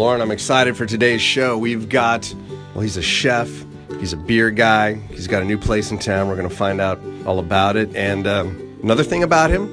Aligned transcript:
Lauren, 0.00 0.22
I'm 0.22 0.30
excited 0.30 0.78
for 0.78 0.86
today's 0.86 1.20
show. 1.20 1.58
We've 1.58 1.86
got, 1.86 2.34
well, 2.72 2.80
he's 2.80 2.96
a 2.96 3.02
chef, 3.02 3.50
he's 3.98 4.14
a 4.14 4.16
beer 4.16 4.50
guy, 4.50 4.94
he's 4.94 5.26
got 5.26 5.42
a 5.42 5.44
new 5.44 5.58
place 5.58 5.90
in 5.90 5.98
town. 5.98 6.26
We're 6.26 6.36
going 6.36 6.48
to 6.48 6.56
find 6.56 6.80
out 6.80 6.98
all 7.26 7.38
about 7.38 7.76
it. 7.76 7.94
And 7.94 8.26
um, 8.26 8.78
another 8.82 9.04
thing 9.04 9.22
about 9.22 9.50
him, 9.50 9.68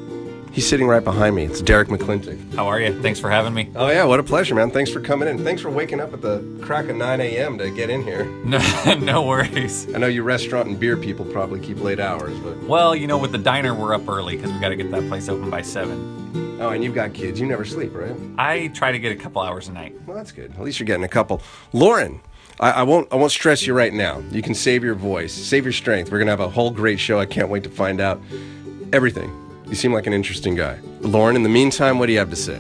he's 0.57 0.67
sitting 0.67 0.87
right 0.87 1.03
behind 1.03 1.35
me. 1.35 1.43
It's 1.43 1.61
Derek 1.61 1.87
McClintock. 1.87 2.55
How 2.55 2.65
are 2.65 2.81
you? 2.81 2.99
Thanks 3.03 3.19
for 3.19 3.29
having 3.29 3.53
me. 3.53 3.69
Oh, 3.75 3.89
yeah, 3.89 4.05
what 4.05 4.19
a 4.19 4.23
pleasure, 4.23 4.55
man. 4.55 4.71
Thanks 4.71 4.89
for 4.89 4.99
coming 4.99 5.27
in. 5.27 5.43
Thanks 5.43 5.61
for 5.61 5.69
waking 5.69 5.99
up 5.99 6.11
at 6.13 6.21
the 6.23 6.43
crack 6.63 6.89
of 6.89 6.95
9 6.95 7.21
a.m. 7.21 7.59
to 7.59 7.69
get 7.69 7.91
in 7.91 8.01
here. 8.01 8.25
No, 8.43 8.57
no 8.99 9.21
worries. 9.21 9.87
I 9.93 9.99
know 9.99 10.07
you 10.07 10.23
restaurant 10.23 10.67
and 10.67 10.79
beer 10.79 10.97
people 10.97 11.25
probably 11.25 11.59
keep 11.59 11.79
late 11.79 11.99
hours, 11.99 12.35
but. 12.39 12.57
Well, 12.63 12.95
you 12.95 13.05
know, 13.05 13.19
with 13.19 13.33
the 13.33 13.37
diner, 13.37 13.75
we're 13.75 13.93
up 13.93 14.09
early 14.09 14.35
because 14.35 14.51
we 14.51 14.59
got 14.59 14.69
to 14.69 14.75
get 14.75 14.89
that 14.89 15.07
place 15.07 15.29
open 15.29 15.51
by 15.51 15.61
7. 15.61 16.57
Oh, 16.59 16.69
and 16.69 16.83
you've 16.83 16.95
got 16.95 17.13
kids. 17.13 17.39
You 17.39 17.45
never 17.45 17.63
sleep, 17.63 17.93
right? 17.93 18.15
I 18.39 18.69
try 18.69 18.91
to 18.91 18.97
get 18.97 19.11
a 19.11 19.15
couple 19.15 19.43
hours 19.43 19.67
a 19.67 19.73
night. 19.73 19.95
Well, 20.07 20.17
that's 20.17 20.31
good. 20.31 20.53
At 20.53 20.61
least 20.61 20.79
you're 20.79 20.87
getting 20.87 21.03
a 21.03 21.07
couple. 21.07 21.39
Lauren, 21.71 22.19
I, 22.59 22.71
I, 22.71 22.83
won't. 22.83 23.13
I 23.13 23.15
won't 23.15 23.31
stress 23.31 23.67
you 23.67 23.75
right 23.75 23.93
now. 23.93 24.23
You 24.31 24.41
can 24.41 24.55
save 24.55 24.83
your 24.83 24.95
voice, 24.95 25.33
save 25.33 25.65
your 25.65 25.73
strength. 25.73 26.11
We're 26.11 26.17
gonna 26.17 26.31
have 26.31 26.39
a 26.39 26.49
whole 26.49 26.71
great 26.71 26.99
show. 26.99 27.19
I 27.19 27.27
can't 27.27 27.49
wait 27.49 27.61
to 27.65 27.69
find 27.69 28.01
out 28.01 28.19
everything. 28.91 29.46
You 29.67 29.75
seem 29.75 29.91
like 29.91 30.07
an 30.07 30.13
interesting 30.13 30.55
guy, 30.55 30.79
Lauren. 31.01 31.35
In 31.35 31.43
the 31.43 31.49
meantime, 31.49 31.99
what 31.99 32.05
do 32.05 32.13
you 32.13 32.19
have 32.19 32.29
to 32.29 32.35
say? 32.37 32.59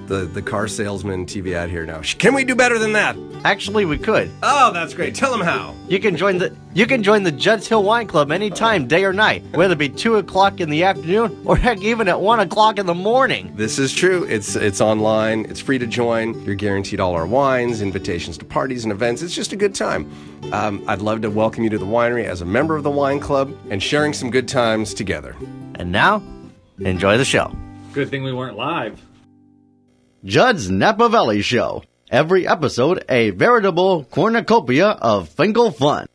the 0.07 0.25
the 0.25 0.41
car 0.41 0.67
salesman 0.67 1.25
TV 1.25 1.53
ad 1.53 1.69
here 1.69 1.85
now. 1.85 2.01
Can 2.01 2.33
we 2.33 2.43
do 2.43 2.55
better 2.55 2.79
than 2.79 2.93
that? 2.93 3.17
Actually, 3.43 3.85
we 3.85 3.97
could. 3.97 4.31
Oh, 4.41 4.71
that's 4.73 4.93
great. 4.93 5.13
Tell 5.15 5.31
them 5.31 5.41
how. 5.41 5.75
You 5.87 5.99
can 5.99 6.17
join 6.17 6.37
the 6.37 6.55
you 6.73 6.85
can 6.85 7.03
join 7.03 7.23
the 7.23 7.31
Judd's 7.31 7.67
Hill 7.67 7.83
Wine 7.83 8.07
Club 8.07 8.31
anytime, 8.31 8.87
day 8.87 9.03
or 9.03 9.13
night, 9.13 9.43
whether 9.53 9.73
it 9.73 9.77
be 9.77 9.89
two 9.89 10.15
o'clock 10.15 10.59
in 10.59 10.69
the 10.69 10.83
afternoon 10.83 11.41
or 11.45 11.57
heck, 11.57 11.81
even 11.81 12.07
at 12.07 12.19
one 12.19 12.39
o'clock 12.39 12.79
in 12.79 12.85
the 12.85 12.93
morning. 12.93 13.51
This 13.55 13.79
is 13.79 13.93
true. 13.93 14.23
It's 14.23 14.55
it's 14.55 14.81
online. 14.81 15.45
It's 15.45 15.59
free 15.59 15.77
to 15.77 15.87
join. 15.87 16.39
You're 16.43 16.55
guaranteed 16.55 16.99
all 16.99 17.13
our 17.13 17.27
wines, 17.27 17.81
invitations 17.81 18.37
to 18.39 18.45
parties 18.45 18.83
and 18.83 18.91
events. 18.91 19.21
It's 19.21 19.35
just 19.35 19.53
a 19.53 19.55
good 19.55 19.75
time. 19.75 20.11
Um, 20.51 20.83
I'd 20.87 21.01
love 21.01 21.21
to 21.21 21.29
welcome 21.29 21.63
you 21.63 21.69
to 21.71 21.77
the 21.77 21.85
winery 21.85 22.25
as 22.25 22.41
a 22.41 22.45
member 22.45 22.75
of 22.75 22.83
the 22.83 22.91
wine 22.91 23.19
club 23.19 23.55
and 23.69 23.81
sharing 23.81 24.13
some 24.13 24.31
good 24.31 24.47
times 24.47 24.93
together. 24.93 25.35
And 25.75 25.91
now, 25.91 26.23
enjoy 26.79 27.17
the 27.17 27.25
show. 27.25 27.55
Good 27.93 28.09
thing 28.09 28.23
we 28.23 28.33
weren't 28.33 28.57
live. 28.57 29.01
Judd's 30.25 30.69
Napa 30.69 31.09
Valley 31.09 31.41
Show. 31.41 31.83
Every 32.09 32.47
episode, 32.47 33.03
a 33.07 33.29
veritable 33.31 34.05
cornucopia 34.05 34.87
of 34.87 35.29
Finkel 35.29 35.71
fun. 35.71 36.07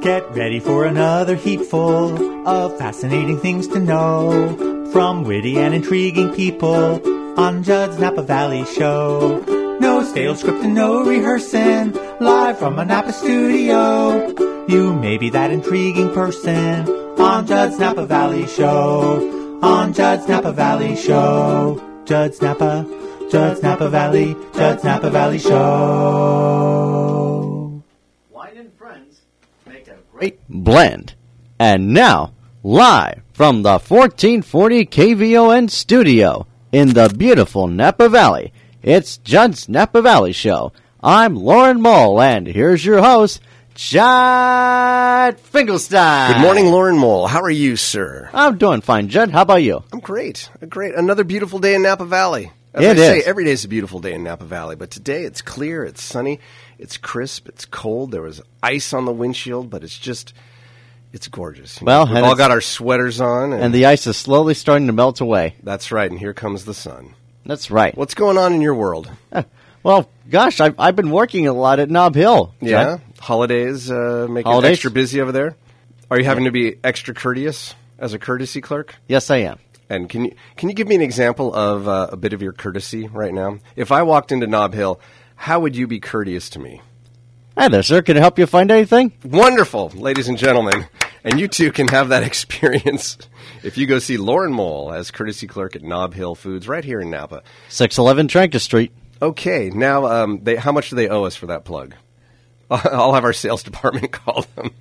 Get 0.00 0.30
ready 0.30 0.60
for 0.60 0.86
another 0.86 1.36
heapful 1.36 2.48
of 2.48 2.78
fascinating 2.78 3.38
things 3.38 3.68
to 3.68 3.78
know 3.80 4.88
from 4.92 5.24
witty 5.24 5.58
and 5.58 5.74
intriguing 5.74 6.32
people 6.34 7.02
on 7.38 7.64
Judd's 7.64 7.98
Napa 7.98 8.22
Valley 8.22 8.64
Show. 8.64 9.44
No 9.80 10.02
stale 10.04 10.36
script 10.36 10.64
and 10.64 10.74
no 10.74 11.04
rehearsing, 11.04 11.92
live 12.20 12.58
from 12.58 12.78
a 12.78 12.84
Napa 12.84 13.12
studio. 13.12 14.28
You 14.66 14.94
may 14.94 15.18
be 15.18 15.30
that 15.30 15.50
intriguing 15.50 16.14
person 16.14 16.88
on 17.18 17.46
Judd's 17.46 17.78
Napa 17.78 18.06
Valley 18.06 18.46
Show. 18.46 19.37
On 19.62 19.92
Judd's 19.92 20.28
Napa 20.28 20.52
Valley 20.52 20.94
Show. 20.94 21.82
Judd's 22.04 22.40
Napa, 22.40 22.86
Judd's 23.28 23.60
Napa 23.62 23.88
Valley, 23.88 24.36
Judd's 24.54 24.84
Napa 24.84 25.10
Valley 25.10 25.40
Show. 25.40 25.52
Wine 28.30 28.56
and 28.56 28.72
friends 28.74 29.22
make 29.66 29.88
a 29.88 29.96
great 30.12 30.38
blend. 30.48 31.14
And 31.58 31.92
now, 31.92 32.34
live 32.62 33.22
from 33.32 33.62
the 33.62 33.80
1440 33.80 34.86
KVON 34.86 35.68
studio 35.68 36.46
in 36.70 36.90
the 36.90 37.12
beautiful 37.16 37.66
Napa 37.66 38.08
Valley, 38.08 38.52
it's 38.82 39.18
Judd's 39.18 39.68
Napa 39.68 40.00
Valley 40.02 40.32
Show. 40.32 40.72
I'm 41.02 41.34
Lauren 41.34 41.80
Mole, 41.80 42.20
and 42.20 42.46
here's 42.46 42.84
your 42.84 43.02
host, 43.02 43.40
Judd 43.78 45.38
Finkelstein. 45.38 46.32
Good 46.32 46.40
morning, 46.42 46.66
Lauren 46.66 46.98
Mole. 46.98 47.28
How 47.28 47.40
are 47.42 47.48
you, 47.50 47.76
sir? 47.76 48.28
I'm 48.34 48.58
doing 48.58 48.80
fine, 48.80 49.08
Judd. 49.08 49.30
How 49.30 49.42
about 49.42 49.62
you? 49.62 49.84
I'm 49.92 50.00
great. 50.00 50.50
Great. 50.68 50.96
Another 50.96 51.22
beautiful 51.22 51.60
day 51.60 51.76
in 51.76 51.82
Napa 51.82 52.04
Valley. 52.04 52.50
As 52.74 52.84
It 52.84 52.90
I 52.90 52.94
say, 52.96 53.18
is. 53.20 53.26
every 53.28 53.44
day 53.44 53.52
is 53.52 53.64
a 53.64 53.68
beautiful 53.68 54.00
day 54.00 54.14
in 54.14 54.24
Napa 54.24 54.44
Valley, 54.44 54.74
but 54.74 54.90
today 54.90 55.22
it's 55.22 55.42
clear, 55.42 55.84
it's 55.84 56.02
sunny, 56.02 56.40
it's 56.80 56.96
crisp, 56.96 57.48
it's 57.48 57.64
cold. 57.66 58.10
There 58.10 58.20
was 58.20 58.42
ice 58.64 58.92
on 58.92 59.04
the 59.04 59.12
windshield, 59.12 59.70
but 59.70 59.84
it's 59.84 59.96
just, 59.96 60.34
it's 61.12 61.28
gorgeous. 61.28 61.80
You 61.80 61.84
Well, 61.86 62.08
we've 62.08 62.16
all 62.24 62.34
got 62.34 62.50
our 62.50 62.60
sweaters 62.60 63.20
on, 63.20 63.52
and, 63.52 63.62
And 63.62 63.72
the 63.72 63.86
ice 63.86 64.08
is 64.08 64.16
slowly 64.16 64.54
starting 64.54 64.88
to 64.88 64.92
melt 64.92 65.20
away. 65.20 65.54
that's 65.62 65.92
right. 65.92 66.10
And 66.10 66.18
here 66.18 66.34
comes 66.34 66.64
the 66.64 66.74
sun. 66.74 67.14
That's 67.46 67.70
right. 67.70 67.96
What's 67.96 68.14
going 68.14 68.38
on 68.38 68.54
in 68.54 68.60
your 68.60 68.74
world? 68.74 69.08
Well, 69.82 70.08
gosh, 70.28 70.60
I've, 70.60 70.78
I've 70.78 70.96
been 70.96 71.10
working 71.10 71.46
a 71.46 71.52
lot 71.52 71.78
at 71.80 71.90
Nob 71.90 72.14
Hill. 72.14 72.54
Yeah, 72.60 72.98
holidays 73.20 73.90
uh, 73.90 74.26
make 74.28 74.44
it 74.46 74.48
Holidays? 74.48 74.72
extra 74.72 74.90
busy 74.90 75.20
over 75.20 75.32
there. 75.32 75.56
Are 76.10 76.18
you 76.18 76.24
having 76.24 76.44
to 76.44 76.50
be 76.50 76.76
extra 76.82 77.14
courteous 77.14 77.74
as 77.98 78.14
a 78.14 78.18
courtesy 78.18 78.60
clerk? 78.60 78.94
Yes, 79.06 79.30
I 79.30 79.38
am. 79.38 79.58
And 79.90 80.08
can 80.08 80.26
you 80.26 80.34
can 80.56 80.68
you 80.68 80.74
give 80.74 80.88
me 80.88 80.94
an 80.94 81.02
example 81.02 81.54
of 81.54 81.88
uh, 81.88 82.08
a 82.12 82.16
bit 82.16 82.32
of 82.32 82.42
your 82.42 82.52
courtesy 82.52 83.06
right 83.08 83.32
now? 83.32 83.58
If 83.76 83.90
I 83.92 84.02
walked 84.02 84.32
into 84.32 84.46
Nob 84.46 84.74
Hill, 84.74 85.00
how 85.36 85.60
would 85.60 85.76
you 85.76 85.86
be 85.86 86.00
courteous 86.00 86.50
to 86.50 86.58
me? 86.58 86.82
Hi 87.56 87.68
there, 87.68 87.82
sir. 87.82 88.02
Can 88.02 88.16
I 88.16 88.20
help 88.20 88.38
you 88.38 88.46
find 88.46 88.70
anything? 88.70 89.12
Wonderful, 89.24 89.88
ladies 89.94 90.28
and 90.28 90.38
gentlemen. 90.38 90.86
And 91.24 91.40
you 91.40 91.48
too 91.48 91.72
can 91.72 91.88
have 91.88 92.10
that 92.10 92.22
experience 92.30 93.18
if 93.64 93.76
you 93.76 93.86
go 93.86 93.98
see 93.98 94.16
Lauren 94.16 94.52
Mole 94.52 94.92
as 94.92 95.10
courtesy 95.10 95.46
clerk 95.46 95.74
at 95.74 95.82
Nob 95.82 96.14
Hill 96.14 96.34
Foods 96.34 96.68
right 96.68 96.84
here 96.84 97.00
in 97.00 97.10
Napa. 97.10 97.42
611 97.68 98.28
Trancas 98.28 98.60
Street. 98.60 98.92
Okay, 99.20 99.70
now 99.70 100.06
um, 100.06 100.40
they, 100.42 100.56
how 100.56 100.72
much 100.72 100.90
do 100.90 100.96
they 100.96 101.08
owe 101.08 101.24
us 101.24 101.36
for 101.36 101.46
that 101.46 101.64
plug? 101.64 101.94
I'll 102.70 103.14
have 103.14 103.24
our 103.24 103.32
sales 103.32 103.62
department 103.62 104.12
call 104.12 104.46
them. 104.54 104.72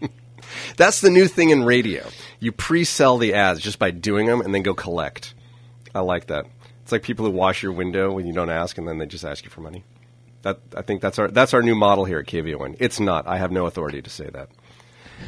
That's 0.75 1.01
the 1.01 1.09
new 1.09 1.27
thing 1.27 1.49
in 1.49 1.63
radio. 1.63 2.07
You 2.39 2.51
pre-sell 2.51 3.17
the 3.17 3.33
ads 3.33 3.59
just 3.59 3.79
by 3.79 3.91
doing 3.91 4.27
them 4.27 4.41
and 4.41 4.53
then 4.53 4.61
go 4.61 4.73
collect. 4.73 5.33
I 5.95 6.01
like 6.01 6.27
that. 6.27 6.45
It's 6.83 6.91
like 6.91 7.03
people 7.03 7.25
who 7.25 7.31
wash 7.31 7.63
your 7.63 7.71
window 7.71 8.11
when 8.11 8.25
you 8.25 8.33
don't 8.33 8.49
ask 8.49 8.77
and 8.77 8.87
then 8.87 8.97
they 8.97 9.05
just 9.05 9.25
ask 9.25 9.43
you 9.43 9.49
for 9.49 9.61
money. 9.61 9.83
That 10.43 10.59
I 10.75 10.83
think 10.83 11.01
that's 11.01 11.17
our 11.19 11.27
that's 11.27 11.53
our 11.53 11.63
new 11.63 11.75
model 11.75 12.05
here 12.05 12.19
at 12.19 12.27
KVON. 12.27 12.77
It's 12.79 12.99
not. 12.99 13.27
I 13.27 13.37
have 13.37 13.51
no 13.51 13.65
authority 13.65 14.01
to 14.01 14.09
say 14.09 14.29
that. 14.29 14.49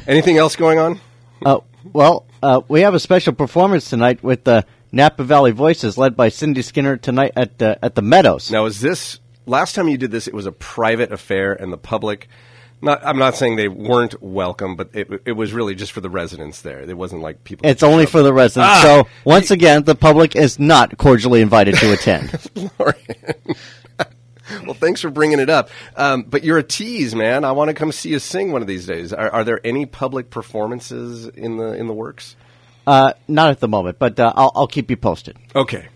Anything 0.06 0.38
else 0.38 0.56
going 0.56 0.78
on? 0.78 1.00
Uh, 1.44 1.60
well, 1.92 2.26
uh, 2.42 2.60
we 2.68 2.82
have 2.82 2.94
a 2.94 3.00
special 3.00 3.32
performance 3.32 3.90
tonight 3.90 4.22
with 4.22 4.44
the 4.44 4.64
Napa 4.92 5.22
Valley 5.24 5.52
Voices, 5.52 5.96
led 5.96 6.16
by 6.16 6.28
Cindy 6.28 6.62
Skinner 6.62 6.96
tonight 6.96 7.32
at 7.36 7.60
uh, 7.62 7.76
at 7.82 7.94
the 7.94 8.02
Meadows. 8.02 8.50
Now, 8.50 8.66
is 8.66 8.80
this 8.80 9.20
last 9.46 9.74
time 9.74 9.88
you 9.88 9.98
did 9.98 10.10
this? 10.10 10.26
It 10.26 10.34
was 10.34 10.46
a 10.46 10.52
private 10.52 11.12
affair, 11.12 11.52
and 11.52 11.72
the 11.72 11.78
public. 11.78 12.28
Not, 12.82 13.04
I'm 13.04 13.18
not 13.18 13.36
saying 13.36 13.56
they 13.56 13.68
weren't 13.68 14.22
welcome, 14.22 14.74
but 14.74 14.88
it, 14.94 15.08
it 15.26 15.32
was 15.32 15.52
really 15.52 15.74
just 15.74 15.92
for 15.92 16.00
the 16.00 16.08
residents 16.08 16.62
there. 16.62 16.80
It 16.80 16.96
wasn't 16.96 17.20
like 17.20 17.44
people. 17.44 17.68
It's 17.68 17.82
only 17.82 18.06
for 18.06 18.22
the 18.22 18.32
residents. 18.32 18.72
Ah! 18.74 18.82
so 18.82 19.08
once 19.22 19.50
again, 19.50 19.82
the 19.82 19.94
public 19.94 20.34
is 20.34 20.58
not 20.58 20.96
cordially 20.96 21.42
invited 21.42 21.74
to 21.76 21.92
attend. 21.92 22.30
well, 24.64 24.74
thanks 24.74 25.02
for 25.02 25.10
bringing 25.10 25.40
it 25.40 25.50
up. 25.50 25.68
Um, 25.94 26.22
but 26.22 26.42
you're 26.42 26.56
a 26.56 26.62
tease, 26.62 27.14
man. 27.14 27.44
I 27.44 27.52
want 27.52 27.68
to 27.68 27.74
come 27.74 27.92
see 27.92 28.08
you 28.08 28.18
sing 28.18 28.50
one 28.50 28.62
of 28.62 28.68
these 28.68 28.86
days. 28.86 29.12
Are, 29.12 29.30
are 29.30 29.44
there 29.44 29.60
any 29.62 29.84
public 29.84 30.30
performances 30.30 31.26
in 31.26 31.58
the 31.58 31.74
in 31.74 31.86
the 31.86 31.92
works? 31.92 32.34
Uh, 32.90 33.12
not 33.28 33.50
at 33.50 33.60
the 33.60 33.68
moment, 33.68 33.98
but 33.98 34.18
uh, 34.18 34.32
I'll, 34.34 34.52
I'll 34.54 34.66
keep 34.66 34.90
you 34.90 34.96
posted. 34.96 35.36
Okay, 35.54 35.86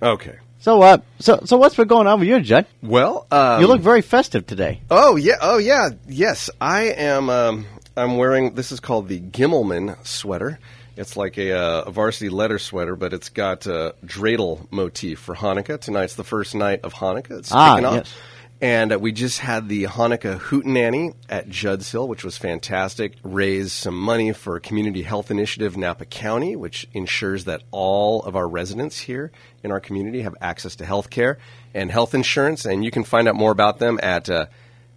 okay. 0.00 0.36
So, 0.60 0.80
uh, 0.80 0.98
so, 1.18 1.40
so 1.44 1.58
what's 1.58 1.74
been 1.74 1.88
going 1.88 2.06
on 2.06 2.20
with 2.20 2.28
you, 2.28 2.40
Judd? 2.40 2.66
Well, 2.82 3.26
um, 3.30 3.60
you 3.60 3.66
look 3.66 3.82
very 3.82 4.00
festive 4.00 4.46
today. 4.46 4.80
Oh 4.90 5.16
yeah, 5.16 5.34
oh 5.42 5.58
yeah, 5.58 5.90
yes. 6.08 6.48
I 6.60 6.84
am. 6.84 7.28
Um, 7.28 7.66
I'm 7.96 8.16
wearing. 8.16 8.54
This 8.54 8.72
is 8.72 8.80
called 8.80 9.08
the 9.08 9.20
Gimmelman 9.20 9.96
sweater. 10.06 10.58
It's 10.96 11.16
like 11.16 11.36
a, 11.38 11.52
uh, 11.52 11.82
a 11.86 11.90
varsity 11.90 12.28
letter 12.28 12.58
sweater, 12.60 12.94
but 12.96 13.12
it's 13.12 13.28
got 13.28 13.66
a 13.66 13.94
dreidel 14.06 14.66
motif 14.70 15.18
for 15.18 15.34
Hanukkah. 15.34 15.80
Tonight's 15.80 16.14
the 16.14 16.22
first 16.24 16.54
night 16.54 16.80
of 16.84 16.94
Hanukkah. 16.94 17.40
It's 17.40 17.50
Ah, 17.52 17.82
off. 17.82 18.16
And 18.60 18.92
uh, 18.92 18.98
we 18.98 19.12
just 19.12 19.40
had 19.40 19.68
the 19.68 19.84
Hanukkah 19.84 20.38
Hootenanny 20.38 21.14
at 21.28 21.48
Judd's 21.48 21.90
Hill, 21.90 22.08
which 22.08 22.24
was 22.24 22.38
fantastic. 22.38 23.14
Raised 23.22 23.72
some 23.72 23.98
money 23.98 24.32
for 24.32 24.58
community 24.60 25.02
health 25.02 25.30
initiative, 25.30 25.76
Napa 25.76 26.04
County, 26.06 26.56
which 26.56 26.86
ensures 26.92 27.44
that 27.44 27.62
all 27.72 28.22
of 28.22 28.36
our 28.36 28.48
residents 28.48 29.00
here 29.00 29.32
in 29.62 29.70
our 29.70 29.80
community 29.80 30.22
have 30.22 30.34
access 30.40 30.76
to 30.76 30.86
health 30.86 31.10
care 31.10 31.38
and 31.74 31.90
health 31.90 32.14
insurance. 32.14 32.64
And 32.64 32.84
you 32.84 32.90
can 32.90 33.04
find 33.04 33.28
out 33.28 33.34
more 33.34 33.52
about 33.52 33.80
them 33.80 33.98
at 34.02 34.30
uh, 34.30 34.46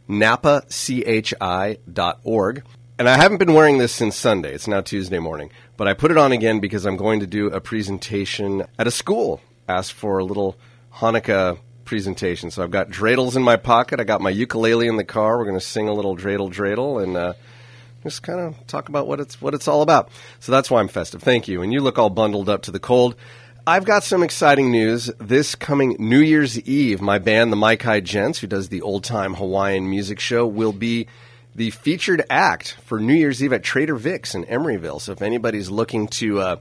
napachi.org. 0.08 1.44
And 3.00 3.08
I 3.08 3.16
haven't 3.16 3.38
been 3.38 3.54
wearing 3.54 3.78
this 3.78 3.92
since 3.92 4.16
Sunday. 4.16 4.54
It's 4.54 4.68
now 4.68 4.82
Tuesday 4.82 5.20
morning. 5.20 5.52
But 5.76 5.88
I 5.88 5.94
put 5.94 6.10
it 6.10 6.18
on 6.18 6.32
again 6.32 6.60
because 6.60 6.86
I'm 6.86 6.98
going 6.98 7.20
to 7.20 7.28
do 7.28 7.48
a 7.48 7.60
presentation 7.60 8.66
at 8.80 8.88
a 8.88 8.92
school. 8.92 9.42
Asked 9.68 9.94
for 9.94 10.18
a 10.20 10.24
little 10.24 10.58
Hanukkah 10.94 11.60
presentation. 11.88 12.52
So 12.52 12.62
I've 12.62 12.70
got 12.70 12.90
dreidels 12.90 13.36
in 13.36 13.42
my 13.42 13.56
pocket. 13.56 14.00
I 14.00 14.04
got 14.04 14.22
my 14.22 14.30
ukulele 14.30 14.88
in 14.88 14.98
the 14.98 15.04
car. 15.04 15.38
We're 15.38 15.46
going 15.46 15.60
to 15.60 15.66
sing 15.66 15.88
a 15.88 15.94
little 15.94 16.16
dreidel 16.16 16.54
dreidel 16.54 17.02
and 17.02 17.18
uh, 17.18 17.34
just 18.04 18.22
kind 18.22 18.40
of 18.40 18.68
talk 18.68 18.90
about 18.90 19.08
what 19.08 19.20
it's 19.20 19.42
what 19.42 19.56
it's 19.56 19.68
all 19.68 19.82
about. 19.82 20.10
So 20.40 20.52
that's 20.52 20.70
why 20.70 20.80
I'm 20.80 20.88
festive. 20.88 21.24
Thank 21.24 21.48
you. 21.48 21.64
And 21.64 21.74
you 21.74 21.82
look 21.82 21.98
all 21.98 22.12
bundled 22.12 22.50
up 22.50 22.62
to 22.64 22.72
the 22.72 22.80
cold. 22.80 23.16
I've 23.66 23.86
got 23.86 24.04
some 24.04 24.24
exciting 24.24 24.72
news. 24.72 25.12
This 25.20 25.56
coming 25.56 25.98
New 26.00 26.22
Year's 26.22 26.60
Eve, 26.62 27.02
my 27.02 27.20
band, 27.20 27.52
the 27.52 27.58
Maikai 27.58 28.04
Gents, 28.04 28.40
who 28.40 28.48
does 28.48 28.70
the 28.70 28.82
old 28.82 29.04
time 29.04 29.34
Hawaiian 29.34 29.90
music 29.90 30.20
show, 30.20 30.46
will 30.46 30.72
be 30.72 31.08
the 31.54 31.72
featured 31.72 32.24
act 32.30 32.78
for 32.86 33.00
New 33.00 33.16
Year's 33.16 33.44
Eve 33.44 33.52
at 33.52 33.64
Trader 33.64 33.96
Vic's 33.96 34.36
in 34.36 34.46
Emeryville. 34.46 35.02
So 35.02 35.12
if 35.12 35.22
anybody's 35.22 35.70
looking 35.70 36.08
to 36.10 36.40
uh, 36.40 36.56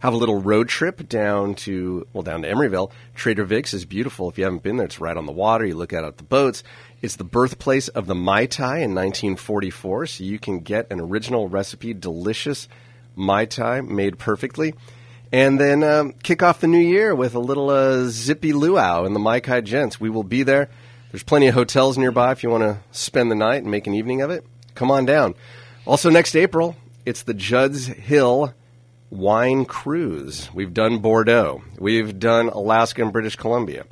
have 0.00 0.12
a 0.12 0.16
little 0.16 0.40
road 0.40 0.68
trip 0.68 1.08
down 1.08 1.54
to 1.54 2.06
well 2.12 2.22
down 2.22 2.42
to 2.42 2.50
Emeryville, 2.50 2.90
Trader 3.14 3.44
Vic's 3.44 3.72
is 3.72 3.84
beautiful. 3.84 4.28
If 4.28 4.38
you 4.38 4.44
haven't 4.44 4.62
been 4.62 4.76
there, 4.76 4.86
it's 4.86 5.00
right 5.00 5.16
on 5.16 5.26
the 5.26 5.32
water. 5.32 5.64
You 5.64 5.76
look 5.76 5.92
out 5.92 6.04
at 6.04 6.16
the 6.16 6.24
boats. 6.24 6.62
It's 7.02 7.16
the 7.16 7.24
birthplace 7.24 7.88
of 7.88 8.06
the 8.06 8.14
Mai 8.14 8.46
Tai 8.46 8.78
in 8.78 8.94
1944, 8.94 10.06
so 10.06 10.24
you 10.24 10.38
can 10.38 10.60
get 10.60 10.90
an 10.90 11.00
original 11.00 11.48
recipe, 11.48 11.94
delicious 11.94 12.68
Mai 13.14 13.44
Tai 13.46 13.82
made 13.82 14.18
perfectly. 14.18 14.74
And 15.32 15.60
then 15.60 15.84
um, 15.84 16.12
kick 16.22 16.42
off 16.42 16.60
the 16.60 16.66
new 16.66 16.78
year 16.78 17.14
with 17.14 17.34
a 17.34 17.38
little 17.38 17.70
uh, 17.70 18.06
zippy 18.08 18.52
luau 18.52 19.04
in 19.04 19.14
the 19.14 19.20
Maikai 19.20 19.62
Gents. 19.62 20.00
We 20.00 20.10
will 20.10 20.24
be 20.24 20.42
there. 20.42 20.68
There's 21.10 21.22
plenty 21.22 21.46
of 21.46 21.54
hotels 21.54 21.96
nearby 21.96 22.32
if 22.32 22.42
you 22.42 22.50
want 22.50 22.62
to 22.62 22.78
spend 22.90 23.30
the 23.30 23.36
night 23.36 23.62
and 23.62 23.70
make 23.70 23.86
an 23.86 23.94
evening 23.94 24.22
of 24.22 24.30
it. 24.30 24.44
Come 24.74 24.90
on 24.90 25.06
down. 25.06 25.34
Also, 25.86 26.10
next 26.10 26.34
April, 26.34 26.76
it's 27.06 27.22
the 27.22 27.34
Judd's 27.34 27.86
Hill 27.86 28.54
Wine 29.10 29.64
Cruise. 29.64 30.48
We've 30.54 30.72
done 30.72 30.98
Bordeaux. 30.98 31.62
We've 31.80 32.16
done 32.20 32.48
Alaska 32.48 33.02
and 33.02 33.12
British 33.12 33.34
Columbia. 33.34 33.86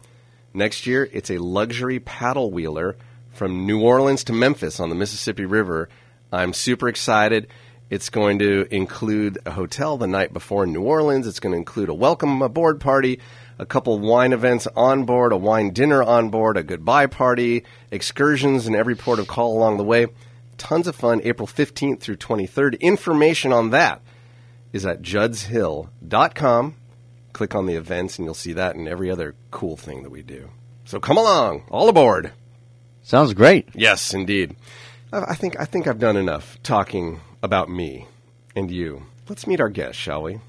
Next 0.55 0.87
year, 0.87 1.09
it's 1.13 1.29
a 1.29 1.39
luxury 1.39 1.99
paddle 1.99 2.53
wheeler 2.53 2.97
from 3.33 3.67
New 3.67 3.83
Orleans 3.83 4.23
to 4.25 4.33
Memphis 4.33 4.79
on 4.79 4.91
the 4.91 4.95
Mississippi 4.95 5.45
River. 5.45 5.89
I'm 6.31 6.53
super 6.53 6.89
excited. 6.89 7.49
It's 7.91 8.11
going 8.11 8.39
to 8.39 8.73
include 8.73 9.39
a 9.45 9.51
hotel 9.51 9.97
the 9.97 10.07
night 10.07 10.33
before 10.33 10.63
in 10.63 10.73
New 10.73 10.83
Orleans. 10.83 11.27
It's 11.27 11.41
going 11.41 11.53
to 11.53 11.59
include 11.59 11.89
a 11.89 11.95
welcome 11.95 12.41
aboard 12.41 12.81
party, 12.81 13.19
a 13.59 13.67
couple 13.67 13.99
wine 13.99 14.33
events 14.33 14.69
on 14.77 15.03
board, 15.05 15.33
a 15.33 15.37
wine 15.37 15.73
dinner 15.73 16.01
on 16.01 16.31
board, 16.31 16.57
a 16.57 16.63
goodbye 16.63 17.07
party, 17.07 17.65
excursions 17.91 18.69
in 18.69 18.77
every 18.77 18.95
port 18.95 19.19
of 19.19 19.27
call 19.27 19.59
along 19.59 19.79
the 19.79 19.85
way. 19.85 20.07
Tons 20.59 20.87
of 20.87 20.95
fun, 20.95 21.21
April 21.25 21.49
15th 21.49 21.99
through 21.99 22.19
23rd. 22.19 22.79
Information 22.79 23.53
on 23.53 23.71
that 23.71 24.01
is 24.73 24.87
at 24.87 25.03
juddshill.com. 25.03 26.75
Click 27.33 27.55
on 27.55 27.67
the 27.67 27.75
events 27.75 28.19
and 28.19 28.25
you'll 28.25 28.35
see 28.35 28.53
that 28.55 28.75
and 28.75 28.89
every 28.89 29.11
other 29.11 29.35
cool 29.51 29.77
thing 29.77 30.03
that 30.03 30.11
we 30.11 30.23
do. 30.23 30.51
So 30.85 30.99
come 30.99 31.17
along, 31.19 31.65
all 31.71 31.89
aboard. 31.89 32.33
Sounds 33.03 33.35
great. 33.35 33.69
Yes, 33.75 34.13
indeed. 34.13 34.57
I 35.13 35.19
I 35.31 35.35
think 35.35 35.59
I 35.61 35.65
think 35.65 35.87
I've 35.87 35.99
done 35.99 36.17
enough 36.17 36.59
talking 36.63 37.21
about 37.43 37.69
me 37.69 38.07
and 38.57 38.71
you. 38.71 39.07
Let's 39.29 39.47
meet 39.47 39.61
our 39.61 39.69
guest, 39.69 39.99
shall 39.99 40.23
we? 40.23 40.41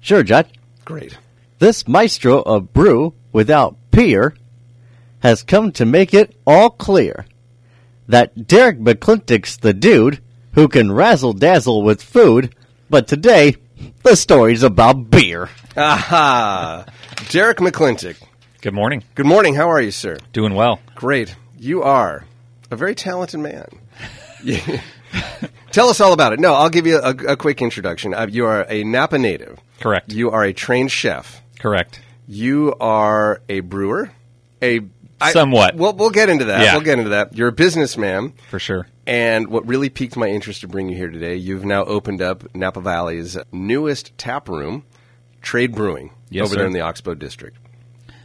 Sure, 0.00 0.22
Judd. 0.22 0.46
Great. 0.84 1.18
This 1.58 1.86
maestro 1.86 2.40
of 2.42 2.72
brew 2.72 3.14
without 3.32 3.76
peer 3.90 4.34
has 5.20 5.42
come 5.42 5.72
to 5.72 5.84
make 5.84 6.14
it 6.14 6.34
all 6.46 6.70
clear 6.70 7.26
that 8.08 8.46
Derek 8.46 8.78
McClintock's 8.78 9.58
the 9.58 9.74
dude 9.74 10.22
who 10.54 10.68
can 10.68 10.90
razzle 10.90 11.32
dazzle 11.32 11.82
with 11.82 12.02
food, 12.02 12.54
but 12.90 13.08
today 13.08 13.56
the 14.02 14.16
story's 14.16 14.62
about 14.62 15.10
beer. 15.10 15.48
Aha! 15.76 16.84
Derek 17.30 17.58
McClintock. 17.58 18.16
Good 18.60 18.74
morning. 18.74 19.02
Good 19.14 19.26
morning. 19.26 19.54
How 19.54 19.70
are 19.70 19.80
you, 19.80 19.90
sir? 19.90 20.18
Doing 20.32 20.54
well. 20.54 20.80
Great. 20.94 21.34
You 21.58 21.82
are 21.82 22.24
a 22.70 22.76
very 22.76 22.94
talented 22.94 23.40
man. 23.40 23.66
You- 24.42 24.58
Tell 25.72 25.88
us 25.88 26.00
all 26.00 26.12
about 26.12 26.32
it. 26.32 26.40
No, 26.40 26.54
I'll 26.54 26.68
give 26.70 26.86
you 26.86 26.98
a, 26.98 27.10
a 27.10 27.36
quick 27.36 27.62
introduction. 27.62 28.12
Uh, 28.12 28.26
you 28.28 28.44
are 28.46 28.66
a 28.68 28.82
Napa 28.84 29.18
native. 29.18 29.58
Correct. 29.80 30.12
You 30.12 30.30
are 30.30 30.42
a 30.44 30.52
trained 30.52 30.90
chef. 30.90 31.40
Correct. 31.60 32.00
You 32.26 32.74
are 32.80 33.40
a 33.48 33.60
brewer. 33.60 34.10
A 34.62 34.80
I- 35.20 35.32
Somewhat. 35.32 35.74
We'll, 35.76 35.92
we'll 35.92 36.10
get 36.10 36.28
into 36.28 36.46
that. 36.46 36.62
Yeah. 36.62 36.74
We'll 36.74 36.84
get 36.84 36.98
into 36.98 37.10
that. 37.10 37.36
You're 37.36 37.48
a 37.48 37.52
businessman. 37.52 38.32
For 38.48 38.58
sure. 38.58 38.86
And 39.06 39.48
what 39.48 39.66
really 39.66 39.88
piqued 39.90 40.16
my 40.16 40.28
interest 40.28 40.60
to 40.62 40.68
bring 40.68 40.88
you 40.88 40.96
here 40.96 41.10
today, 41.10 41.34
you've 41.36 41.64
now 41.64 41.84
opened 41.84 42.22
up 42.22 42.54
Napa 42.54 42.80
Valley's 42.80 43.36
newest 43.52 44.16
tap 44.18 44.48
room, 44.48 44.84
Trade 45.42 45.74
Brewing, 45.74 46.10
Yes, 46.30 46.44
over 46.44 46.54
sir. 46.54 46.58
there 46.58 46.66
in 46.66 46.72
the 46.72 46.80
Oxbow 46.80 47.14
District. 47.18 47.56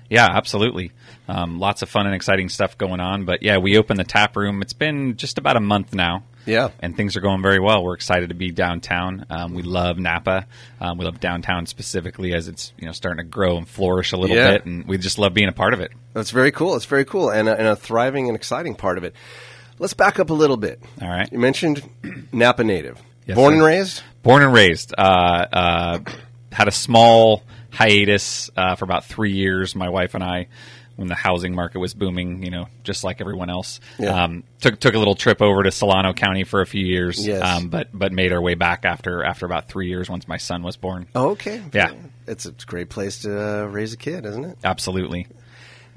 Yeah, 0.09 0.27
absolutely. 0.29 0.91
Um, 1.27 1.59
lots 1.59 1.81
of 1.81 1.89
fun 1.89 2.05
and 2.05 2.13
exciting 2.13 2.49
stuff 2.49 2.77
going 2.77 2.99
on. 2.99 3.25
But 3.25 3.41
yeah, 3.41 3.57
we 3.57 3.77
opened 3.77 3.99
the 3.99 4.03
tap 4.03 4.35
room. 4.37 4.61
It's 4.61 4.73
been 4.73 5.17
just 5.17 5.37
about 5.39 5.57
a 5.57 5.59
month 5.61 5.93
now. 5.95 6.23
Yeah. 6.45 6.69
And 6.79 6.95
things 6.95 7.15
are 7.15 7.21
going 7.21 7.41
very 7.41 7.59
well. 7.59 7.83
We're 7.83 7.95
excited 7.95 8.29
to 8.29 8.35
be 8.35 8.51
downtown. 8.51 9.25
Um, 9.29 9.53
we 9.53 9.63
love 9.63 9.97
Napa. 9.97 10.45
Um, 10.79 10.97
we 10.97 11.05
love 11.05 11.19
downtown 11.19 11.65
specifically 11.65 12.33
as 12.33 12.47
it's 12.47 12.71
you 12.77 12.85
know 12.85 12.91
starting 12.91 13.23
to 13.25 13.29
grow 13.29 13.57
and 13.57 13.67
flourish 13.67 14.11
a 14.11 14.17
little 14.17 14.35
Yeah. 14.35 14.51
bit, 14.51 14.65
and 14.65 14.85
we 14.87 14.97
just 14.97 15.17
love 15.17 15.33
being 15.33 15.49
a 15.49 15.53
part 15.53 15.73
of 15.73 15.79
it. 15.79 15.91
That's 16.13 16.31
very 16.31 16.51
cool. 16.51 16.75
It's 16.75 16.85
very 16.85 17.05
cool 17.05 17.29
and 17.29 17.47
a, 17.49 17.57
and 17.57 17.67
a 17.67 17.75
thriving 17.75 18.27
and 18.27 18.35
exciting 18.35 18.75
part 18.75 18.97
of 18.97 19.03
it. 19.03 19.13
Let's 19.79 19.93
back 19.93 20.19
up 20.19 20.29
a 20.29 20.33
little 20.33 20.57
bit. 20.57 20.81
All 21.01 21.09
right. 21.09 21.29
You 21.31 21.39
mentioned 21.39 21.81
Napa 22.31 22.63
native. 22.63 22.97
Yes, 23.25 23.35
Born 23.35 23.51
sir. 23.51 23.55
and 23.55 23.63
raised? 23.65 24.03
Born 24.23 24.43
and 24.43 24.53
raised. 24.53 24.93
Uh, 24.97 25.01
uh, 25.51 25.99
had 26.51 26.67
a 26.67 26.71
small 26.71 27.43
hiatus 27.71 28.49
uh, 28.55 28.75
for 28.75 28.85
about 28.85 29.05
three 29.05 29.33
years. 29.33 29.75
My 29.75 29.89
wife 29.89 30.13
and 30.15 30.23
I, 30.23 30.47
when 30.95 31.07
the 31.07 31.15
housing 31.15 31.53
market 31.53 31.79
was 31.79 31.93
booming, 31.93 32.43
you 32.43 32.49
know, 32.51 32.67
just 32.83 33.03
like 33.03 33.19
everyone 33.21 33.49
else, 33.49 33.79
Yeah. 33.99 34.23
um, 34.23 34.43
took 34.61 34.79
took 34.79 34.95
a 34.95 34.97
little 34.99 35.15
trip 35.15 35.41
over 35.41 35.63
to 35.63 35.71
Solano 35.71 36.13
County 36.13 36.43
for 36.43 36.61
a 36.61 36.65
few 36.65 36.85
years. 36.85 37.25
Yes. 37.25 37.41
Um, 37.43 37.67
but 37.69 37.89
but 37.93 38.11
made 38.11 38.31
our 38.31 38.41
way 38.41 38.55
back 38.55 38.85
after 38.85 39.23
after 39.23 39.45
about 39.45 39.67
three 39.67 39.87
years 39.87 40.09
once 40.09 40.27
my 40.27 40.37
son 40.37 40.63
was 40.63 40.77
born. 40.77 41.07
Oh, 41.15 41.31
okay. 41.31 41.61
Yeah. 41.73 41.91
It's 42.27 42.45
a 42.45 42.51
great 42.65 42.89
place 42.89 43.19
to 43.19 43.63
uh, 43.63 43.65
raise 43.65 43.93
a 43.93 43.97
kid, 43.97 44.25
isn't 44.25 44.45
it? 44.45 44.57
Absolutely. 44.63 45.27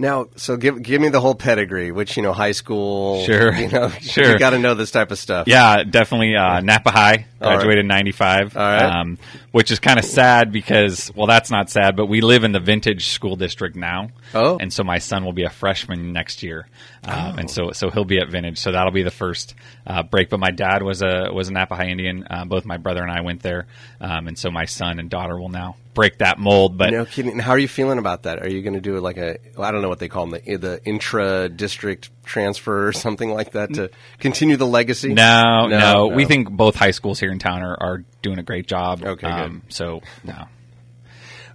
Now, 0.00 0.28
so 0.36 0.56
give 0.56 0.80
give 0.80 1.00
me 1.00 1.08
the 1.08 1.20
whole 1.20 1.34
pedigree, 1.34 1.90
which 1.90 2.16
you 2.16 2.22
know, 2.22 2.32
high 2.32 2.52
school. 2.52 3.24
Sure. 3.24 3.52
You 3.52 3.66
know, 3.68 3.88
Sure. 4.00 4.30
You 4.30 4.38
got 4.38 4.50
to 4.50 4.58
know 4.60 4.74
this 4.74 4.92
type 4.92 5.10
of 5.10 5.18
stuff. 5.18 5.48
Yeah, 5.48 5.82
definitely. 5.82 6.36
Uh, 6.36 6.60
Napa 6.60 6.90
High 6.92 7.26
graduated 7.40 7.80
in 7.80 7.88
'95, 7.88 8.56
All 8.56 8.62
right. 8.62 8.82
um, 9.00 9.18
which 9.50 9.72
is 9.72 9.80
kind 9.80 9.98
of 9.98 10.04
sad 10.04 10.52
because, 10.52 11.10
well, 11.16 11.26
that's 11.26 11.50
not 11.50 11.68
sad, 11.68 11.96
but 11.96 12.06
we 12.06 12.20
live 12.20 12.44
in 12.44 12.52
the 12.52 12.60
Vintage 12.60 13.08
School 13.08 13.34
District 13.34 13.74
now. 13.74 14.10
Oh. 14.34 14.58
and 14.58 14.72
so 14.72 14.84
my 14.84 14.98
son 14.98 15.24
will 15.24 15.32
be 15.32 15.44
a 15.44 15.50
freshman 15.50 16.12
next 16.12 16.42
year, 16.42 16.66
um, 17.04 17.38
and 17.38 17.50
so 17.50 17.72
so 17.72 17.90
he'll 17.90 18.04
be 18.04 18.18
at 18.18 18.28
Vintage. 18.28 18.58
So 18.58 18.72
that'll 18.72 18.92
be 18.92 19.02
the 19.02 19.10
first 19.10 19.54
uh, 19.86 20.02
break. 20.02 20.30
But 20.30 20.40
my 20.40 20.50
dad 20.50 20.82
was 20.82 21.02
a 21.02 21.30
was 21.32 21.48
a 21.48 21.52
Napa 21.52 21.74
High 21.74 21.88
Indian. 21.88 22.26
Uh, 22.28 22.44
both 22.44 22.64
my 22.64 22.76
brother 22.76 23.02
and 23.02 23.10
I 23.10 23.22
went 23.22 23.42
there, 23.42 23.66
um, 24.00 24.28
and 24.28 24.38
so 24.38 24.50
my 24.50 24.64
son 24.64 24.98
and 24.98 25.08
daughter 25.08 25.38
will 25.38 25.48
now 25.48 25.76
break 25.94 26.18
that 26.18 26.38
mold. 26.38 26.78
But 26.78 26.90
No 26.90 27.04
kidding. 27.04 27.38
How 27.40 27.52
are 27.52 27.58
you 27.58 27.66
feeling 27.66 27.98
about 27.98 28.22
that? 28.22 28.40
Are 28.40 28.48
you 28.48 28.62
going 28.62 28.74
to 28.74 28.80
do 28.80 28.98
like 29.00 29.16
a 29.16 29.38
I 29.58 29.72
don't 29.72 29.82
know 29.82 29.88
what 29.88 29.98
they 29.98 30.08
call 30.08 30.26
them 30.26 30.40
the 30.44 30.56
the 30.56 30.80
intra 30.84 31.48
district 31.48 32.10
transfer 32.24 32.86
or 32.86 32.92
something 32.92 33.30
like 33.30 33.52
that 33.52 33.74
to 33.74 33.90
continue 34.20 34.56
the 34.56 34.66
legacy? 34.66 35.12
No, 35.12 35.66
no, 35.66 35.78
No, 35.78 36.06
We 36.08 36.24
think 36.24 36.50
both 36.50 36.76
high 36.76 36.92
schools 36.92 37.18
here 37.18 37.32
in 37.32 37.38
town 37.38 37.62
are, 37.62 37.76
are 37.80 38.04
doing 38.22 38.38
a 38.38 38.42
great 38.44 38.66
job. 38.66 39.02
Okay, 39.04 39.26
um, 39.26 39.62
So 39.68 40.02
no. 40.22 40.46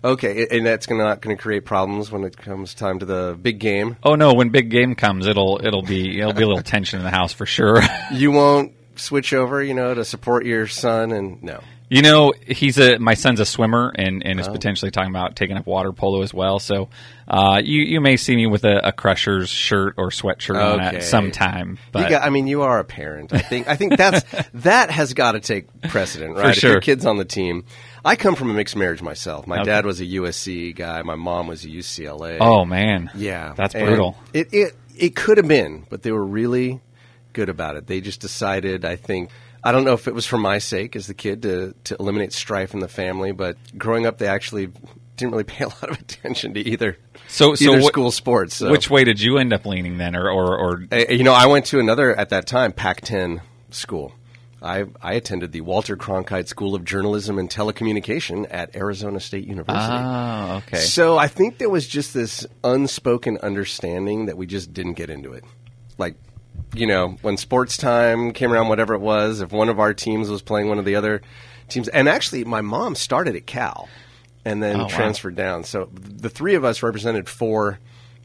Okay, 0.04 0.48
and 0.52 0.66
that's 0.66 0.86
gonna, 0.86 1.04
not 1.04 1.22
going 1.22 1.36
to 1.36 1.42
create 1.42 1.64
problems 1.64 2.12
when 2.12 2.24
it 2.26 2.36
comes 2.36 2.74
time 2.74 3.00
to 3.00 3.06
the 3.06 3.38
big 3.42 3.60
game. 3.60 3.96
Oh 4.04 4.16
no! 4.16 4.34
When 4.34 4.50
big 4.50 4.70
game 4.70 4.96
comes, 4.96 5.28
it'll 5.28 5.62
it'll 5.64 5.82
be 5.82 6.20
it'll 6.20 6.34
be 6.34 6.44
a 6.44 6.48
little 6.48 6.62
tension 6.62 7.00
in 7.00 7.06
the 7.06 7.12
house 7.12 7.32
for 7.34 7.46
sure. 7.46 7.82
You 8.12 8.32
won't 8.32 8.74
switch 8.96 9.34
over, 9.34 9.64
you 9.64 9.74
know, 9.74 9.94
to 9.94 10.04
support 10.06 10.46
your 10.46 10.68
son, 10.68 11.12
and 11.12 11.42
no. 11.42 11.62
You 11.90 12.02
know, 12.02 12.34
he's 12.48 12.80
a 12.80 12.98
my 12.98 13.14
son's 13.14 13.40
a 13.40 13.46
swimmer 13.46 13.92
and, 13.94 14.26
and 14.26 14.40
is 14.40 14.48
Oh. 14.48 14.52
potentially 14.52 14.90
talking 14.90 15.12
about 15.12 15.36
taking 15.36 15.58
up 15.58 15.68
water 15.68 15.92
polo 15.92 16.24
as 16.24 16.34
well. 16.34 16.58
So 16.60 16.90
uh, 17.28 17.62
you 17.64 17.84
you 17.84 18.02
may 18.02 18.18
see 18.18 18.36
me 18.36 18.48
with 18.48 18.64
a, 18.64 18.88
a 18.88 18.92
Crushers 18.92 19.50
shirt 19.50 19.94
or 19.98 20.10
sweatshirt 20.10 20.60
on 20.60 20.80
at 20.82 21.04
some 21.04 21.32
time. 21.32 21.78
But 21.92 22.10
got, 22.10 22.24
I 22.24 22.30
mean, 22.30 22.48
you 22.48 22.64
are 22.64 22.80
a 22.80 22.84
parent. 22.84 23.32
I 23.32 23.40
think. 23.40 23.68
I 23.68 23.76
think 23.76 23.96
that's 23.96 24.24
that 24.56 24.90
has 24.90 25.14
got 25.14 25.34
to 25.34 25.40
take 25.40 25.68
precedent, 25.84 26.36
right? 26.36 26.50
If 26.50 26.58
sure. 26.58 26.72
your 26.72 26.82
kid's 26.82 27.06
on 27.06 27.18
the 27.18 27.26
team. 27.26 27.66
I 28.06 28.16
come 28.16 28.36
from 28.36 28.50
a 28.50 28.54
mixed 28.54 28.76
marriage 28.76 29.02
myself. 29.02 29.48
My 29.48 29.58
Okay. 29.58 29.66
dad 29.66 29.86
was 29.86 30.02
a 30.02 30.06
USC 30.06 30.76
guy. 30.76 31.02
My 31.04 31.16
mom 31.16 31.48
was 31.48 31.64
a 31.64 31.70
UCLA. 31.70 32.38
oh 32.42 32.66
man, 32.66 33.10
yeah, 33.16 33.54
that's 33.56 33.76
And 33.76 33.86
brutal. 33.88 34.18
It 34.34 34.50
it 34.54 34.76
it 34.98 35.16
could 35.16 35.38
have 35.38 35.48
been, 35.48 35.86
but 35.90 36.04
they 36.04 36.12
were 36.12 36.26
really 36.26 36.82
good 37.34 37.50
about 37.50 37.76
it. 37.78 37.88
They 37.88 38.02
just 38.02 38.20
decided. 38.20 38.86
I 38.86 38.96
think. 38.96 39.30
I 39.66 39.72
don't 39.72 39.86
know 39.86 39.94
if 39.94 40.10
it 40.10 40.14
was 40.14 40.26
for 40.26 40.38
my 40.38 40.58
sake 40.58 40.96
as 40.98 41.08
the 41.08 41.14
kid 41.14 41.42
to 41.44 41.74
to 41.86 41.96
eliminate 42.00 42.34
strife 42.34 42.74
in 42.74 42.82
the 42.82 42.90
family, 42.90 43.32
but 43.32 43.56
growing 43.78 44.06
up, 44.06 44.18
they 44.18 44.28
actually 44.28 44.68
didn't 45.16 45.32
really 45.32 45.44
pay 45.56 45.64
a 45.64 45.70
lot 45.70 45.90
of 45.90 45.98
attention 46.00 46.54
to 46.56 46.60
either. 46.60 46.98
So 47.30 47.56
so 47.56 47.72
either 47.72 47.82
what- 47.84 47.94
school 47.94 48.12
sports. 48.12 48.56
So. 48.58 48.70
Which 48.70 48.90
way 48.90 49.06
did 49.06 49.22
you 49.22 49.38
end 49.38 49.54
up 49.54 49.66
leaning 49.66 49.98
then, 49.98 50.16
or 50.18 50.30
or, 50.30 50.58
or 50.58 50.84
Uh, 50.92 51.06
you 51.10 51.24
know, 51.24 51.32
I 51.34 51.48
went 51.48 51.66
to 51.68 51.80
another 51.80 52.14
at 52.14 52.30
that 52.30 52.46
time 52.48 52.74
Pac-10 52.74 53.40
school. 53.72 54.12
I 54.64 54.86
I 55.02 55.14
attended 55.14 55.52
the 55.52 55.62
Walter 55.62 55.96
Cronkite 55.98 56.48
School 56.48 56.74
of 56.76 56.86
Journalism 56.86 57.38
and 57.38 57.50
Telecommunication 57.50 58.48
at 58.50 58.76
Arizona 58.76 59.20
State 59.20 59.46
University. 59.46 59.94
oh 59.94 60.62
okay 60.68 60.78
So 60.80 61.18
I 61.18 61.28
think 61.28 61.58
there 61.58 61.70
was 61.70 61.88
just 61.88 62.14
this 62.14 62.46
unspoken 62.64 63.38
understanding 63.44 64.26
that 64.28 64.38
we 64.38 64.46
just 64.48 64.74
didn't 64.74 64.94
get 64.94 65.10
into 65.10 65.34
it. 65.34 65.44
Like, 65.98 66.16
you 66.74 66.88
know, 66.88 67.18
when 67.22 67.38
sports 67.38 67.78
time 67.78 68.32
came 68.34 68.52
around, 68.52 68.68
whatever 68.70 68.94
it 68.94 69.02
was, 69.02 69.42
if 69.42 69.52
one 69.52 69.70
of 69.70 69.80
our 69.80 69.94
teams 69.94 70.30
was 70.30 70.42
playing 70.42 70.70
one 70.70 70.80
of 70.80 70.86
the 70.86 70.96
other 70.96 71.22
teams, 71.70 71.88
and 71.88 72.08
actually, 72.10 72.44
my 72.46 72.62
mom 72.62 72.96
started 72.96 73.36
at 73.36 73.46
Cal 73.46 73.88
and 74.46 74.62
then 74.62 74.78
Oh, 74.78 74.84
wow. 74.84 74.88
transferred 74.90 75.36
down. 75.36 75.64
So 75.64 75.90
the 75.94 76.30
three 76.30 76.56
of 76.56 76.64
us 76.66 76.82
represented 76.84 77.30
four 77.30 77.80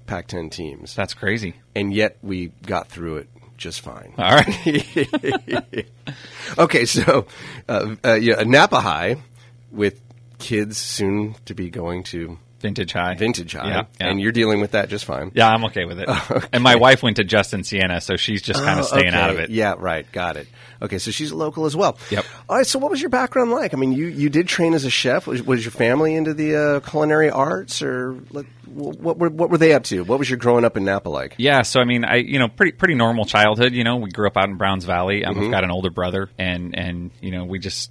Pac-10 0.06 0.50
teams 0.50 0.94
that's 0.94 1.12
crazy. 1.12 1.54
and 1.74 1.92
yet 1.92 2.16
we 2.22 2.46
got 2.66 2.88
through 2.88 3.18
it 3.18 3.28
just 3.58 3.82
fine. 3.82 4.14
All 4.16 4.34
right, 4.36 5.86
Okay, 6.58 6.84
so 6.86 7.26
uh, 7.68 7.96
uh, 8.04 8.14
yeah, 8.14 8.42
Napa 8.44 8.80
High 8.80 9.16
with 9.70 10.00
kids 10.38 10.78
soon 10.78 11.34
to 11.44 11.54
be 11.54 11.68
going 11.68 12.04
to 12.04 12.38
vintage 12.60 12.92
high, 12.92 13.14
Vintage 13.14 13.52
High, 13.52 13.68
Yeah, 13.68 13.82
yeah. 14.00 14.08
and 14.08 14.20
you're 14.20 14.32
dealing 14.32 14.60
with 14.60 14.72
that 14.72 14.88
just 14.88 15.04
fine. 15.04 15.30
yeah, 15.34 15.48
I'm 15.48 15.64
okay 15.66 15.84
with 15.84 16.00
it. 16.00 16.08
And 16.52 16.62
my 16.62 16.74
wife 16.76 17.02
went 17.02 17.16
to 17.16 17.24
Justin 17.24 17.62
Siena, 17.64 18.00
so 18.00 18.16
she's 18.16 18.42
just 18.42 18.60
kind 18.62 18.80
of 18.80 18.86
Oh, 18.86 18.88
staying 18.88 19.08
okay. 19.08 19.16
out 19.16 19.30
of 19.30 19.38
it. 19.38 19.50
Yeah, 19.50 19.74
right. 19.78 20.10
Got 20.12 20.36
it. 20.36 20.48
Okay, 20.82 20.98
so 20.98 21.10
she's 21.10 21.32
local 21.32 21.66
as 21.66 21.74
well. 21.76 21.98
Yep. 22.10 22.24
All 22.48 22.56
right. 22.56 22.66
So, 22.66 22.78
what 22.78 22.90
was 22.90 23.00
your 23.00 23.10
background 23.10 23.50
like? 23.50 23.74
I 23.74 23.76
mean, 23.76 23.92
you, 23.92 24.06
you 24.06 24.28
did 24.30 24.46
train 24.46 24.74
as 24.74 24.84
a 24.84 24.90
chef. 24.90 25.26
Was, 25.26 25.42
was 25.42 25.64
your 25.64 25.72
family 25.72 26.14
into 26.14 26.34
the 26.34 26.54
uh, 26.56 26.80
culinary 26.80 27.30
arts, 27.30 27.82
or 27.82 28.16
like, 28.30 28.46
what 28.66 29.18
were 29.18 29.28
what 29.28 29.50
were 29.50 29.58
they 29.58 29.72
up 29.72 29.82
to? 29.84 30.04
What 30.04 30.18
was 30.20 30.30
your 30.30 30.36
growing 30.38 30.64
up 30.64 30.76
in 30.76 30.84
Napa 30.84 31.08
like? 31.08 31.34
Yeah, 31.36 31.62
so 31.62 31.80
I 31.80 31.84
mean, 31.84 32.04
I 32.04 32.16
you 32.16 32.38
know, 32.38 32.46
pretty 32.48 32.72
pretty 32.72 32.94
normal 32.94 33.24
childhood. 33.24 33.72
You 33.72 33.82
know, 33.82 33.96
we 33.96 34.10
grew 34.10 34.26
up 34.28 34.36
out 34.36 34.48
in 34.48 34.56
Browns 34.56 34.84
Valley. 34.84 35.24
Um, 35.24 35.34
Mm-hmm. 35.34 35.42
We've 35.42 35.50
got 35.50 35.64
an 35.64 35.70
older 35.72 35.90
brother, 35.90 36.30
and 36.38 36.76
and 36.78 37.10
you 37.20 37.32
know, 37.32 37.44
we 37.44 37.58
just 37.58 37.90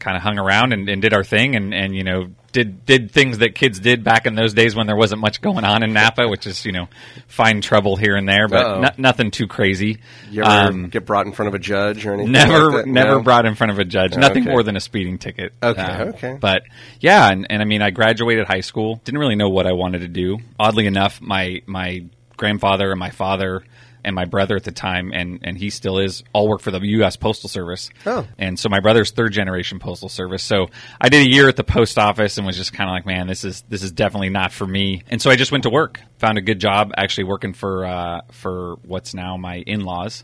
kind 0.00 0.16
of 0.16 0.22
hung 0.22 0.38
around 0.38 0.72
and, 0.72 0.88
and 0.88 1.00
did 1.02 1.12
our 1.14 1.22
thing, 1.24 1.54
and 1.54 1.72
and 1.72 1.94
you 1.94 2.02
know, 2.02 2.30
did 2.52 2.84
did 2.86 3.10
things 3.10 3.38
that 3.38 3.54
kids 3.54 3.78
did 3.80 4.02
back 4.04 4.26
in 4.26 4.34
those 4.34 4.54
days 4.54 4.74
when 4.74 4.86
there 4.86 4.96
wasn't 4.96 5.20
much 5.20 5.40
going 5.40 5.64
on 5.64 5.82
in 5.82 5.92
Napa, 5.92 6.28
which 6.28 6.46
is 6.46 6.64
you 6.64 6.72
know, 6.72 6.88
find 7.26 7.62
trouble 7.62 7.96
here 7.96 8.16
and 8.16 8.28
there, 8.28 8.48
but 8.48 8.80
no, 8.80 8.88
nothing 8.98 9.30
too 9.30 9.46
crazy. 9.46 9.98
You 10.30 10.42
ever 10.44 10.68
Um, 10.68 10.88
get 10.88 11.06
brought 11.06 11.26
in 11.26 11.32
front 11.32 11.48
of 11.48 11.54
a 11.54 11.58
judge 11.58 12.04
or 12.06 12.14
anything? 12.14 12.32
Never, 12.32 12.70
like 12.72 12.84
that? 12.84 12.90
never 12.90 13.16
No? 13.16 13.22
brought 13.22 13.46
in 13.46 13.54
front 13.54 13.70
of 13.72 13.78
a 13.78 13.84
judge. 13.84 14.16
Nothing 14.16 14.42
okay. 14.42 14.50
more 14.50 14.62
than 14.62 14.76
a 14.76 14.80
speeding 14.80 15.18
ticket. 15.18 15.52
Okay, 15.62 15.80
Um, 15.80 16.08
okay. 16.10 16.36
But 16.40 16.62
yeah, 17.00 17.30
and, 17.30 17.46
and 17.50 17.62
I 17.62 17.64
mean, 17.64 17.82
I 17.82 17.90
graduated 17.90 18.46
high 18.46 18.60
school. 18.60 19.00
Didn't 19.04 19.20
really 19.20 19.36
know 19.36 19.48
what 19.48 19.66
I 19.66 19.72
wanted 19.72 20.00
to 20.00 20.08
do. 20.08 20.38
Oddly 20.58 20.86
enough, 20.86 21.20
my 21.20 21.62
my 21.66 22.04
grandfather 22.36 22.90
and 22.90 22.98
my 22.98 23.10
father 23.10 23.62
and 24.04 24.14
my 24.14 24.24
brother 24.24 24.56
at 24.56 24.64
the 24.64 24.72
time, 24.72 25.12
and 25.12 25.40
and 25.42 25.56
he 25.56 25.70
still 25.70 25.98
is, 25.98 26.22
all 26.32 26.48
work 26.48 26.60
for 26.60 26.70
the 26.70 26.80
U.S. 26.80 27.16
Postal 27.16 27.48
Service. 27.48 27.90
Oh. 28.06 28.26
and 28.38 28.58
so 28.58 28.68
my 28.68 28.80
brother's 28.80 29.10
third 29.10 29.32
generation 29.32 29.78
Postal 29.78 30.08
Service. 30.08 30.42
So 30.42 30.68
I 31.00 31.08
did 31.08 31.26
a 31.26 31.30
year 31.30 31.48
at 31.48 31.56
the 31.56 31.64
post 31.64 31.98
office 31.98 32.38
and 32.38 32.46
was 32.46 32.56
just 32.56 32.72
kind 32.72 32.88
of 32.88 32.94
like, 32.94 33.06
man, 33.06 33.26
this 33.26 33.44
is 33.44 33.62
this 33.68 33.82
is 33.82 33.92
definitely 33.92 34.30
not 34.30 34.52
for 34.52 34.66
me. 34.66 35.02
And 35.08 35.20
so 35.20 35.30
I 35.30 35.36
just 35.36 35.52
went 35.52 35.64
to 35.64 35.70
work. 35.70 36.00
Found 36.18 36.38
a 36.38 36.42
good 36.42 36.60
job 36.60 36.92
actually 36.96 37.24
working 37.24 37.52
for 37.52 37.84
uh, 37.84 38.20
for 38.30 38.76
what's 38.84 39.14
now 39.14 39.36
my 39.36 39.56
in 39.56 39.80
laws 39.80 40.22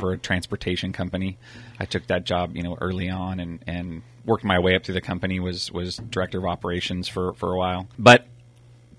for 0.00 0.12
a 0.12 0.18
transportation 0.18 0.92
company. 0.92 1.38
I 1.78 1.84
took 1.84 2.06
that 2.08 2.24
job, 2.24 2.56
you 2.56 2.62
know, 2.62 2.76
early 2.80 3.08
on 3.08 3.40
and 3.40 3.62
and 3.66 4.02
worked 4.24 4.44
my 4.44 4.58
way 4.58 4.74
up 4.74 4.84
through 4.84 4.94
the 4.94 5.00
company. 5.00 5.40
was 5.40 5.70
was 5.70 5.96
director 5.96 6.38
of 6.38 6.44
operations 6.44 7.08
for 7.08 7.34
for 7.34 7.52
a 7.52 7.58
while, 7.58 7.88
but 7.98 8.26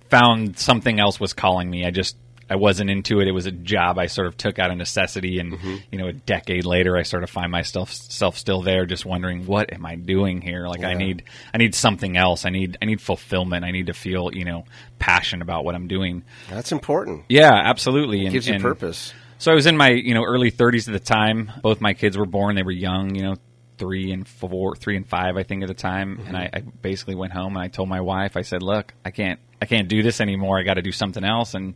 found 0.10 0.58
something 0.58 1.00
else 1.00 1.20
was 1.20 1.34
calling 1.34 1.70
me. 1.70 1.86
I 1.86 1.92
just 1.92 2.16
I 2.50 2.56
wasn't 2.56 2.90
into 2.90 3.20
it. 3.20 3.28
It 3.28 3.32
was 3.32 3.46
a 3.46 3.52
job 3.52 3.98
I 3.98 4.06
sort 4.08 4.28
of 4.28 4.38
took 4.38 4.58
out 4.60 4.72
of 4.72 4.78
necessity, 4.78 5.40
and 5.40 5.54
mm-hmm. 5.54 5.76
you 5.92 5.98
know, 5.98 6.08
a 6.08 6.14
decade 6.14 6.66
later, 6.66 6.96
I 6.98 7.04
sort 7.04 7.24
of 7.24 7.30
find 7.30 7.52
myself 7.52 7.92
self 7.92 8.38
still 8.38 8.62
there, 8.62 8.86
just 8.86 9.06
wondering 9.06 9.46
what 9.46 9.74
am 9.74 9.86
I 9.86 9.96
doing 9.96 10.42
here? 10.42 10.68
Like 10.68 10.84
I 10.84 10.94
need 10.94 11.24
I 11.54 11.58
need 11.58 11.76
something 11.76 12.16
else. 12.16 12.46
I 12.46 12.50
need 12.50 12.78
I 12.82 12.86
need 12.86 13.02
fulfillment. 13.02 13.66
I 13.66 13.72
need 13.72 13.88
to 13.88 13.94
feel 13.94 14.30
you 14.34 14.46
know 14.46 14.66
passion 15.00 15.42
about 15.42 15.66
what 15.66 15.76
I'm 15.76 15.88
doing. 15.88 16.24
That's 16.50 16.72
important. 16.72 17.26
Yeah, 17.30 17.54
absolutely. 17.54 18.24
And, 18.26 18.34
Gives 18.34 18.48
you 18.48 18.56
and- 18.56 18.64
purpose. 18.64 19.14
so 19.38 19.52
I 19.52 19.56
was 19.56 19.66
in 19.66 19.76
my 19.76 19.90
you 19.90 20.14
know 20.14 20.24
early 20.24 20.52
30s 20.52 20.88
at 20.88 20.94
the 20.94 21.00
time. 21.00 21.52
Both 21.62 21.82
my 21.82 21.94
kids 21.94 22.18
were 22.18 22.26
born. 22.26 22.56
They 22.56 22.64
were 22.64 22.72
young. 22.72 23.16
You 23.16 23.24
know, 23.24 23.36
three 23.78 24.12
and 24.12 24.28
four, 24.28 24.76
three 24.76 24.98
and 24.98 25.08
five, 25.08 25.38
I 25.38 25.44
think 25.44 25.64
at 25.64 25.68
the 25.68 25.74
time. 25.74 26.20
And 26.20 26.28
mm-hmm. 26.28 26.36
I, 26.36 26.50
I 26.54 26.60
basically 26.82 27.16
went 27.16 27.34
home 27.34 27.56
and 27.56 27.64
I 27.64 27.68
told 27.68 27.90
my 27.90 28.02
wife, 28.02 28.38
I 28.38 28.42
said, 28.42 28.64
"Look, 28.64 28.94
I 29.06 29.12
can't, 29.12 29.40
I 29.62 29.66
can't 29.66 29.88
do 29.88 30.04
this 30.04 30.22
anymore. 30.22 30.60
I 30.60 30.64
got 30.64 30.76
to 30.76 30.82
do 30.82 30.92
something 30.92 31.24
else." 31.24 31.54
And 31.54 31.76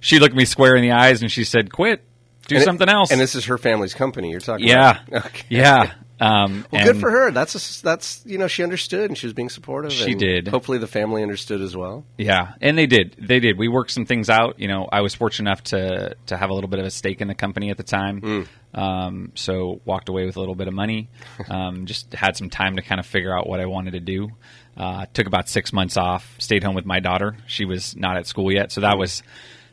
she 0.00 0.18
looked 0.18 0.34
me 0.34 0.44
square 0.44 0.74
in 0.76 0.82
the 0.82 0.92
eyes 0.92 1.22
and 1.22 1.30
she 1.30 1.44
said, 1.44 1.72
"Quit, 1.72 2.02
do 2.48 2.56
And 2.56 2.62
it- 2.62 2.64
something 2.64 2.88
else." 2.88 3.10
And 3.12 3.20
this 3.20 3.34
is 3.34 3.44
her 3.46 3.58
family's 3.58 3.94
company 3.94 4.30
you're 4.30 4.40
talking 4.40 4.66
yeah, 4.66 5.02
about. 5.06 5.26
Okay. 5.26 5.44
yeah. 5.50 5.92
Um, 6.22 6.66
Well, 6.70 6.84
good 6.84 7.00
for 7.00 7.10
her. 7.10 7.30
That's 7.30 7.54
a, 7.54 7.82
that's 7.82 8.22
you 8.26 8.36
know 8.36 8.46
she 8.46 8.62
understood 8.62 9.08
and 9.08 9.16
she 9.16 9.24
was 9.26 9.32
being 9.32 9.48
supportive. 9.48 9.90
She 9.90 10.14
did. 10.14 10.48
Hopefully 10.48 10.76
the 10.76 10.86
family 10.86 11.22
understood 11.22 11.62
as 11.62 11.74
well. 11.74 12.04
Yeah, 12.18 12.52
and 12.60 12.76
they 12.76 12.86
did. 12.86 13.16
They 13.18 13.40
did. 13.40 13.56
We 13.56 13.68
worked 13.68 13.90
some 13.90 14.04
things 14.04 14.28
out. 14.28 14.60
You 14.60 14.68
know, 14.68 14.86
I 14.92 15.00
was 15.00 15.14
fortunate 15.14 15.48
enough 15.48 15.62
to 15.64 16.14
to 16.26 16.36
have 16.36 16.50
a 16.50 16.52
little 16.52 16.68
bit 16.68 16.78
of 16.78 16.84
a 16.84 16.90
stake 16.90 17.22
in 17.22 17.28
the 17.28 17.34
company 17.34 17.70
at 17.70 17.78
the 17.78 17.84
time. 17.84 18.46
Um, 18.74 19.32
so 19.34 19.80
walked 19.86 20.10
away 20.10 20.26
with 20.26 20.36
a 20.36 20.40
little 20.40 20.54
bit 20.54 20.68
of 20.68 20.74
money. 20.74 21.08
Um, 21.48 21.86
just 21.86 22.12
had 22.12 22.36
some 22.36 22.50
time 22.50 22.76
to 22.76 22.82
kind 22.82 23.00
of 23.00 23.06
figure 23.06 23.36
out 23.36 23.48
what 23.48 23.58
I 23.60 23.66
wanted 23.66 23.92
to 23.92 24.00
do. 24.00 24.28
Uh, 24.76 25.06
took 25.14 25.26
about 25.26 25.48
six 25.48 25.72
months 25.72 25.96
off. 25.96 26.34
Stayed 26.38 26.62
home 26.62 26.74
with 26.74 26.84
my 26.84 27.00
daughter. 27.00 27.36
She 27.46 27.64
was 27.64 27.96
not 27.96 28.18
at 28.18 28.26
school 28.26 28.52
yet, 28.52 28.70
so 28.72 28.82
that 28.82 28.98
was 28.98 29.22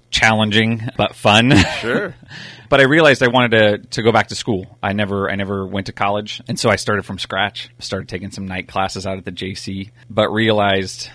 challenging 0.10 0.82
but 0.98 1.16
fun. 1.16 1.54
Sure. 1.80 2.16
but 2.70 2.80
I 2.80 2.84
realized 2.84 3.22
I 3.24 3.28
wanted 3.28 3.52
to, 3.58 3.78
to 3.90 4.02
go 4.02 4.12
back 4.12 4.28
to 4.28 4.36
school. 4.36 4.78
I 4.82 4.94
never 4.94 5.30
I 5.30 5.36
never 5.36 5.66
went 5.66 5.88
to 5.88 5.94
college, 5.94 6.42
and 6.48 6.60
so 6.60 6.70
I 6.70 6.76
started 6.76 7.04
from 7.04 7.20
scratch. 7.20 7.70
Started 7.80 8.10
taking 8.10 8.32
some 8.32 8.48
night 8.48 8.68
classes 8.68 9.06
out 9.06 9.18
at 9.18 9.26
the 9.26 9.32
JC, 9.32 9.92
but 10.10 10.30
realized, 10.30 11.10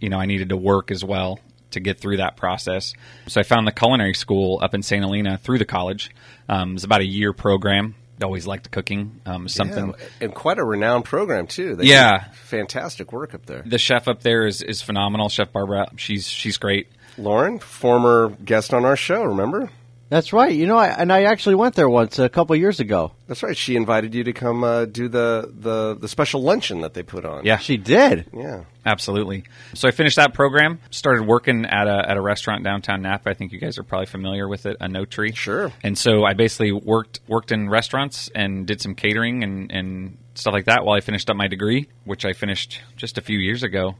you 0.00 0.08
know, 0.08 0.18
I 0.18 0.26
needed 0.26 0.50
to 0.50 0.56
work 0.56 0.90
as 0.90 1.04
well 1.04 1.40
to 1.72 1.80
get 1.80 1.98
through 1.98 2.18
that 2.18 2.36
process. 2.36 2.94
So 3.26 3.40
I 3.40 3.44
found 3.44 3.66
the 3.66 3.72
culinary 3.72 4.14
school 4.14 4.60
up 4.62 4.74
in 4.74 4.82
St. 4.82 5.02
Helena 5.02 5.38
through 5.38 5.58
the 5.58 5.64
college. 5.64 6.10
Um, 6.48 6.70
it 6.70 6.74
was 6.74 6.84
about 6.84 7.00
a 7.00 7.06
year 7.06 7.32
program. 7.32 7.96
Always 8.22 8.46
liked 8.46 8.70
cooking. 8.70 9.20
Um, 9.26 9.48
something. 9.48 9.88
Yeah, 9.88 10.06
and 10.20 10.34
quite 10.34 10.58
a 10.58 10.64
renowned 10.64 11.04
program 11.04 11.48
too. 11.48 11.74
They 11.74 11.86
Yeah. 11.86 12.26
fantastic 12.32 13.12
work 13.12 13.34
up 13.34 13.44
there. 13.46 13.62
The 13.66 13.76
chef 13.76 14.06
up 14.06 14.22
there 14.22 14.46
is, 14.46 14.62
is 14.62 14.80
phenomenal. 14.80 15.28
Chef 15.28 15.52
Barbara, 15.52 15.88
she's 15.96 16.28
she's 16.28 16.56
great. 16.56 16.86
Lauren, 17.18 17.58
former 17.58 18.30
guest 18.44 18.74
on 18.74 18.84
our 18.84 18.96
show, 18.96 19.24
remember? 19.24 19.70
That's 20.10 20.32
right. 20.32 20.52
You 20.54 20.66
know, 20.66 20.76
I, 20.76 20.88
and 20.88 21.10
I 21.12 21.24
actually 21.24 21.54
went 21.56 21.74
there 21.74 21.88
once 21.88 22.18
a 22.18 22.28
couple 22.28 22.54
years 22.54 22.78
ago. 22.78 23.12
That's 23.26 23.42
right. 23.42 23.56
She 23.56 23.74
invited 23.74 24.14
you 24.14 24.22
to 24.24 24.32
come 24.32 24.62
uh, 24.62 24.84
do 24.84 25.08
the, 25.08 25.50
the 25.58 25.96
the 25.98 26.08
special 26.08 26.42
luncheon 26.42 26.82
that 26.82 26.92
they 26.94 27.02
put 27.02 27.24
on. 27.24 27.44
Yeah, 27.44 27.56
She 27.56 27.78
did. 27.78 28.26
yeah. 28.32 28.64
Absolutely. 28.86 29.44
So 29.72 29.88
I 29.88 29.92
finished 29.92 30.16
that 30.16 30.34
program, 30.34 30.78
started 30.90 31.26
working 31.26 31.64
at 31.64 31.88
a, 31.88 32.08
at 32.08 32.16
a 32.18 32.20
restaurant 32.20 32.62
downtown 32.64 33.00
Napa. 33.00 33.30
I 33.30 33.34
think 33.34 33.50
you 33.52 33.58
guys 33.58 33.78
are 33.78 33.82
probably 33.82 34.06
familiar 34.06 34.46
with 34.46 34.66
it, 34.66 34.78
Oenotri. 34.78 35.34
Sure. 35.34 35.72
And 35.82 35.96
so 35.96 36.22
I 36.22 36.34
basically 36.34 36.70
worked 36.70 37.20
worked 37.26 37.50
in 37.50 37.68
restaurants 37.70 38.30
and 38.34 38.66
did 38.66 38.82
some 38.82 38.94
catering 38.94 39.42
and, 39.42 39.72
and 39.72 40.18
stuff 40.34 40.52
like 40.52 40.66
that 40.66 40.84
while 40.84 40.96
I 40.96 41.00
finished 41.00 41.30
up 41.30 41.36
my 41.36 41.48
degree, 41.48 41.88
which 42.04 42.26
I 42.26 42.34
finished 42.34 42.82
just 42.96 43.16
a 43.16 43.22
few 43.22 43.38
years 43.38 43.62
ago. 43.62 43.94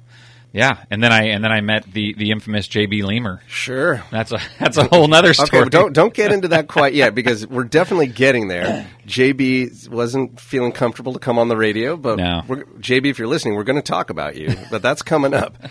Yeah, 0.55 0.85
and 0.89 1.03
then 1.03 1.11
I 1.11 1.25
and 1.31 1.43
then 1.43 1.51
I 1.51 1.61
met 1.63 1.83
the, 1.83 2.15
the 2.15 2.31
infamous 2.31 2.69
JB 2.69 3.03
Leamer. 3.03 3.43
Sure. 3.49 4.05
That's 4.13 4.31
a 4.31 4.39
that's 4.61 4.77
a 4.77 4.85
whole 4.85 5.13
other 5.13 5.35
story. 5.35 5.63
Okay, 5.63 5.69
don't 5.69 5.93
don't 5.93 6.15
get 6.15 6.31
into 6.31 6.49
that 6.49 6.69
quite 6.69 6.95
yet 6.95 7.13
because 7.13 7.45
we're 7.45 7.65
definitely 7.65 8.07
getting 8.07 8.47
there. 8.47 8.89
JB 9.05 9.89
wasn't 9.89 10.39
feeling 10.39 10.71
comfortable 10.71 11.13
to 11.13 11.19
come 11.19 11.41
on 11.41 11.49
the 11.49 11.57
radio, 11.57 11.97
but 11.97 12.19
No. 12.19 12.43
JB, 12.49 13.07
if 13.11 13.19
you're 13.19 13.27
listening, 13.27 13.57
we're 13.57 13.65
going 13.65 13.83
to 13.83 13.83
talk 13.83 14.11
about 14.11 14.37
you. 14.37 14.55
But 14.71 14.81
that's 14.81 15.03
coming 15.03 15.35
up. 15.35 15.59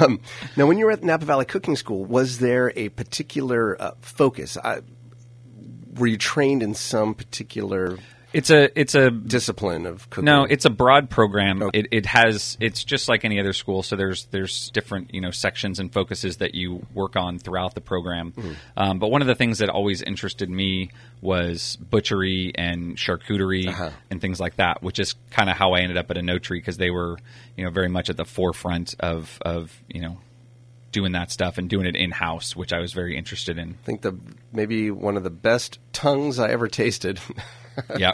Um, 0.00 0.20
now, 0.56 0.66
when 0.66 0.78
you 0.78 0.86
were 0.86 0.92
at 0.92 1.04
Napa 1.04 1.26
Valley 1.26 1.44
Cooking 1.44 1.76
School, 1.76 2.04
was 2.06 2.38
there 2.38 2.72
a 2.74 2.88
particular 2.88 3.80
uh, 3.80 3.92
focus? 4.00 4.56
I, 4.56 4.80
were 5.94 6.06
you 6.06 6.16
trained 6.16 6.62
in 6.62 6.74
some 6.74 7.14
particular 7.14 7.98
It's 8.34 8.50
a 8.50 8.78
it's 8.78 8.94
a 8.96 9.10
discipline 9.10 9.86
of 9.86 10.10
cooking? 10.10 10.24
No, 10.26 10.42
it's 10.44 10.64
a 10.64 10.70
broad 10.70 11.08
program. 11.08 11.70
It, 11.72 11.86
it 11.92 12.06
has 12.06 12.56
it's 12.60 12.82
just 12.82 13.08
like 13.08 13.24
any 13.24 13.38
other 13.38 13.52
school. 13.52 13.82
So 13.84 13.94
there's 13.96 14.24
there's 14.26 14.70
different 14.70 15.14
you 15.14 15.20
know 15.20 15.30
sections 15.30 15.78
and 15.78 15.92
focuses 15.92 16.38
that 16.38 16.54
you 16.54 16.84
work 16.92 17.14
on 17.16 17.38
throughout 17.38 17.74
the 17.74 17.80
program. 17.80 18.34
Um, 18.76 18.98
but 18.98 19.08
one 19.08 19.22
of 19.22 19.28
the 19.28 19.36
things 19.36 19.58
that 19.58 19.68
always 19.68 20.02
interested 20.02 20.50
me 20.50 20.90
was 21.22 21.76
butchery 21.76 22.52
and 22.56 22.96
charcuterie 22.96 23.68
Uh-huh. 23.68 23.90
and 24.10 24.20
things 24.20 24.40
like 24.40 24.56
that, 24.56 24.82
which 24.82 24.98
is 24.98 25.14
kind 25.30 25.48
of 25.48 25.56
how 25.56 25.72
I 25.72 25.80
ended 25.80 25.96
up 25.96 26.10
at 26.10 26.16
Oenotri 26.16 26.58
because 26.58 26.76
they 26.76 26.90
were 26.90 27.16
you 27.56 27.64
know 27.64 27.70
very 27.70 27.88
much 27.88 28.10
at 28.10 28.16
the 28.16 28.24
forefront 28.24 28.94
of 28.98 29.38
of 29.42 29.72
you 29.88 30.00
know 30.00 30.18
doing 30.90 31.12
that 31.12 31.30
stuff 31.30 31.56
and 31.58 31.68
doing 31.70 31.86
it 31.86 31.96
in 31.96 32.10
house, 32.10 32.54
which 32.54 32.72
I 32.72 32.78
was 32.80 32.92
very 32.92 33.16
interested 33.16 33.58
in. 33.58 33.70
I 33.82 33.86
think 33.86 34.02
the 34.02 34.18
maybe 34.52 34.90
one 34.90 35.16
of 35.16 35.22
the 35.24 35.30
best 35.30 35.78
tongues 35.92 36.38
I 36.40 36.50
ever 36.50 36.66
tasted. 36.68 37.20
Yeah. 37.98 38.12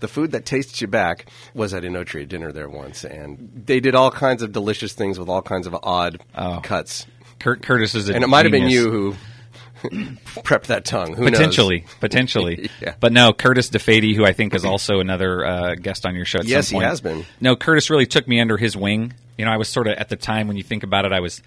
the 0.00 0.08
food 0.08 0.32
that 0.32 0.44
tastes 0.46 0.80
you 0.80 0.86
back 0.86 1.26
was 1.54 1.74
at 1.74 1.82
Oenotri 1.82 2.28
dinner 2.28 2.52
there 2.52 2.68
once, 2.68 3.04
and 3.04 3.62
they 3.66 3.80
did 3.80 3.94
all 3.94 4.10
kinds 4.10 4.42
of 4.42 4.52
delicious 4.52 4.92
things 4.92 5.18
with 5.18 5.28
all 5.28 5.42
kinds 5.42 5.66
of 5.66 5.76
odd 5.82 6.20
Oh. 6.34 6.60
cuts. 6.62 7.06
Kurt 7.38 7.62
Curtis 7.62 7.94
is 7.94 8.08
a 8.08 8.14
And 8.14 8.22
it 8.24 8.26
might 8.28 8.44
have 8.44 8.52
been 8.52 8.68
you 8.68 8.90
who 8.90 9.14
prepped 10.42 10.66
that 10.66 10.84
tongue. 10.84 11.14
Who 11.14 11.22
knows? 11.24 11.30
potentially, 11.32 11.84
potentially. 12.00 12.70
Yeah. 12.82 12.94
But 13.00 13.12
no, 13.12 13.32
Curtis 13.32 13.70
Di 13.70 13.78
Fede, 13.78 14.14
who 14.14 14.24
I 14.26 14.32
think 14.34 14.54
is 14.54 14.64
also 14.64 15.00
another 15.00 15.44
uh, 15.44 15.74
guest 15.74 16.04
on 16.06 16.14
your 16.14 16.26
show. 16.26 16.40
Yes, 16.44 16.68
he 16.68 16.78
has 16.78 17.00
been. 17.00 17.24
No, 17.40 17.56
Curtis 17.56 17.88
really 17.88 18.06
took 18.06 18.28
me 18.28 18.40
under 18.40 18.56
his 18.58 18.76
wing. 18.76 19.14
You 19.38 19.46
know, 19.46 19.50
I 19.52 19.56
was 19.56 19.68
sort 19.68 19.86
of 19.86 19.94
at 19.96 20.10
the 20.10 20.16
time 20.16 20.48
when 20.48 20.58
you 20.58 20.62
think 20.62 20.82
about 20.82 21.06
it, 21.06 21.12
I 21.12 21.20
was 21.20 21.40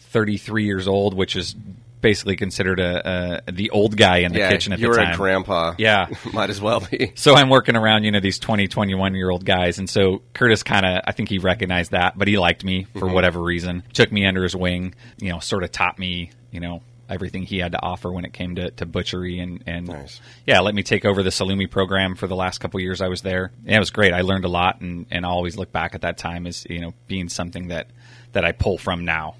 33 0.00 0.64
years 0.64 0.86
old, 0.86 1.14
which 1.14 1.36
is 1.36 1.54
basically 2.00 2.36
considered 2.36 2.80
a, 2.80 3.42
a 3.48 3.52
the 3.52 3.70
old 3.70 3.96
guy 3.96 4.18
in 4.18 4.32
the 4.32 4.38
yeah, 4.40 4.50
kitchen 4.50 4.72
at 4.72 4.78
you're 4.78 4.94
the 4.94 5.02
time. 5.02 5.14
a 5.14 5.16
grandpa. 5.16 5.74
Yeah. 5.78 6.08
might 6.32 6.50
as 6.50 6.60
well 6.60 6.80
be. 6.90 7.12
So 7.14 7.34
I'm 7.34 7.48
working 7.50 7.76
around, 7.76 8.04
you 8.04 8.10
know, 8.10 8.20
these 8.20 8.38
20, 8.38 8.68
21 8.68 9.14
year 9.14 9.30
old 9.30 9.44
guys. 9.44 9.78
And 9.78 9.88
so 9.88 10.22
Curtis 10.34 10.62
kind 10.62 10.86
of, 10.86 11.02
I 11.06 11.12
think 11.12 11.28
he 11.28 11.38
recognized 11.38 11.90
that, 11.92 12.16
but 12.16 12.28
he 12.28 12.38
liked 12.38 12.64
me 12.64 12.84
for 12.84 13.00
Mm-hmm. 13.00 13.14
whatever 13.14 13.40
reason. 13.42 13.82
Took 13.92 14.12
me 14.12 14.26
under 14.26 14.42
his 14.42 14.54
wing, 14.56 14.94
you 15.18 15.30
know, 15.30 15.38
sort 15.40 15.62
of 15.64 15.72
taught 15.72 15.98
me, 15.98 16.30
you 16.50 16.60
know, 16.60 16.82
everything 17.08 17.42
he 17.42 17.58
had 17.58 17.72
to 17.72 17.82
offer 17.82 18.12
when 18.12 18.24
it 18.24 18.32
came 18.32 18.54
to, 18.54 18.70
to 18.70 18.86
butchery 18.86 19.40
and, 19.40 19.64
and 19.66 19.88
Nice. 19.88 20.20
yeah, 20.46 20.60
let 20.60 20.76
me 20.76 20.84
take 20.84 21.04
over 21.04 21.24
the 21.24 21.30
salumi 21.30 21.68
program 21.68 22.14
for 22.14 22.28
the 22.28 22.36
last 22.36 22.58
couple 22.58 22.78
years 22.80 23.00
I 23.00 23.08
was 23.08 23.22
there. 23.22 23.50
Yeah, 23.64 23.76
it 23.76 23.80
was 23.80 23.90
great. 23.90 24.12
I 24.12 24.20
learned 24.20 24.44
a 24.44 24.48
lot 24.48 24.80
and, 24.80 25.06
and 25.10 25.26
I 25.26 25.28
always 25.28 25.56
look 25.56 25.72
back 25.72 25.96
at 25.96 26.02
that 26.02 26.18
time 26.18 26.46
as, 26.46 26.64
you 26.70 26.78
know, 26.80 26.94
being 27.08 27.28
something 27.28 27.68
that, 27.68 27.88
that 28.32 28.44
I 28.44 28.52
pull 28.52 28.78
from 28.78 29.04
now. 29.04 29.34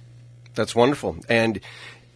That's 0.57 0.75
wonderful. 0.75 1.17
And 1.29 1.61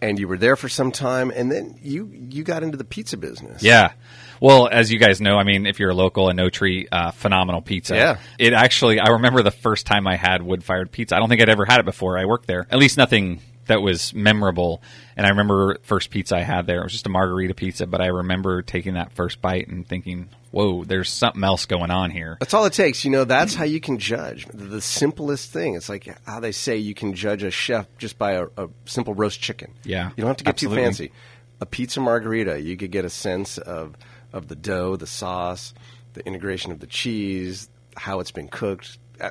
and 0.00 0.18
you 0.18 0.28
were 0.28 0.38
there 0.38 0.56
for 0.56 0.68
some 0.68 0.92
time, 0.92 1.30
and 1.30 1.50
then 1.50 1.78
you 1.82 2.10
you 2.12 2.44
got 2.44 2.62
into 2.62 2.76
the 2.76 2.84
pizza 2.84 3.16
business. 3.16 3.62
Yeah. 3.62 3.92
Well, 4.40 4.68
as 4.70 4.92
you 4.92 4.98
guys 4.98 5.20
know, 5.20 5.36
I 5.36 5.44
mean, 5.44 5.64
if 5.64 5.78
you're 5.78 5.90
a 5.90 5.94
local, 5.94 6.26
Oenotri, 6.26 6.88
uh, 6.90 7.12
phenomenal 7.12 7.62
pizza. 7.62 7.94
Yeah. 7.94 8.18
It 8.38 8.52
actually, 8.52 9.00
I 9.00 9.10
remember 9.10 9.42
the 9.42 9.50
first 9.50 9.86
time 9.86 10.06
I 10.06 10.16
had 10.16 10.42
wood 10.42 10.62
fired 10.64 10.90
pizza. 10.90 11.16
I 11.16 11.18
don't 11.18 11.28
think 11.28 11.40
I'd 11.40 11.48
ever 11.48 11.64
had 11.64 11.80
it 11.80 11.86
before. 11.86 12.18
I 12.18 12.26
worked 12.26 12.46
there. 12.46 12.66
At 12.70 12.78
least 12.78 12.98
nothing 12.98 13.40
that 13.66 13.82
was 13.82 14.12
memorable. 14.14 14.82
And 15.16 15.26
I 15.26 15.30
remember 15.30 15.78
first 15.82 16.10
pizza 16.10 16.36
I 16.36 16.42
had 16.42 16.66
there. 16.66 16.80
It 16.80 16.84
was 16.84 16.92
just 16.92 17.06
a 17.06 17.10
margherita 17.10 17.54
pizza, 17.54 17.86
but 17.86 18.00
I 18.00 18.06
remember 18.06 18.62
taking 18.62 18.94
that 18.94 19.12
first 19.12 19.40
bite 19.40 19.68
and 19.68 19.86
thinking, 19.86 20.28
whoa, 20.50 20.84
there's 20.84 21.10
something 21.10 21.42
else 21.42 21.66
going 21.66 21.90
on 21.90 22.10
here. 22.10 22.36
That's 22.40 22.54
all 22.54 22.64
it 22.64 22.72
takes. 22.72 23.04
You 23.04 23.10
know, 23.10 23.24
that's 23.24 23.54
how 23.54 23.64
you 23.64 23.80
can 23.80 23.98
judge. 23.98 24.46
The, 24.52 24.80
simplest 24.80 25.50
thing. 25.50 25.74
It's 25.74 25.88
like 25.88 26.08
how 26.26 26.40
they 26.40 26.52
say 26.52 26.76
you 26.76 26.94
can 26.94 27.14
judge 27.14 27.42
a 27.42 27.50
chef 27.50 27.86
just 27.98 28.18
by 28.18 28.32
a, 28.32 28.46
a 28.56 28.68
simple 28.84 29.14
roast 29.14 29.40
chicken. 29.40 29.72
Yeah, 29.82 30.10
You 30.10 30.22
don't 30.22 30.28
have 30.28 30.36
to 30.38 30.44
get 30.44 30.50
absolutely. 30.50 30.76
too 30.76 30.84
fancy. 30.84 31.12
A 31.60 31.66
pizza 31.66 32.00
margherita, 32.00 32.60
you 32.60 32.76
could 32.76 32.90
get 32.90 33.04
a 33.04 33.10
sense 33.10 33.58
of, 33.58 33.96
of 34.32 34.48
the 34.48 34.56
dough, 34.56 34.96
the 34.96 35.06
sauce, 35.06 35.74
the 36.12 36.24
integration 36.26 36.70
of 36.70 36.80
the 36.80 36.86
cheese, 36.86 37.68
how 37.96 38.20
it's 38.20 38.30
been 38.30 38.48
cooked. 38.48 38.98
Uh, 39.20 39.30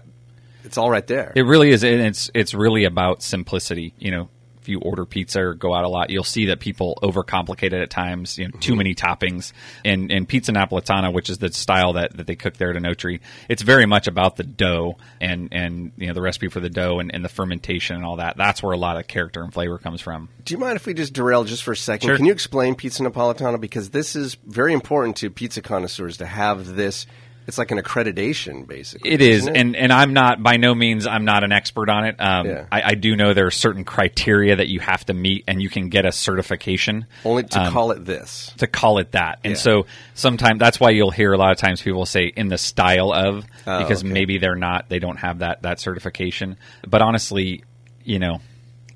It's 0.64 0.78
all 0.78 0.90
right 0.90 1.06
there. 1.06 1.34
It 1.36 1.46
really 1.46 1.70
is, 1.70 1.84
and 1.84 2.02
it's 2.02 2.32
it's 2.34 2.54
really 2.54 2.86
about 2.86 3.22
simplicity. 3.22 3.94
You 3.98 4.12
know, 4.12 4.30
if 4.64 4.70
you 4.70 4.80
order 4.80 5.06
pizza 5.06 5.42
or 5.42 5.54
go 5.54 5.76
out 5.76 5.84
a 5.84 5.90
lot, 5.90 6.10
you'll 6.10 6.24
see 6.24 6.46
that 6.46 6.62
people 6.62 6.98
overcomplicate 7.04 7.74
it 7.74 7.82
at 7.82 7.90
times. 7.90 8.38
You 8.38 8.46
know, 8.46 8.58
too 8.60 8.72
mm-hmm. 8.72 8.78
many 8.78 8.96
toppings. 8.96 9.52
And 9.84 10.10
and 10.10 10.28
pizza 10.28 10.54
napolitana, 10.54 11.14
which 11.14 11.30
is 11.30 11.38
the 11.38 11.52
style 11.52 11.94
that, 11.94 12.16
that 12.16 12.28
they 12.28 12.36
cook 12.36 12.56
there 12.56 12.70
at 12.70 12.78
Oenotri, 12.78 13.20
it's 13.50 13.62
very 13.62 13.86
much 13.86 14.08
about 14.08 14.38
the 14.38 14.44
dough 14.44 14.98
and 15.20 15.50
and 15.52 15.92
you 15.98 16.08
know 16.08 16.14
the 16.14 16.22
recipe 16.22 16.48
for 16.48 16.62
the 16.62 16.70
dough 16.70 17.00
and, 17.00 17.14
and 17.14 17.26
the 17.26 17.30
fermentation 17.30 17.98
and 17.98 18.06
all 18.06 18.18
that. 18.18 18.38
That's 18.38 18.64
where 18.64 18.72
a 18.72 18.78
lot 18.78 18.98
of 18.98 19.06
character 19.08 19.44
and 19.44 19.54
flavor 19.54 19.78
comes 19.78 20.00
from. 20.00 20.30
Do 20.46 20.54
you 20.54 20.60
mind 20.60 20.78
if 20.78 20.86
we 20.86 20.94
just 20.94 21.14
derail 21.14 21.44
just 21.44 21.64
for 21.64 21.74
a 21.74 21.78
second? 21.78 22.08
Sure. 22.08 22.16
Can 22.16 22.26
you 22.26 22.32
explain 22.32 22.76
pizza 22.76 23.04
napolitana 23.04 23.60
because 23.60 23.90
this 23.90 24.16
is 24.16 24.36
very 24.46 24.74
important 24.74 25.18
to 25.18 25.30
pizza 25.30 25.62
connoisseurs 25.62 26.18
to 26.18 26.26
have 26.26 26.76
this. 26.76 27.06
It's 27.48 27.58
like 27.58 27.72
an 27.72 27.78
accreditation, 27.78 28.66
basically. 28.68 29.12
It 29.12 29.22
is, 29.22 29.48
it? 29.48 29.56
and 29.58 29.76
and 29.76 29.92
I'm 29.92 30.14
not 30.14 30.42
by 30.42 30.58
no 30.58 30.74
means 30.74 31.06
I'm 31.06 31.26
not 31.26 31.44
an 31.44 31.52
expert 31.52 31.90
on 31.90 32.06
it. 32.06 32.16
Um, 32.20 32.48
Yeah. 32.48 32.66
I, 32.72 32.82
I 32.82 32.94
do 32.96 33.16
know 33.16 33.34
there 33.34 33.48
are 33.48 33.52
certain 33.52 33.84
criteria 33.84 34.56
that 34.56 34.68
you 34.70 34.80
have 34.80 35.06
to 35.06 35.14
meet, 35.14 35.44
and 35.48 35.62
you 35.62 35.70
can 35.70 35.90
get 35.90 36.06
a 36.06 36.12
certification. 36.12 37.06
only 37.26 37.44
to 37.44 37.60
Um, 37.62 37.74
call 37.74 37.92
it 37.92 38.06
this. 38.06 38.52
to 38.58 38.68
call 38.68 38.98
it 39.00 39.12
that. 39.12 39.40
And 39.44 39.54
Yeah. 39.54 39.60
so 39.60 39.86
sometimes 40.14 40.60
that's 40.60 40.80
why 40.80 40.92
you'll 40.92 41.12
hear 41.12 41.34
a 41.34 41.38
lot 41.38 41.52
of 41.52 41.58
times 41.58 41.82
people 41.82 42.06
say 42.06 42.32
in 42.36 42.48
the 42.48 42.58
style 42.58 43.12
of 43.14 43.46
Oh, 43.68 43.80
because 43.80 44.04
okay. 44.04 44.12
maybe 44.14 44.38
they're 44.38 44.56
not 44.56 44.90
they 44.90 45.00
don't 45.00 45.18
have 45.18 45.40
that 45.40 45.62
that 45.64 45.80
certification. 45.80 46.58
But 46.88 47.02
honestly, 47.02 47.64
you 48.04 48.20
know, 48.20 48.40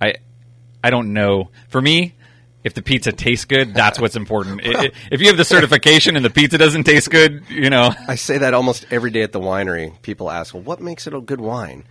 I 0.02 0.16
I 0.84 0.90
don't 0.90 1.14
know. 1.14 1.50
For 1.70 1.82
me, 1.82 2.14
if 2.68 2.76
the 2.76 2.84
pizza 2.84 3.12
tastes 3.12 3.46
good, 3.46 3.74
that's 3.74 4.00
what's 4.00 4.16
important. 4.16 4.62
I- 4.64 4.92
if 5.12 5.20
you 5.22 5.28
have 5.28 5.38
the 5.38 5.44
certification 5.46 6.16
and 6.16 6.24
the 6.24 6.30
pizza 6.30 6.58
doesn't 6.60 6.84
taste 6.84 7.10
good, 7.10 7.44
you 7.50 7.70
know, 7.72 7.92
I 8.08 8.14
say 8.16 8.38
that 8.38 8.54
almost 8.54 8.86
every 8.92 9.10
day 9.10 9.24
at 9.24 9.32
the 9.32 9.40
winery. 9.40 10.00
People 10.04 10.30
ask, 10.30 10.54
"Well, 10.54 10.62
what 10.64 10.80
makes 10.80 11.08
it 11.08 11.14
a 11.16 11.20
good 11.22 11.42
wine?" 11.42 11.84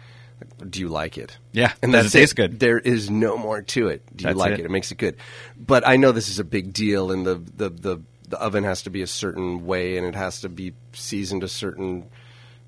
Do 0.68 0.80
you 0.80 0.88
like 0.88 1.16
it? 1.16 1.38
Yeah. 1.52 1.72
and 1.82 1.92
Does 1.92 2.04
that's 2.04 2.14
it 2.14 2.18
taste 2.18 2.36
good? 2.36 2.60
There 2.60 2.78
is 2.78 3.08
no 3.10 3.38
more 3.38 3.62
to 3.62 3.88
it. 3.88 4.02
Do 4.14 4.22
you 4.22 4.26
That's 4.28 4.38
like 4.38 4.52
it. 4.52 4.60
it? 4.60 4.66
It 4.66 4.70
makes 4.70 4.92
it 4.92 4.98
good. 4.98 5.16
But 5.58 5.88
I 5.88 5.96
know 5.96 6.12
this 6.12 6.28
is 6.28 6.38
a 6.38 6.44
big 6.44 6.74
deal, 6.74 7.10
and 7.10 7.26
the, 7.26 7.36
the 7.56 7.70
the 7.70 7.98
the 8.28 8.38
oven 8.38 8.64
has 8.64 8.82
to 8.82 8.90
be 8.90 9.00
a 9.02 9.06
certain 9.06 9.64
way, 9.66 9.96
and 9.96 10.06
it 10.06 10.14
has 10.14 10.42
to 10.42 10.48
be 10.50 10.74
seasoned 10.92 11.42
a 11.42 11.48
certain 11.48 12.04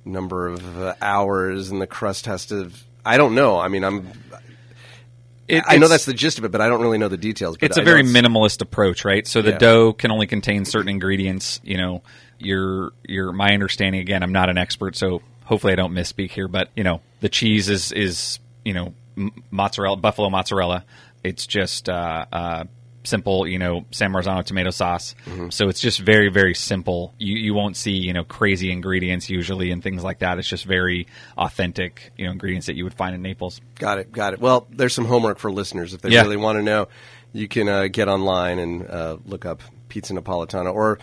number 0.04 0.46
of 0.48 0.80
uh, 0.80 0.94
hours, 1.02 1.70
and 1.70 1.80
the 1.82 1.86
crust 1.86 2.24
has 2.26 2.46
to. 2.46 2.70
I 3.04 3.18
don't 3.18 3.34
know. 3.34 3.58
I 3.60 3.68
mean, 3.68 3.84
I'm. 3.84 4.08
It- 5.48 5.64
I 5.66 5.78
know 5.78 5.88
that's 5.88 6.04
the 6.04 6.12
gist 6.14 6.38
of 6.38 6.44
it, 6.44 6.52
but 6.52 6.60
I 6.60 6.68
don't 6.68 6.80
really 6.82 6.98
know 6.98 7.08
the 7.08 7.16
details. 7.16 7.56
But 7.56 7.70
it's 7.70 7.78
a 7.78 7.80
I 7.80 7.84
very 7.84 8.00
it's- 8.00 8.14
minimalist 8.14 8.60
approach, 8.60 9.04
right? 9.04 9.26
So 9.26 9.40
the 9.42 9.52
Yeah. 9.52 9.58
dough 9.58 9.92
can 9.94 10.10
only 10.10 10.26
contain 10.26 10.64
certain 10.64 10.88
ingredients. 10.90 11.60
You 11.64 11.78
know, 11.78 12.02
your 12.38 12.92
your 13.06 13.32
my 13.32 13.52
understanding 13.54 14.00
again. 14.00 14.22
I'm 14.22 14.32
not 14.32 14.50
an 14.50 14.58
expert, 14.58 14.94
so 14.96 15.22
hopefully 15.44 15.72
I 15.72 15.76
don't 15.76 15.92
misspeak 15.94 16.30
here. 16.30 16.48
But 16.48 16.68
you 16.76 16.84
know, 16.84 17.00
the 17.20 17.28
cheese 17.28 17.68
is 17.68 17.90
is 17.92 18.38
you 18.64 18.74
know 18.74 18.92
mozzarella, 19.50 19.96
buffalo 19.96 20.30
mozzarella. 20.30 20.84
It's 21.24 21.46
just 21.46 21.88
uh, 21.88 22.26
uh, 22.30 22.64
simple, 23.04 23.46
you 23.46 23.58
know, 23.58 23.84
San 23.90 24.12
Marzano 24.12 24.44
tomato 24.44 24.70
sauce. 24.70 25.14
Mm-hmm. 25.26 25.48
So 25.50 25.68
it's 25.68 25.80
just 25.80 26.00
very 26.00 26.28
very 26.30 26.54
simple. 26.54 27.14
You 27.18 27.36
you 27.36 27.54
won't 27.54 27.76
see 27.76 27.92
you 27.92 28.12
know 28.12 28.24
crazy 28.24 28.70
ingredients 28.70 29.30
usually 29.30 29.70
and 29.70 29.82
things 29.82 30.02
like 30.04 30.18
that. 30.20 30.38
It's 30.38 30.48
just 30.48 30.64
very 30.64 31.06
authentic, 31.36 32.12
you 32.16 32.26
know, 32.26 32.32
ingredients 32.32 32.66
that 32.66 32.76
you 32.76 32.84
would 32.84 32.94
find 32.94 33.14
in 33.14 33.22
Naples. 33.22 33.60
Got 33.76 33.98
it. 33.98 34.12
Got 34.12 34.34
it. 34.34 34.40
Well, 34.40 34.66
there's 34.70 34.94
some 34.94 35.04
homework 35.06 35.38
for 35.38 35.50
listeners 35.50 35.94
if 35.94 36.00
they 36.02 36.10
Yeah. 36.10 36.22
really 36.22 36.36
want 36.36 36.58
to 36.58 36.62
know. 36.62 36.88
You 37.32 37.46
can 37.48 37.68
uh, 37.68 37.88
get 37.88 38.08
online 38.08 38.58
and 38.58 38.88
uh, 38.88 39.18
look 39.26 39.44
up 39.46 39.62
Pizza 39.88 40.14
Napolitana 40.14 40.74
or 40.74 40.98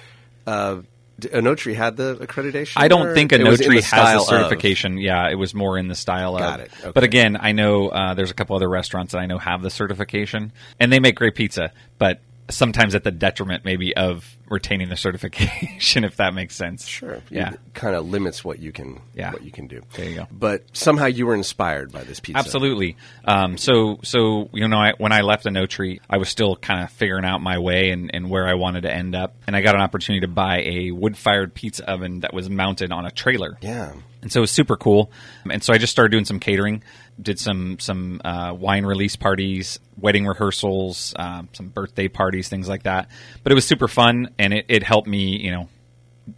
uh, 0.47 0.81
Oenotri 1.21 1.75
had 1.75 1.95
the 1.95 2.15
accreditation. 2.17 2.73
I 2.75 2.87
don't 2.87 3.13
think 3.13 3.31
a 3.31 3.39
it 3.39 3.47
was 3.47 3.59
the 3.59 3.73
has 3.75 3.85
style 3.87 4.19
a 4.19 4.21
of? 4.21 4.27
certification. 4.27 4.97
Yeah, 4.97 5.29
it 5.29 5.35
was 5.35 5.53
more 5.53 5.77
in 5.77 5.87
the 5.87 5.95
style 5.95 6.37
Got 6.37 6.59
of. 6.59 6.65
it. 6.65 6.71
Okay. 6.81 6.91
But 6.93 7.03
again, 7.03 7.37
I 7.39 7.53
know 7.53 7.87
uh, 7.89 8.13
there's 8.15 8.31
a 8.31 8.33
couple 8.33 8.55
other 8.55 8.69
restaurants 8.69 9.13
that 9.13 9.19
I 9.19 9.25
know 9.25 9.37
have 9.37 9.61
the 9.61 9.69
certification, 9.69 10.51
and 10.79 10.91
they 10.91 10.99
make 10.99 11.15
great 11.15 11.35
pizza, 11.35 11.71
but 11.97 12.19
sometimes 12.49 12.95
at 12.95 13.03
the 13.03 13.11
detriment 13.11 13.65
maybe 13.65 13.95
of 13.95 14.37
retaining 14.49 14.89
the 14.89 14.95
certification, 14.97 16.03
if 16.03 16.17
that 16.17 16.33
makes 16.33 16.55
sense. 16.55 16.85
Sure. 16.85 17.21
Yeah. 17.29 17.53
It 17.53 17.59
kind 17.73 17.95
of 17.95 18.07
limits 18.07 18.43
what 18.45 18.59
you 18.59 18.71
can. 18.71 19.01
Yeah. 19.15 19.31
What 19.31 19.43
you 19.43 19.51
can 19.51 19.67
do. 19.67 19.81
There 19.95 20.05
you 20.07 20.15
go. 20.17 20.27
But 20.31 20.63
somehow 20.73 21.07
you 21.07 21.25
were 21.25 21.33
inspired 21.33 21.91
by 21.91 22.03
this 22.03 22.19
pizza. 22.19 22.37
Absolutely. 22.39 22.97
Um, 23.25 23.57
so, 23.57 23.99
so 24.03 24.49
you 24.53 24.67
know, 24.67 24.77
I, 24.77 24.93
when 24.97 25.11
I 25.11 25.21
left 25.21 25.43
the 25.43 25.49
Oenotri, 25.49 25.99
I 26.09 26.17
was 26.17 26.29
still 26.29 26.55
kind 26.55 26.83
of 26.83 26.91
figuring 26.91 27.25
out 27.25 27.41
my 27.41 27.57
way 27.57 27.89
and, 27.89 28.11
and 28.13 28.29
where 28.29 28.47
I 28.47 28.53
wanted 28.53 28.81
to 28.81 28.93
end 28.93 29.15
up, 29.15 29.35
and 29.47 29.55
I 29.55 29.61
got 29.61 29.73
an 29.75 29.81
opportunity 29.81 30.21
to 30.21 30.31
buy 30.31 30.61
a 30.61 30.91
wood-fired 30.91 31.53
pizza 31.55 31.89
oven 31.89 32.19
that 32.19 32.33
was 32.33 32.49
mounted 32.49 32.91
on 32.91 33.05
a 33.05 33.11
trailer. 33.11 33.57
Yeah. 33.61 33.93
and 34.21 34.31
so 34.31 34.39
it 34.39 34.41
was 34.41 34.51
super 34.51 34.77
cool. 34.77 35.11
And 35.49 35.63
so 35.63 35.73
I 35.73 35.77
just 35.79 35.91
started 35.91 36.11
doing 36.11 36.25
some 36.25 36.39
catering, 36.39 36.83
did 37.21 37.39
some 37.39 37.79
some 37.79 38.21
uh, 38.23 38.53
wine 38.57 38.85
release 38.85 39.15
parties, 39.15 39.79
wedding 39.97 40.25
rehearsals, 40.25 41.13
um, 41.17 41.49
some 41.53 41.69
birthday 41.69 42.07
parties, 42.07 42.49
things 42.49 42.67
like 42.67 42.83
that. 42.83 43.09
But 43.43 43.51
it 43.51 43.55
was 43.55 43.65
super 43.65 43.87
fun, 43.87 44.29
and 44.37 44.53
it, 44.53 44.65
it 44.67 44.83
helped 44.83 45.07
me, 45.07 45.37
you 45.39 45.51
know, 45.51 45.69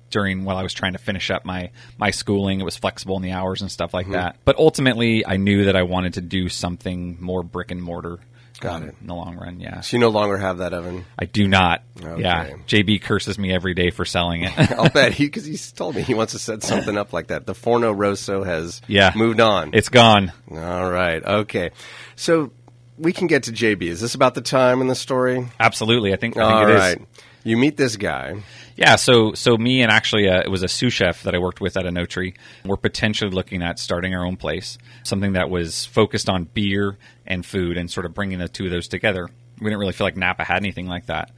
during 0.10 0.46
while 0.46 0.58
I 0.58 0.64
was 0.64 0.74
trying 0.74 0.94
to 0.94 1.00
finish 1.00 1.32
up 1.32 1.46
my 1.46 1.72
my 1.98 2.12
schooling. 2.12 2.60
It 2.60 2.64
was 2.64 2.78
flexible 2.78 3.16
in 3.16 3.24
the 3.24 3.32
hours 3.32 3.62
and 3.62 3.72
stuff 3.72 3.94
like 3.94 4.08
that. 4.12 4.38
But 4.46 4.58
ultimately, 4.58 5.26
I 5.26 5.38
knew 5.38 5.66
that 5.66 5.76
I 5.76 5.84
wanted 5.84 6.14
to 6.16 6.22
do 6.22 6.50
something 6.50 7.18
more 7.20 7.44
brick 7.44 7.72
and 7.72 7.82
mortar. 7.82 8.20
Got 8.60 8.82
um, 8.82 8.90
it. 8.90 8.96
in 9.02 9.08
the 9.08 9.14
long 9.14 9.36
run. 9.36 9.60
Yeah, 9.60 9.82
So 9.82 9.98
you 9.98 10.02
no 10.02 10.10
longer 10.10 10.38
have 10.38 10.58
that 10.60 10.74
oven. 10.74 11.06
I 11.20 11.26
do 11.26 11.48
not. 11.48 11.84
Okay. 12.04 12.22
Yeah, 12.22 12.50
JB 12.68 13.02
curses 13.02 13.38
me 13.38 13.54
every 13.54 13.74
day 13.74 13.90
for 13.92 14.06
selling 14.06 14.44
it. 14.44 14.54
I'll 14.72 14.90
bet 14.90 15.14
he 15.14 15.26
because 15.26 15.46
he's 15.46 15.72
told 15.72 15.96
me 15.96 16.02
he 16.02 16.14
wants 16.14 16.34
to 16.34 16.40
set 16.40 16.64
something 16.64 16.98
up 16.98 17.14
like 17.14 17.28
that. 17.28 17.46
The 17.46 17.54
Forno 17.56 17.92
Rosso 17.92 18.44
has 18.44 18.82
Yeah. 18.88 19.12
moved 19.16 19.40
on. 19.40 19.72
it's 19.74 19.90
gone. 19.90 20.32
All 20.52 20.90
right. 20.90 21.24
Okay. 21.24 21.72
So 22.16 22.52
we 22.98 23.14
can 23.14 23.28
get 23.28 23.44
to 23.44 23.52
JB. 23.52 23.84
Is 23.84 24.02
this 24.02 24.16
about 24.16 24.34
the 24.34 24.42
time 24.42 24.82
in 24.82 24.88
the 24.88 24.96
story? 24.96 25.48
Absolutely, 25.60 26.14
I 26.14 26.16
think. 26.16 26.36
I 26.38 26.40
think 26.42 26.52
All 26.52 26.68
it 26.70 27.00
is. 27.02 27.08
You 27.48 27.56
meet 27.56 27.78
this 27.78 27.96
guy. 27.96 28.44
Yeah, 28.76 28.98
so 28.98 29.32
so 29.32 29.56
me 29.56 29.82
and 29.82 29.90
actually 29.90 30.28
uh, 30.28 30.42
it 30.42 30.50
was 30.50 30.64
a 30.64 30.68
sous 30.68 30.92
chef 30.92 31.24
that 31.24 31.34
I 31.34 31.38
worked 31.38 31.62
with 31.62 31.78
at 31.78 31.86
a. 31.86 32.34
We're 32.66 32.76
potentially 32.76 33.32
looking 33.32 33.64
at 33.64 33.80
starting 33.80 34.14
our 34.14 34.26
own 34.26 34.36
place, 34.36 34.78
something 35.04 35.32
that 35.32 35.50
was 35.50 35.86
focused 35.86 36.28
on 36.28 36.44
beer 36.44 36.98
and 37.26 37.46
food, 37.46 37.78
and 37.78 37.90
sort 37.90 38.06
of 38.06 38.14
bringing 38.14 38.40
the 38.40 38.50
two 38.50 38.66
of 38.66 38.72
those 38.72 38.90
together. 38.90 39.30
We 39.62 39.64
didn't 39.64 39.80
really 39.80 39.94
feel 39.94 40.06
like 40.06 40.18
Napa 40.18 40.44
had 40.44 40.58
anything 40.58 40.88
like 40.88 41.06
that. 41.06 41.32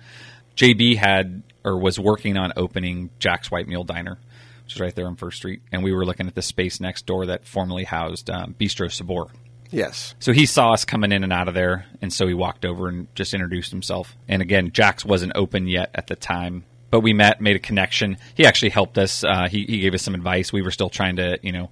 JB 0.55 0.97
had 0.97 1.43
or 1.63 1.77
was 1.77 1.99
working 1.99 2.37
on 2.37 2.53
opening 2.57 3.11
Jax 3.19 3.51
White 3.51 3.67
Mule 3.67 3.83
Diner, 3.83 4.17
which 4.63 4.73
is 4.73 4.81
right 4.81 4.95
there 4.95 5.05
on 5.05 5.15
First 5.15 5.37
Street, 5.37 5.61
and 5.71 5.83
we 5.83 5.93
were 5.93 6.07
looking 6.07 6.25
at 6.25 6.33
the 6.33 6.41
space 6.41 6.79
next 6.79 7.05
door 7.05 7.27
that 7.27 7.45
formerly 7.45 7.83
housed 7.83 8.31
um, 8.31 8.55
Bistro 8.59 8.91
Sabor. 8.91 9.27
Yes. 9.71 10.15
So 10.19 10.33
he 10.33 10.45
saw 10.45 10.73
us 10.73 10.85
coming 10.85 11.11
in 11.11 11.23
and 11.23 11.31
out 11.31 11.47
of 11.47 11.53
there, 11.53 11.85
and 12.01 12.11
so 12.11 12.27
he 12.27 12.33
walked 12.33 12.65
over 12.65 12.87
and 12.87 13.13
just 13.15 13.33
introduced 13.33 13.71
himself. 13.71 14.15
And 14.27 14.41
again, 14.41 14.71
Jax 14.71 15.05
wasn't 15.05 15.33
open 15.35 15.67
yet 15.67 15.91
at 15.93 16.07
the 16.07 16.15
time, 16.15 16.63
but 16.89 17.01
we 17.01 17.13
met, 17.13 17.39
made 17.39 17.55
a 17.55 17.59
connection. 17.59 18.17
He 18.35 18.45
actually 18.45 18.69
helped 18.69 18.97
us. 18.97 19.23
Uh, 19.23 19.47
he, 19.49 19.65
he 19.65 19.79
gave 19.79 19.93
us 19.93 20.01
some 20.01 20.15
advice. 20.15 20.51
We 20.51 20.61
were 20.61 20.71
still 20.71 20.89
trying 20.89 21.17
to, 21.17 21.37
you 21.43 21.51
know, 21.51 21.69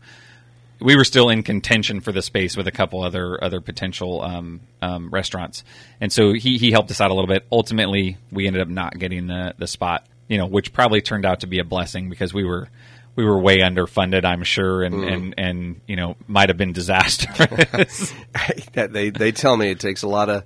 we 0.80 0.96
were 0.96 1.04
still 1.04 1.30
in 1.30 1.44
contention 1.44 2.02
for 2.02 2.12
the 2.12 2.22
space 2.22 2.56
with 2.56 2.68
a 2.68 2.72
couple 2.72 3.04
other 3.04 3.44
other 3.44 3.62
potential 3.62 4.22
um, 4.22 4.62
um, 4.82 5.10
restaurants, 5.10 5.64
and 6.00 6.12
so 6.14 6.34
he 6.34 6.58
he 6.58 6.72
helped 6.72 6.92
us 6.92 7.02
out 7.02 7.10
a 7.10 7.14
little 7.14 7.28
bit. 7.28 7.46
Ultimately, 7.52 8.18
we 8.32 8.48
ended 8.48 8.62
up 8.62 8.68
not 8.68 8.98
getting 9.00 9.28
the 9.28 9.56
the 9.58 9.68
spot, 9.68 10.06
you 10.28 10.38
know, 10.38 10.46
which 10.46 10.74
probably 10.74 11.02
turned 11.02 11.26
out 11.26 11.40
to 11.40 11.48
be 11.48 11.60
a 11.60 11.64
blessing 11.64 12.10
because 12.10 12.34
we 12.34 12.44
were. 12.44 12.70
We 13.18 13.26
were 13.26 13.38
way 13.38 13.58
underfunded, 13.58 14.24
I'm 14.24 14.44
sure, 14.44 14.84
and, 14.84 14.96
mm. 14.96 15.14
and, 15.14 15.34
and 15.38 15.82
you 15.88 15.98
know 15.98 16.16
might 16.28 16.50
have 16.50 16.58
been 16.58 16.72
disastrous. 16.72 18.14
that 18.74 18.94
they 18.94 19.10
they 19.10 19.34
tell 19.34 19.58
me 19.58 19.72
it 19.72 19.80
takes 19.82 20.04
a 20.04 20.08
lot 20.08 20.30
of 20.30 20.44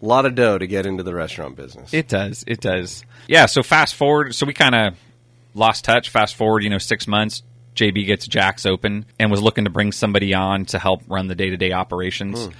lot 0.00 0.26
of 0.26 0.34
dough 0.34 0.58
to 0.58 0.66
get 0.66 0.86
into 0.86 1.02
the 1.02 1.14
restaurant 1.14 1.56
business. 1.56 1.92
It 1.92 2.08
does. 2.08 2.44
It 2.46 2.60
does. 2.60 3.04
Yeah. 3.26 3.46
So 3.46 3.62
fast 3.62 3.94
forward. 3.94 4.34
So 4.34 4.46
we 4.46 4.52
kind 4.52 4.74
of 4.74 4.94
lost 5.54 5.84
touch. 5.84 6.10
Fast 6.10 6.36
forward, 6.36 6.62
you 6.62 6.70
know, 6.70 6.78
six 6.78 7.06
months. 7.06 7.42
JB 7.74 8.06
gets 8.06 8.26
Jax 8.26 8.66
open 8.66 9.06
and 9.18 9.30
was 9.30 9.40
looking 9.40 9.64
to 9.64 9.70
bring 9.70 9.92
somebody 9.92 10.34
on 10.34 10.66
to 10.66 10.78
help 10.78 11.02
run 11.08 11.28
the 11.28 11.34
day 11.34 11.50
to 11.50 11.56
day 11.56 11.72
operations. 11.72 12.46
Hmm. 12.46 12.52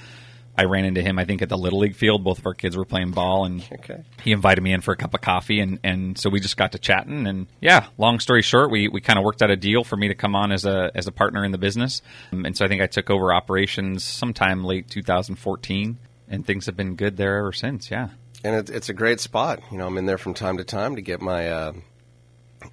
I 0.58 0.64
ran 0.64 0.84
into 0.84 1.00
him, 1.00 1.18
I 1.18 1.24
think, 1.24 1.40
at 1.42 1.48
the 1.48 1.56
Little 1.56 1.78
League 1.78 1.94
field. 1.96 2.22
Both 2.22 2.38
of 2.40 2.46
our 2.46 2.52
kids 2.54 2.76
were 2.76 2.84
playing 2.84 3.12
ball, 3.12 3.44
and 3.46 3.62
Okay. 3.72 4.02
he 4.22 4.32
invited 4.32 4.60
me 4.62 4.72
in 4.72 4.80
for 4.82 4.92
a 4.92 4.96
cup 4.96 5.14
of 5.14 5.20
coffee, 5.22 5.60
and, 5.60 5.78
and 5.82 6.18
so 6.18 6.28
we 6.28 6.38
just 6.40 6.56
got 6.56 6.72
to 6.72 6.78
chatting. 6.78 7.26
And 7.26 7.46
yeah, 7.60 7.86
long 7.96 8.18
story 8.20 8.42
short, 8.42 8.70
we, 8.70 8.88
we 8.88 9.00
kind 9.00 9.18
of 9.18 9.24
worked 9.24 9.40
out 9.42 9.50
a 9.50 9.56
deal 9.56 9.84
for 9.84 9.96
me 9.96 10.08
to 10.08 10.14
come 10.14 10.34
on 10.36 10.52
as 10.52 10.64
a 10.66 10.90
as 10.94 11.06
a 11.06 11.12
partner 11.12 11.44
in 11.44 11.52
the 11.52 11.58
business. 11.58 12.02
Um, 12.32 12.44
and 12.44 12.56
so 12.56 12.64
I 12.64 12.68
think 12.68 12.82
I 12.82 12.86
took 12.86 13.08
over 13.10 13.32
operations 13.32 14.04
sometime 14.04 14.64
late 14.64 14.88
2014, 14.90 15.98
and 16.28 16.46
things 16.46 16.66
have 16.66 16.76
been 16.76 16.94
good 16.96 17.16
there 17.16 17.38
ever 17.38 17.52
since. 17.52 17.90
Yeah. 17.90 18.08
and 18.44 18.56
it, 18.56 18.70
it's 18.70 18.88
a 18.88 18.94
great 18.94 19.20
spot. 19.20 19.60
You 19.70 19.78
know, 19.78 19.86
I'm 19.86 19.96
in 19.98 20.06
there 20.06 20.18
from 20.18 20.34
time 20.34 20.56
to 20.58 20.64
time 20.64 20.96
to 20.96 21.02
get 21.02 21.20
my 21.22 21.48
uh, 21.48 21.72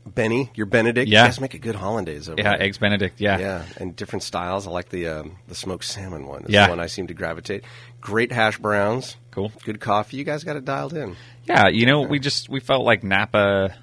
Benny, 0.06 0.52
your 0.56 0.66
Benedict. 0.66 1.08
Yeah. 1.10 1.24
you 1.24 1.28
guys 1.28 1.40
make 1.42 1.54
a 1.54 1.60
good 1.60 1.76
hollandaise 1.76 2.28
over 2.30 2.40
Yeah, 2.42 2.52
there. 2.52 2.62
eggs 2.62 2.78
Benedict. 2.78 3.20
Yeah, 3.22 3.38
Yeah, 3.40 3.66
and 3.78 3.96
different 3.96 4.24
styles. 4.24 4.68
I 4.68 4.72
like 4.72 4.90
the 4.90 5.08
um, 5.08 5.38
the 5.48 5.56
smoked 5.56 5.86
salmon 5.86 6.26
one. 6.28 6.42
It's 6.44 6.50
Yeah. 6.52 6.66
the 6.66 6.72
one 6.72 6.80
I 6.80 6.88
seem 6.88 7.08
to 7.08 7.14
gravitate. 7.14 7.64
Great 8.02 8.32
hash 8.32 8.58
browns. 8.58 9.16
Cool. 9.32 9.52
Good 9.64 9.80
coffee. 9.80 10.18
You 10.18 10.24
guys 10.24 10.44
got 10.44 10.56
it 10.56 10.66
dialed 10.66 10.94
in. 10.94 11.16
Yeah, 11.46 11.68
you 11.70 11.86
know, 11.86 12.02
we 12.02 12.20
just 12.20 12.50
we 12.50 12.60
felt 12.60 12.84
like 12.86 13.04
Napa 13.04 13.76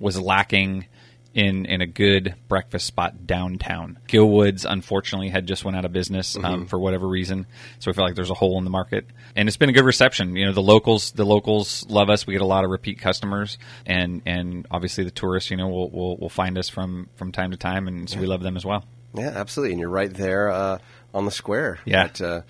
was 0.00 0.18
lacking 0.20 0.86
in 1.34 1.66
in 1.66 1.80
a 1.80 1.86
good 1.86 2.34
breakfast 2.48 2.86
spot 2.86 3.26
downtown. 3.26 3.98
Gillwoods 4.08 4.66
unfortunately 4.68 5.28
had 5.28 5.46
just 5.46 5.64
went 5.64 5.76
out 5.76 5.84
of 5.84 5.92
business 5.92 6.36
um, 6.36 6.66
for 6.66 6.78
whatever 6.78 7.08
reason, 7.08 7.46
so 7.78 7.90
we 7.90 7.94
felt 7.94 8.06
like 8.06 8.16
there's 8.16 8.30
a 8.30 8.34
hole 8.34 8.58
in 8.58 8.64
the 8.64 8.70
market. 8.70 9.06
And 9.34 9.48
it's 9.48 9.56
been 9.56 9.70
a 9.70 9.72
good 9.72 9.84
reception. 9.84 10.36
You 10.36 10.46
know, 10.46 10.52
the 10.52 10.62
locals 10.62 11.12
the 11.12 11.24
locals 11.24 11.86
love 11.88 12.10
us. 12.10 12.26
We 12.26 12.34
get 12.34 12.42
a 12.42 12.46
lot 12.46 12.64
of 12.64 12.70
repeat 12.70 12.98
customers, 12.98 13.58
and 13.86 14.22
and 14.26 14.66
obviously 14.70 15.04
the 15.04 15.10
tourists, 15.10 15.50
you 15.50 15.56
know, 15.56 15.68
will 15.68 15.90
will, 15.90 16.16
will 16.16 16.28
find 16.28 16.58
us 16.58 16.68
from 16.68 17.08
from 17.16 17.32
time 17.32 17.50
to 17.52 17.56
time, 17.56 17.88
and 17.88 18.08
so 18.08 18.18
we 18.18 18.26
love 18.26 18.42
them 18.42 18.56
as 18.56 18.64
well. 18.64 18.84
Yeah, 19.14 19.32
absolutely. 19.34 19.72
And 19.72 19.80
you're 19.80 19.90
right 19.90 20.12
there 20.12 20.50
uh, 20.50 20.78
on 21.12 21.24
the 21.24 21.30
square. 21.30 21.78
Yeah. 21.84 22.04
At, 22.04 22.20
uh, 22.20 22.42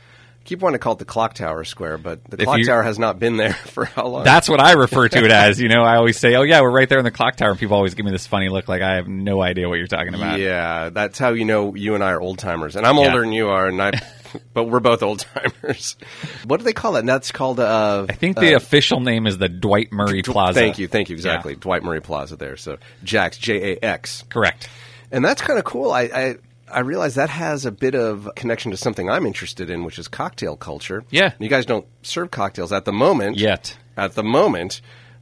keep 0.45 0.61
wanting 0.61 0.75
to 0.75 0.79
call 0.83 0.95
it 0.95 0.99
the 0.99 1.05
Clock 1.05 1.35
Tower 1.35 1.65
Square, 1.65 1.99
but 1.99 2.25
the 2.25 2.37
If 2.39 2.45
Clock 2.45 2.59
you- 2.59 2.65
Tower 2.67 2.83
has 2.83 2.99
not 2.99 3.19
been 3.19 3.37
there 3.37 3.53
for 3.67 3.85
how 3.85 4.07
long? 4.07 4.25
That's 4.25 4.49
what 4.49 4.61
I 4.61 4.73
refer 4.73 5.09
to 5.09 5.25
it 5.25 5.31
as. 5.31 5.61
You 5.61 5.69
know, 5.69 5.83
I 5.83 5.97
always 5.97 6.19
say, 6.19 6.35
"Oh 6.35 6.43
yeah, 6.43 6.61
we're 6.61 6.71
right 6.71 6.89
there 6.89 6.99
in 6.99 7.05
the 7.05 7.11
clock 7.11 7.37
tower," 7.37 7.51
and 7.51 7.59
people 7.59 7.77
always 7.77 7.95
give 7.95 8.05
me 8.07 8.13
this 8.13 8.27
funny 8.27 8.49
look, 8.49 8.69
like 8.69 8.83
I 8.83 8.97
have 8.97 9.09
no 9.09 9.43
idea 9.43 9.69
what 9.69 9.79
you're 9.79 9.87
talking 9.87 10.15
about. 10.15 10.39
Yeah, 10.41 10.91
that's 10.91 11.19
how 11.19 11.31
you 11.31 11.45
know 11.45 11.75
you 11.75 11.95
and 11.95 12.03
I 12.05 12.13
are 12.13 12.21
old 12.21 12.39
timers, 12.39 12.77
and 12.77 12.87
I'm 12.87 12.97
Yeah. 12.97 13.07
older 13.07 13.21
than 13.21 13.33
you 13.33 13.49
are, 13.49 13.67
and 13.69 13.81
I, 13.83 13.93
but 14.55 14.65
we're 14.65 14.81
both 14.81 15.03
old 15.03 15.21
timers. 15.35 15.97
What 16.45 16.57
do 16.59 16.65
they 16.65 16.73
call 16.73 16.97
it? 16.97 17.01
And 17.01 17.09
that's 17.09 17.31
called. 17.31 17.61
Uh, 17.61 18.07
I 18.09 18.15
think 18.15 18.37
the 18.37 18.55
official 18.55 19.01
name 19.01 19.27
is 19.27 19.39
the 19.39 19.49
Dwight 19.49 19.93
Murray 19.93 20.23
Plaza. 20.23 20.59
Thank 20.59 20.79
you, 20.79 20.89
thank 20.89 21.09
you. 21.09 21.15
Yeah. 21.15 21.19
Exactly, 21.19 21.55
Dwight 21.55 21.83
Murray 21.85 22.01
Plaza 22.01 22.37
there. 22.37 22.57
So 22.57 22.79
Jax, 23.05 23.39
J 23.39 23.75
A 23.75 23.85
X, 23.85 24.25
Correct. 24.29 24.69
and 25.13 25.25
that's 25.25 25.41
kind 25.41 25.59
of 25.59 25.65
cool. 25.65 25.93
I, 25.93 26.03
I 26.03 26.37
I 26.73 26.81
realize 26.81 27.15
that 27.17 27.31
has 27.31 27.67
a 27.67 27.73
bit 27.73 27.95
of 27.95 28.29
connection 28.35 28.71
to 28.71 28.77
something 28.77 29.09
I'm 29.09 29.27
interested 29.27 29.71
in, 29.71 29.85
which 29.85 29.99
is 29.99 30.09
cocktail 30.09 30.57
culture. 30.57 31.05
Yeah. 31.11 31.33
you 31.39 31.49
guys 31.49 31.67
don't 31.67 31.87
serve 32.03 32.31
cocktails 32.31 32.73
at 32.73 32.85
the 32.85 32.93
moment 32.93 33.37
Yet. 33.37 33.77
At 33.97 34.15
the 34.15 34.25
moment. 34.25 34.81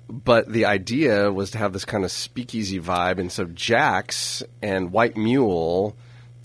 But 0.09 0.51
the 0.51 0.65
idea 0.65 1.31
was 1.31 1.53
to 1.53 1.59
have 1.59 1.73
this 1.73 1.85
kind 1.85 2.05
of 2.05 2.11
speakeasy 2.11 2.81
vibe, 2.81 3.19
and 3.19 3.31
so 3.31 3.45
Jax 3.45 4.43
and 4.61 4.91
White 4.93 5.17
Mule. 5.17 5.97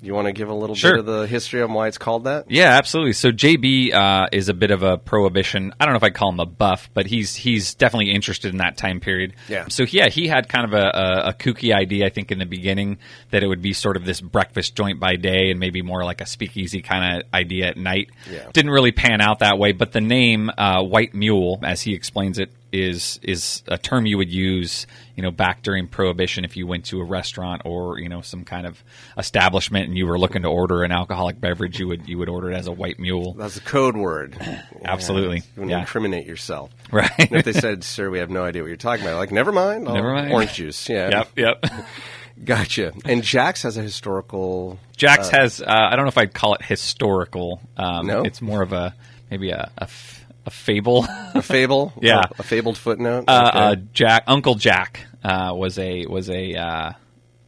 You 0.06 0.14
want 0.14 0.28
to 0.28 0.34
give 0.34 0.50
a 0.50 0.54
little 0.54 0.76
Sure. 0.76 0.92
bit 0.92 1.00
of 1.00 1.06
the 1.06 1.28
history 1.28 1.62
on 1.62 1.74
why 1.74 1.88
it's 1.88 1.98
called 1.98 2.26
that? 2.26 2.50
Yeah, 2.50 2.70
absolutely. 2.78 3.14
So 3.14 3.32
JB 3.32 3.94
uh, 3.94 4.28
is 4.32 4.50
a 4.50 4.54
bit 4.54 4.72
of 4.72 4.84
a 4.84 4.98
prohibition. 4.98 5.74
I 5.80 5.86
don't 5.86 5.94
know 5.94 5.98
if 5.98 6.04
I'd 6.04 6.14
call 6.14 6.30
him 6.30 6.40
a 6.40 6.46
buff, 6.46 6.90
but 6.94 7.06
he's 7.08 7.36
he's 7.36 7.74
definitely 7.74 8.12
interested 8.12 8.52
in 8.52 8.58
that 8.58 8.78
time 8.78 9.00
period. 9.00 9.34
Yeah. 9.50 9.66
So 9.70 9.84
yeah, 9.84 10.10
he 10.10 10.28
had 10.28 10.48
kind 10.48 10.66
of 10.66 10.74
a, 10.74 10.86
a, 10.86 11.30
a 11.30 11.34
kooky 11.34 11.74
idea, 11.74 12.06
I 12.06 12.10
think, 12.10 12.32
in 12.32 12.40
the 12.40 12.46
beginning 12.46 13.00
that 13.32 13.44
it 13.44 13.48
would 13.48 13.62
be 13.62 13.74
sort 13.74 13.98
of 13.98 14.06
this 14.06 14.22
breakfast 14.22 14.76
joint 14.76 15.00
by 15.00 15.16
day 15.16 15.50
and 15.52 15.60
maybe 15.60 15.82
more 15.82 16.04
like 16.04 16.22
a 16.22 16.26
speakeasy 16.26 16.82
kind 16.82 17.22
of 17.24 17.34
idea 17.34 17.68
at 17.68 17.78
night. 17.78 18.10
Yeah. 18.32 18.48
Didn't 18.54 18.72
really 18.72 18.92
pan 18.92 19.22
out 19.22 19.40
that 19.40 19.58
way, 19.58 19.72
but 19.72 19.92
the 19.92 20.02
name 20.02 20.52
uh, 20.58 20.84
White 20.84 21.14
Mule, 21.16 21.60
as 21.64 21.82
he 21.82 21.94
explains 21.96 22.38
it, 22.40 22.52
is 22.84 23.20
is 23.24 23.64
a 23.68 23.78
term 23.78 24.06
you 24.06 24.18
would 24.18 24.32
use, 24.32 24.86
you 25.16 25.24
know, 25.24 25.32
back 25.32 25.62
during 25.64 25.88
Prohibition 25.88 26.44
if 26.44 26.58
you 26.58 26.68
went 26.68 26.86
to 26.86 27.00
a 27.00 27.04
restaurant 27.04 27.62
or 27.66 28.00
you 28.00 28.10
know 28.10 28.22
some 28.22 28.44
kind 28.44 28.68
of 28.68 28.84
establishment 29.18 29.88
and 29.88 29.98
you 29.98 30.06
were 30.08 30.20
looking 30.20 30.42
to 30.42 30.48
order 30.50 30.84
an 30.84 30.92
alcoholic 30.92 31.40
beverage, 31.40 31.80
you 31.80 31.88
would 31.88 32.08
you 32.10 32.18
would 32.18 32.30
order 32.30 32.52
it 32.52 32.56
as 32.56 32.68
a 32.68 32.72
white 32.72 33.00
mule. 33.00 33.34
That's 33.34 33.58
a 33.58 33.62
code 33.62 33.96
word. 33.96 34.36
Absolutely. 34.84 35.38
You 35.38 35.44
want 35.62 35.70
to 35.70 35.76
Yeah. 35.76 35.80
incriminate 35.82 36.26
yourself. 36.28 36.70
Right. 36.92 37.10
And 37.18 37.32
if 37.34 37.46
they 37.46 37.54
said, 37.54 37.84
"Sir, 37.84 38.10
we 38.10 38.20
have 38.20 38.30
no 38.30 38.44
idea 38.44 38.62
what 38.62 38.68
you're 38.68 38.78
talking 38.78 39.06
about," 39.06 39.18
like, 39.18 39.32
never 39.32 39.52
mind. 39.52 39.88
I'll- 39.88 39.96
Never 39.96 40.14
mind. 40.14 40.32
Orange 40.34 40.54
juice. 40.54 40.90
Yeah. 40.90 41.10
Yep, 41.36 41.62
yep. 41.64 41.66
Gotcha. 42.44 42.92
And 43.06 43.24
Jax 43.24 43.64
has 43.64 43.78
a 43.78 43.82
historical. 43.82 44.78
Jax 44.98 45.30
has 45.30 45.62
uh, 45.62 45.66
I 45.68 45.96
don't 45.96 46.04
know 46.04 46.10
if 46.10 46.18
I'd 46.18 46.34
call 46.34 46.54
it 46.56 46.62
historical. 46.64 47.62
Um, 47.78 48.08
No? 48.08 48.24
it's 48.24 48.42
more 48.42 48.62
of 48.62 48.74
a 48.74 48.94
maybe 49.32 49.52
a 49.52 49.72
a, 49.78 49.84
f- 49.84 50.25
a 50.46 50.52
fable. 50.52 51.06
A 51.34 51.42
fable, 51.42 51.94
Yeah. 52.02 52.22
a, 52.38 52.44
fabled 52.44 52.78
footnote. 52.78 53.26
uh, 53.28 53.50
Okay. 53.54 53.60
uh, 53.60 53.76
Jack, 53.94 54.24
Uncle 54.28 54.56
Jack, 54.56 55.06
uh, 55.24 55.52
was 55.56 55.78
a 55.80 56.06
was 56.06 56.30
a 56.30 56.54
uh, 56.56 56.92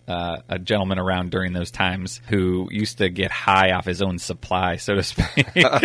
uh, 0.07 0.37
a 0.49 0.57
gentleman 0.59 0.99
around 0.99 1.31
during 1.31 1.53
those 1.53 1.69
times 1.69 2.21
who 2.29 2.67
used 2.71 2.99
to 2.99 3.09
get 3.09 3.29
high 3.29 3.71
off 3.71 3.85
his 3.85 4.01
own 4.01 4.17
supply, 4.19 4.77
so 4.77 4.95
to 4.95 5.03
speak, 5.03 5.47
uh, 5.65 5.79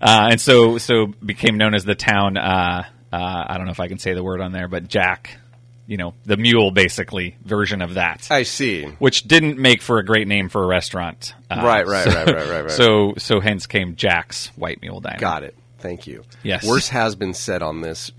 and 0.00 0.40
so 0.40 0.78
so 0.78 1.06
became 1.24 1.56
known 1.58 1.74
as 1.74 1.84
the 1.84 1.94
town. 1.94 2.36
Uh, 2.36 2.84
uh, 3.12 3.44
I 3.48 3.56
don't 3.56 3.66
know 3.66 3.72
if 3.72 3.80
I 3.80 3.88
can 3.88 3.98
say 3.98 4.14
the 4.14 4.22
word 4.24 4.40
on 4.40 4.52
there, 4.52 4.68
but 4.68 4.88
Jack, 4.88 5.38
you 5.86 5.96
know, 5.96 6.14
the 6.24 6.36
mule, 6.36 6.70
basically 6.70 7.36
version 7.44 7.80
of 7.82 7.94
that. 7.94 8.26
I 8.30 8.42
see. 8.42 8.84
which 8.98 9.22
didn't 9.24 9.58
make 9.58 9.80
for 9.80 9.98
a 9.98 10.04
great 10.04 10.28
name 10.28 10.48
for 10.50 10.62
a 10.62 10.66
restaurant. 10.66 11.34
Uh, 11.50 11.60
Right, 11.64 11.86
right, 11.86 12.04
so- 12.04 12.10
right, 12.14 12.26
right, 12.26 12.48
right, 12.48 12.60
right. 12.62 12.70
So, 12.70 13.14
so 13.16 13.40
hence 13.40 13.66
came 13.66 13.96
Jax 13.96 14.48
White 14.56 14.82
Mule 14.82 15.00
Diner. 15.00 15.18
Got 15.18 15.42
it. 15.44 15.54
Thank 15.78 16.06
you. 16.06 16.24
Yes. 16.42 16.66
Worse 16.66 16.88
has 16.88 17.14
been 17.14 17.34
said 17.34 17.62
on 17.62 17.80
this 17.80 18.10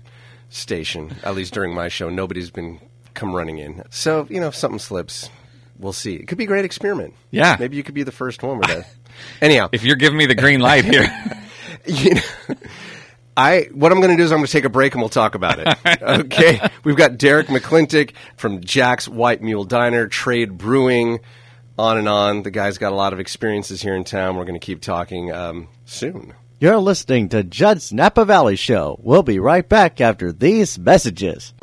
station, 0.48 1.14
at 1.22 1.34
least 1.34 1.54
during 1.54 1.74
my 1.74 1.88
show. 1.88 2.08
Nobody's 2.08 2.50
been 2.50 2.80
come 3.14 3.34
running 3.34 3.58
in. 3.58 3.82
So 3.90 4.26
you 4.28 4.40
know, 4.40 4.48
if 4.48 4.54
something 4.54 4.78
slips, 4.78 5.30
we'll 5.78 5.92
see. 5.92 6.14
It 6.16 6.26
could 6.26 6.38
be 6.38 6.44
a 6.44 6.48
great 6.48 6.64
experiment. 6.64 7.14
Yeah. 7.30 7.56
Maybe 7.58 7.76
you 7.76 7.82
could 7.82 7.94
be 7.94 8.02
the 8.02 8.12
first 8.12 8.42
one 8.42 8.58
with 8.58 8.68
that. 8.68 8.88
Anyhow, 9.40 9.68
If 9.72 9.84
you're 9.84 9.96
giving 9.96 10.18
me 10.18 10.26
the 10.26 10.34
green 10.34 10.60
light 10.60 10.84
here, 10.84 11.02
you 11.86 12.14
know, 12.14 12.20
I 13.36 13.68
what 13.72 13.92
I'm 13.92 14.00
going 14.00 14.10
to 14.10 14.16
do 14.16 14.22
is 14.22 14.32
I'm 14.32 14.38
going 14.38 14.46
to 14.46 14.52
take 14.52 14.64
a 14.64 14.70
break 14.70 14.92
and 14.94 15.02
we'll 15.02 15.08
talk 15.08 15.34
about 15.34 15.58
it. 15.58 16.02
okay, 16.02 16.60
we've 16.84 16.96
got 16.96 17.16
Derek 17.18 17.46
McClintock 17.46 18.12
from 18.36 18.60
Jax 18.60 19.08
White 19.08 19.42
Mule 19.42 19.64
Diner, 19.64 20.08
Trade 20.08 20.58
Brewing, 20.58 21.20
on 21.78 21.96
and 21.98 22.08
on. 22.08 22.42
The 22.42 22.50
guy's 22.50 22.78
got 22.78 22.92
a 22.92 22.96
lot 22.96 23.12
of 23.12 23.20
experiences 23.20 23.80
here 23.82 23.94
in 23.94 24.04
town. 24.04 24.36
We're 24.36 24.44
going 24.44 24.58
to 24.60 24.64
keep 24.64 24.80
talking 24.82 25.32
um, 25.32 25.68
soon 25.86 26.34
You're 26.62 26.76
listening 26.76 27.30
to 27.30 27.42
Judd's 27.42 27.90
Napa 27.90 28.26
Valley 28.26 28.54
Show. 28.54 29.00
We'll 29.02 29.22
be 29.22 29.38
right 29.38 29.66
back 29.66 29.98
after 29.98 30.30
these 30.30 30.78
messages. 30.78 31.54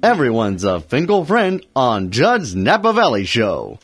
Everyone's 0.00 0.62
a 0.62 0.78
Finkel 0.78 1.24
friend 1.24 1.66
on 1.74 2.12
Judd's 2.12 2.54
Napa 2.54 2.92
Valley 2.92 3.24
Show. 3.24 3.80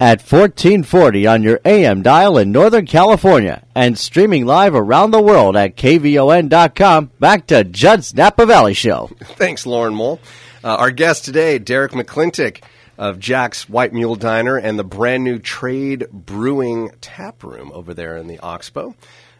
At 0.00 0.22
1440 0.22 1.26
on 1.26 1.42
your 1.42 1.60
AM 1.66 2.00
dial 2.00 2.38
in 2.38 2.50
Northern 2.50 2.86
California 2.86 3.62
and 3.74 3.98
streaming 3.98 4.46
live 4.46 4.74
around 4.74 5.10
the 5.10 5.20
world 5.20 5.54
at 5.54 5.76
KVON.com, 5.76 7.10
back 7.20 7.46
to 7.48 7.62
Judd's 7.62 8.14
Napa 8.14 8.46
Valley 8.46 8.72
Show. 8.72 9.10
Thanks, 9.22 9.66
Lauren 9.66 9.94
Mole. 9.94 10.18
Uh, 10.64 10.76
our 10.76 10.90
guest 10.90 11.26
today, 11.26 11.58
Derek 11.58 11.92
McClintock 11.92 12.62
of 12.98 13.18
Jax 13.18 13.68
White 13.68 13.92
Mule 13.92 14.16
Diner 14.16 14.56
and 14.56 14.78
the 14.78 14.84
brand 14.84 15.24
new 15.24 15.38
Trade 15.38 16.06
Brewing 16.12 16.90
Tap 17.00 17.42
Room 17.42 17.70
over 17.72 17.94
there 17.94 18.16
in 18.16 18.26
the 18.26 18.38
Oxbow. 18.38 18.94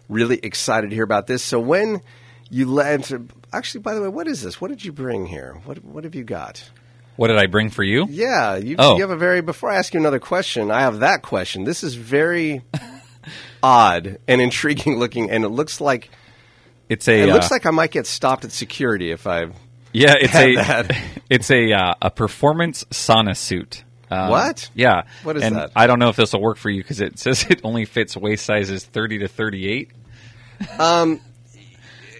Really 0.09 0.39
excited 0.43 0.91
to 0.91 0.95
hear 0.97 1.05
about 1.05 1.27
this. 1.27 1.43
So 1.43 1.59
when 1.61 2.03
you 2.51 2.67
left, 2.67 3.13
actually, 3.53 3.81
by 3.81 3.95
the 3.95 4.03
way, 4.03 4.09
what 4.09 4.27
is 4.29 4.43
this? 4.43 4.61
What 4.61 4.69
did 4.69 4.85
you 4.85 4.93
bring 4.93 5.27
here? 5.27 5.61
What 5.65 5.85
what 5.85 6.05
have 6.05 6.15
you 6.15 6.25
got? 6.25 6.69
What 7.17 7.29
did 7.29 7.39
I 7.39 7.47
bring 7.47 7.71
for 7.71 7.85
you? 7.85 8.07
Yeah, 8.11 8.57
you, 8.57 8.75
Oh. 8.79 8.97
you 8.97 9.03
have 9.03 9.11
a 9.11 9.17
very. 9.17 9.41
Before 9.41 9.71
I 9.71 9.77
ask 9.77 9.95
you 9.95 10.01
another 10.01 10.19
question, 10.19 10.71
I 10.73 10.81
have 10.81 10.99
that 10.99 11.23
question. 11.23 11.63
This 11.65 11.85
is 11.85 11.95
very 11.95 12.63
odd 13.63 14.19
and 14.27 14.41
intriguing 14.41 14.99
looking, 14.99 15.31
and 15.31 15.45
it 15.45 15.49
looks 15.51 15.81
like 15.81 16.11
It's 16.89 17.09
a 17.09 17.23
it 17.23 17.31
uh, 17.31 17.35
looks 17.35 17.51
like 17.51 17.67
I 17.67 17.71
might 17.71 17.93
get 17.93 18.07
stopped 18.07 18.45
at 18.45 18.53
security 18.53 19.11
if 19.11 19.27
I. 19.27 19.47
yeah, 19.95 20.15
it's 20.21 20.35
a 20.35 20.55
that. 20.57 20.99
it's 21.31 21.51
a 21.51 21.73
uh, 21.73 21.95
a 22.03 22.11
performance 22.11 22.85
sauna 22.91 23.37
suit. 23.37 23.85
Um, 24.11 24.29
What? 24.31 24.71
Yeah. 24.75 25.05
What 25.23 25.37
is 25.37 25.43
and 25.43 25.57
that? 25.57 25.71
I 25.75 25.87
don't 25.87 25.99
know 25.99 26.09
if 26.09 26.17
this 26.17 26.33
will 26.33 26.43
work 26.43 26.59
for 26.59 26.69
you 26.71 26.83
because 26.83 27.01
it 27.01 27.19
says 27.25 27.47
it 27.49 27.61
only 27.65 27.85
fits 27.85 28.17
waist 28.17 28.45
sizes 28.45 28.85
thirty 28.85 29.19
to 29.19 29.29
thirty 29.29 29.69
eight. 29.69 29.91
Um. 30.79 31.21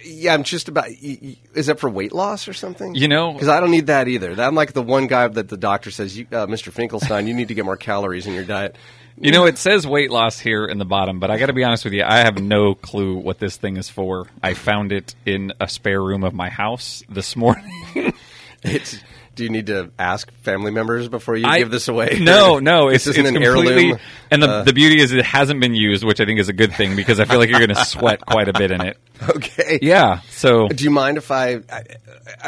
Yeah, 0.03 0.35
I'm 0.35 0.43
just 0.43 0.67
about. 0.67 0.87
Is 0.89 1.67
it 1.67 1.79
for 1.79 1.89
weight 1.89 2.13
loss 2.13 2.47
or 2.47 2.53
something? 2.53 2.93
You 2.95 3.07
know- 3.07 3.33
because 3.33 3.47
I 3.47 3.59
don't 3.59 3.71
need 3.71 3.87
that 3.87 4.07
either. 4.07 4.39
I'm 4.39 4.53
like 4.55 4.73
the 4.73 4.83
one 4.83 5.07
guy 5.07 5.27
that 5.27 5.49
the 5.49 5.57
doctor 5.57 5.89
says, 5.89 6.15
you, 6.17 6.27
uh, 6.31 6.45
"Mr. 6.45 6.71
Finkelstein, 6.71 7.27
you 7.27 7.33
need 7.33 7.47
to 7.47 7.55
get 7.55 7.65
more 7.65 7.77
calories 7.77 8.27
in 8.27 8.33
your 8.33 8.43
diet." 8.43 8.75
You 9.17 9.31
know, 9.31 9.45
it 9.45 9.57
says 9.57 9.87
weight 9.87 10.11
loss 10.11 10.39
here 10.39 10.65
in 10.65 10.77
the 10.77 10.85
bottom, 10.85 11.19
but 11.19 11.31
I 11.31 11.37
got 11.37 11.45
to 11.45 11.53
be 11.53 11.63
honest 11.63 11.85
with 11.85 11.93
you, 11.93 12.03
I 12.05 12.17
have 12.17 12.41
no 12.41 12.75
clue 12.75 13.15
what 13.15 13.39
this 13.39 13.55
thing 13.55 13.77
is 13.77 13.89
for. 13.89 14.27
I 14.43 14.53
found 14.55 14.91
it 14.91 15.15
in 15.25 15.53
a 15.61 15.69
spare 15.69 16.01
room 16.01 16.23
of 16.25 16.33
my 16.33 16.49
house 16.49 17.03
this 17.09 17.35
morning. 17.35 17.71
It's. 18.63 18.97
Do 19.35 19.43
you 19.43 19.49
need 19.49 19.67
to 19.67 19.91
ask 19.99 20.31
family 20.41 20.71
members 20.71 21.07
before 21.09 21.35
you 21.35 21.45
I- 21.45 21.59
give 21.59 21.69
this 21.69 21.87
away? 21.87 22.17
No, 22.21 22.57
no, 22.71 22.87
it's, 22.87 23.05
it's 23.05 23.17
an 23.17 23.37
heirloom. 23.43 23.99
And 24.31 24.41
the, 24.41 24.47
uh, 24.47 24.63
the 24.63 24.73
beauty 24.73 24.99
is 24.99 25.11
it 25.11 25.23
hasn't 25.25 25.59
been 25.59 25.75
used, 25.75 26.03
which 26.03 26.19
I 26.21 26.25
think 26.25 26.39
is 26.39 26.47
a 26.49 26.53
good 26.53 26.73
thing 26.73 26.95
because 26.95 27.19
I 27.19 27.25
feel 27.25 27.37
like 27.37 27.49
you're 27.49 27.59
going 27.59 27.69
to 27.75 27.85
sweat 27.85 28.25
quite 28.25 28.47
a 28.47 28.53
bit 28.53 28.71
in 28.71 28.81
it. 28.81 28.97
Okay. 29.29 29.77
Yeah. 29.83 30.21
So 30.29 30.67
Do 30.69 30.83
you 30.83 30.89
mind 30.89 31.17
if 31.17 31.29
I- 31.31 31.59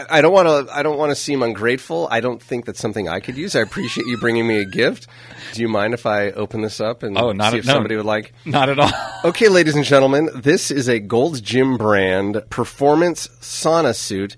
I 0.10 0.22
don't 0.22 0.34
want 0.34 0.48
to. 0.68 0.74
I 0.76 0.82
don't 0.82 0.98
want 0.98 1.12
to 1.12 1.16
seem 1.16 1.44
ungrateful. 1.44 2.08
I 2.10 2.20
don't 2.20 2.42
think 2.42 2.66
that's 2.66 2.80
something 2.80 3.08
I 3.08 3.20
could 3.20 3.38
use. 3.38 3.56
I 3.56 3.62
appreciate 3.62 4.08
you 4.08 4.18
bringing 4.18 4.48
me 4.48 4.58
a 4.60 4.66
gift. 4.66 5.08
Do 5.54 5.62
you 5.62 5.68
mind 5.68 5.94
if 5.94 6.06
I 6.06 6.32
open 6.32 6.62
this 6.62 6.80
up 6.80 7.04
and 7.04 7.18
Oh, 7.18 7.32
not 7.32 7.52
see 7.54 7.60
if 7.60 7.66
no. 7.66 7.74
somebody 7.74 7.96
would 7.96 8.06
like? 8.06 8.34
not 8.46 8.70
at 8.70 8.80
all. 8.80 8.92
Okay, 9.26 9.50
ladies 9.50 9.76
and 9.76 9.84
gentlemen, 9.84 10.30
this 10.36 10.70
is 10.72 10.88
a 10.88 11.00
Gold's 11.00 11.42
Gym 11.42 11.76
brand 11.78 12.44
performance 12.52 13.28
sauna 13.42 13.96
suit, 13.96 14.38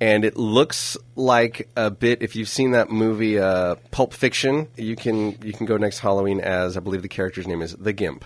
and 0.00 0.24
it 0.24 0.36
looks 0.36 0.96
like 1.14 1.68
a 1.76 1.90
bit. 1.90 2.22
If 2.22 2.34
you've 2.34 2.48
seen 2.48 2.70
that 2.72 2.90
movie 2.90 3.38
uh, 3.38 3.74
Pulp 3.90 4.12
Fiction, 4.14 4.68
you 4.76 4.96
can 4.96 5.36
you 5.42 5.52
can 5.52 5.66
go 5.66 5.76
next 5.76 5.98
Halloween 6.00 6.40
as 6.40 6.76
I 6.76 6.80
believe 6.80 7.02
the 7.02 7.08
character's 7.08 7.46
name 7.46 7.60
is 7.62 7.74
the 7.76 7.92
Gimp. 7.92 8.24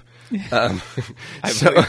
Um, 0.52 0.82
so, 1.46 1.84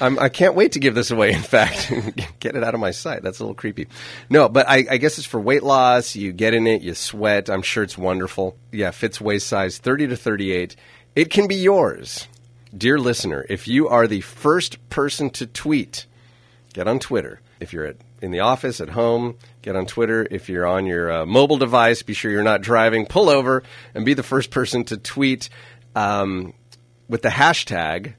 I'm, 0.00 0.18
I 0.20 0.28
can't 0.28 0.54
wait 0.54 0.72
to 0.72 0.78
give 0.78 0.94
this 0.94 1.10
away. 1.10 1.32
In 1.32 1.42
fact, 1.42 1.92
get 2.40 2.56
it 2.56 2.64
out 2.64 2.74
of 2.74 2.80
my 2.80 2.90
sight. 2.90 3.22
That's 3.22 3.38
a 3.40 3.42
little 3.42 3.54
creepy. 3.54 3.88
No, 4.30 4.48
but 4.48 4.68
I, 4.68 4.86
I 4.90 4.96
guess 4.98 5.18
it's 5.18 5.26
for 5.26 5.40
weight 5.40 5.62
loss. 5.62 6.16
You 6.16 6.32
get 6.32 6.54
in 6.54 6.66
it, 6.66 6.82
you 6.82 6.94
sweat. 6.94 7.48
I'm 7.48 7.62
sure 7.62 7.82
it's 7.82 7.98
wonderful. 7.98 8.56
Yeah, 8.72 8.90
fits 8.90 9.20
waist 9.20 9.46
size 9.46 9.78
30 9.78 10.08
to 10.08 10.16
38. 10.16 10.76
It 11.16 11.30
can 11.30 11.48
be 11.48 11.56
yours, 11.56 12.28
dear 12.76 12.98
listener. 12.98 13.44
If 13.48 13.66
you 13.66 13.88
are 13.88 14.06
the 14.06 14.20
first 14.20 14.88
person 14.90 15.30
to 15.30 15.46
tweet, 15.46 16.06
get 16.72 16.86
on 16.86 16.98
Twitter. 16.98 17.40
If 17.60 17.72
you're 17.72 17.86
at, 17.86 17.96
in 18.22 18.30
the 18.30 18.40
office, 18.40 18.80
at 18.80 18.90
home, 18.90 19.36
get 19.62 19.74
on 19.74 19.86
Twitter. 19.86 20.26
If 20.30 20.48
you're 20.48 20.66
on 20.66 20.86
your 20.86 21.10
uh, 21.10 21.26
mobile 21.26 21.58
device, 21.58 22.02
be 22.02 22.14
sure 22.14 22.30
you're 22.30 22.44
not 22.44 22.60
driving. 22.60 23.06
Pull 23.06 23.28
over 23.28 23.64
and 23.94 24.04
be 24.04 24.14
the 24.14 24.22
first 24.22 24.50
person 24.50 24.84
to 24.84 24.96
tweet 24.96 25.48
um, 25.98 26.54
with 27.08 27.22
the 27.22 27.28
hashtag. 27.28 28.14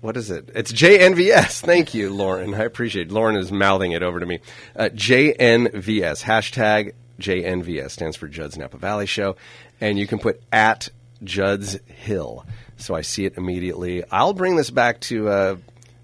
What 0.00 0.16
is 0.16 0.30
it? 0.30 0.50
It's 0.54 0.72
JNVS. 0.72 1.62
Thank 1.62 1.94
you, 1.94 2.10
Lauren. 2.10 2.54
I 2.54 2.64
appreciate 2.64 3.08
it. 3.08 3.12
Lauren 3.12 3.36
is 3.36 3.50
mouthing 3.50 3.92
it 3.92 4.02
over 4.02 4.20
to 4.20 4.26
me. 4.26 4.40
Uh, 4.76 4.90
JNVS. 4.92 6.22
Hashtag 6.22 6.92
JNVS 7.18 7.90
stands 7.90 8.16
for 8.16 8.28
Judd's 8.28 8.56
Napa 8.56 8.76
Valley 8.76 9.06
Show. 9.06 9.36
And 9.80 9.98
you 9.98 10.06
can 10.06 10.18
put 10.18 10.40
at 10.52 10.88
Judd's 11.24 11.78
Hill. 11.86 12.46
So 12.76 12.94
I 12.94 13.00
see 13.00 13.24
it 13.24 13.36
immediately. 13.36 14.04
I'll 14.10 14.34
bring 14.34 14.54
this 14.54 14.70
back 14.70 15.00
to 15.02 15.28
uh, 15.28 15.56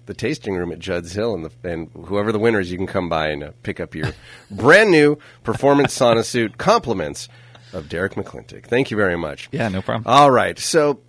the 0.07 0.13
tasting 0.13 0.55
room 0.55 0.73
at 0.73 0.79
Judd's 0.79 1.13
Hill, 1.13 1.33
and, 1.33 1.45
the, 1.45 1.69
and 1.69 1.89
whoever 2.05 2.33
the 2.33 2.39
winner 2.39 2.59
is, 2.59 2.69
you 2.69 2.77
can 2.77 2.87
come 2.87 3.07
by 3.07 3.29
and 3.29 3.43
uh, 3.43 3.51
pick 3.63 3.79
up 3.79 3.95
your 3.95 4.11
brand 4.51 4.91
new 4.91 5.17
performance 5.43 5.97
sauna 5.97 6.25
suit. 6.25 6.57
Compliments 6.57 7.29
of 7.75 7.89
Derek 7.89 8.15
McClintock. 8.15 8.65
Thank 8.65 8.91
you 8.91 8.97
very 8.97 9.17
much. 9.17 9.49
Yeah, 9.51 9.67
no 9.69 9.81
problem. 9.81 10.03
All 10.07 10.31
right. 10.31 10.57
So 10.57 11.01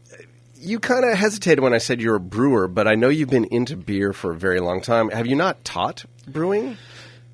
you 0.54 0.80
kind 0.80 1.04
of 1.04 1.16
hesitated 1.16 1.60
when 1.60 1.72
I 1.72 1.78
said 1.78 2.00
you're 2.00 2.16
a 2.16 2.20
brewer, 2.20 2.68
but 2.68 2.88
I 2.88 2.94
know 2.94 3.08
you've 3.08 3.30
been 3.30 3.44
into 3.46 3.76
beer 3.76 4.12
for 4.12 4.32
a 4.32 4.36
very 4.36 4.60
long 4.60 4.80
time. 4.80 5.10
Have 5.10 5.26
you 5.26 5.36
not 5.36 5.64
taught 5.64 6.04
brewing 6.26 6.76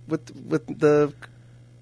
with 0.06 0.34
with 0.36 0.66
the 0.78 1.12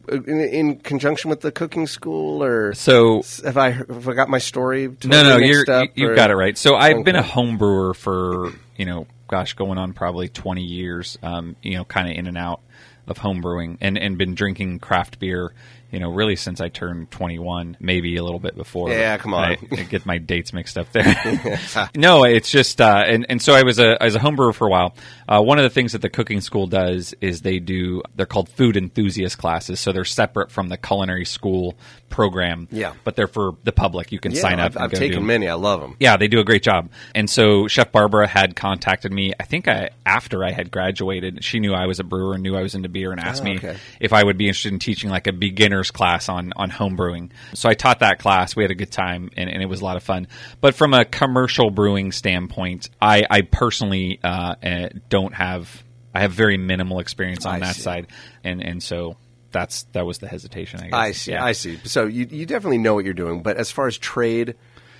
in, 0.09 0.41
in 0.41 0.77
conjunction 0.79 1.31
with 1.31 1.41
the 1.41 1.53
cooking 1.53 1.87
school, 1.87 2.43
or 2.43 2.75
So 2.75 3.23
have 3.45 3.57
I 3.57 3.71
have 3.71 4.09
I 4.09 4.15
got 4.15 4.29
my 4.29 4.39
story? 4.39 4.87
no, 4.87 4.95
totally 4.95 5.65
no, 5.67 5.75
up, 5.75 5.89
you, 5.95 6.09
you've 6.09 6.17
got 6.17 6.31
it 6.31 6.37
right. 6.37 6.57
So 6.57 6.75
I've 6.75 7.05
been 7.05 7.17
a 7.17 7.23
home 7.23 7.59
brewer 7.59 7.95
for 7.95 8.53
you 8.77 8.87
know, 8.87 9.07
gosh, 9.29 9.55
going 9.55 9.79
on 9.79 9.93
probably 9.93 10.29
20 10.29 10.63
years. 10.63 11.19
Um, 11.23 11.57
you 11.63 11.77
know, 11.77 11.85
kind 11.85 12.11
of 12.11 12.17
in 12.17 12.27
and 12.27 12.39
out 12.39 12.61
of 13.07 13.19
home 13.19 13.41
brewing, 13.41 13.79
and 13.81 13.99
and 13.99 14.17
been 14.19 14.35
drinking 14.35 14.79
craft 14.79 15.19
beer. 15.19 15.53
You 15.93 16.01
know, 16.01 16.11
really 16.11 16.37
since 16.37 16.61
I 16.61 16.69
turned 16.69 17.11
21, 17.11 17.77
maybe 17.81 18.17
a 18.17 18.23
little 18.25 18.39
bit 18.39 18.57
before. 18.57 18.91
Yeah, 18.91 19.17
come 19.19 19.35
on. 19.35 19.45
I, 19.45 19.59
I 19.73 19.83
get 19.83 20.07
my 20.07 20.19
dates 20.33 20.53
mixed 20.53 20.79
up 20.79 20.91
there. 20.93 21.59
no, 21.97 22.25
it's 22.25 22.51
just 22.51 22.81
uh, 22.81 23.05
and 23.07 23.27
and 23.29 23.41
so 23.43 23.55
I 23.55 23.63
was 23.63 23.79
a 23.79 24.01
as 24.03 24.15
a 24.15 24.19
home 24.19 24.37
brewer 24.37 24.53
for 24.53 24.67
a 24.67 24.71
while. 24.71 24.95
Uh, 25.29 25.41
one 25.43 25.59
of 25.59 25.63
the 25.65 25.71
things 25.71 25.93
that 25.93 26.03
the 26.03 26.11
cooking 26.11 26.41
school 26.41 26.67
does 26.67 27.15
is 27.21 27.43
they 27.43 27.59
do 27.59 28.03
they're 28.17 28.27
called 28.27 28.49
food 28.49 28.77
enthusiast 28.77 29.39
classes, 29.39 29.81
so 29.81 29.93
they're 29.93 30.05
separate 30.05 30.51
from 30.51 30.69
the 30.69 30.77
culinary 30.77 31.25
school 31.25 31.77
program. 32.09 32.67
Yeah. 32.73 32.95
but 33.05 33.15
they're 33.17 33.29
for 33.29 33.53
the 33.65 33.73
public. 33.73 34.11
You 34.13 34.19
can 34.19 34.33
Yeah, 34.33 34.41
sign 34.41 34.59
up. 34.61 34.73
I've, 34.77 34.83
I've 34.83 34.93
taken 34.93 35.25
many. 35.27 35.49
I 35.49 35.55
love 35.55 35.81
them. 35.81 35.97
Yeah, 36.01 36.17
they 36.17 36.27
do 36.29 36.41
a 36.41 36.45
great 36.45 36.63
job. 36.63 36.91
And 37.15 37.31
so 37.31 37.69
Chef 37.69 37.93
Barbara 37.93 38.27
had 38.27 38.57
contacted 38.57 39.13
me. 39.13 39.33
I 39.39 39.45
think 39.45 39.69
I 39.69 39.91
after 40.05 40.45
I 40.45 40.51
had 40.51 40.71
graduated, 40.71 41.45
she 41.45 41.61
knew 41.61 41.73
I 41.73 41.87
was 41.87 42.01
a 42.01 42.05
brewer 42.05 42.35
and 42.35 42.43
knew 42.43 42.57
I 42.57 42.63
was 42.63 42.75
into 42.75 42.89
beer, 42.89 43.13
and 43.13 43.21
asked 43.21 43.43
Oh, 43.43 43.45
me 43.45 43.61
if 44.01 44.13
I 44.13 44.25
would 44.25 44.37
be 44.37 44.49
interested 44.49 44.73
in 44.73 44.79
teaching 44.81 45.09
like 45.11 45.27
a 45.29 45.33
beginner's 45.81 45.91
class 45.91 46.29
on 46.29 46.53
on 46.57 46.71
home 46.71 46.97
brewing. 46.97 47.33
So 47.55 47.69
I 47.69 47.75
taught 47.75 48.01
that 48.01 48.19
class. 48.19 48.55
We 48.55 48.65
had 48.65 48.71
a 48.71 48.75
good 48.75 48.91
time, 48.91 49.31
and, 49.37 49.51
and 49.51 49.63
it 49.63 49.67
was 49.67 49.81
a 49.81 49.85
lot 49.85 49.97
of 49.97 50.03
fun. 50.03 50.29
But 50.61 50.75
from 50.75 50.95
a 50.95 51.05
commercial 51.05 51.71
brewing 51.71 52.13
standpoint, 52.13 52.91
I, 53.01 53.25
I 53.29 53.43
personally 53.43 54.21
uh, 54.23 54.55
uh, 54.63 54.89
don't 55.09 55.35
have. 55.35 55.83
I 56.13 56.21
have 56.21 56.33
very 56.33 56.57
minimal 56.57 56.99
experience 56.99 57.47
on 57.47 57.57
I 57.57 57.59
that 57.61 57.77
see. 57.77 57.83
side, 57.83 58.07
and 58.43 58.63
and 58.63 58.83
so 58.83 59.17
that's 59.53 59.85
that 59.93 60.05
was 60.05 60.19
the 60.19 60.29
hesitation. 60.29 60.81
I 60.81 60.85
guess. 60.85 60.95
I 60.95 61.13
see. 61.13 61.31
Yeah. 61.33 61.45
I 61.45 61.53
see. 61.53 61.79
So 61.85 62.07
you 62.07 62.27
you 62.31 62.47
definitely 62.47 62.79
know 62.79 62.95
what 62.95 63.05
you're 63.05 63.15
doing, 63.15 63.43
but 63.43 63.57
as 63.57 63.71
far 63.71 63.87
as 63.87 63.97
trade 63.97 64.57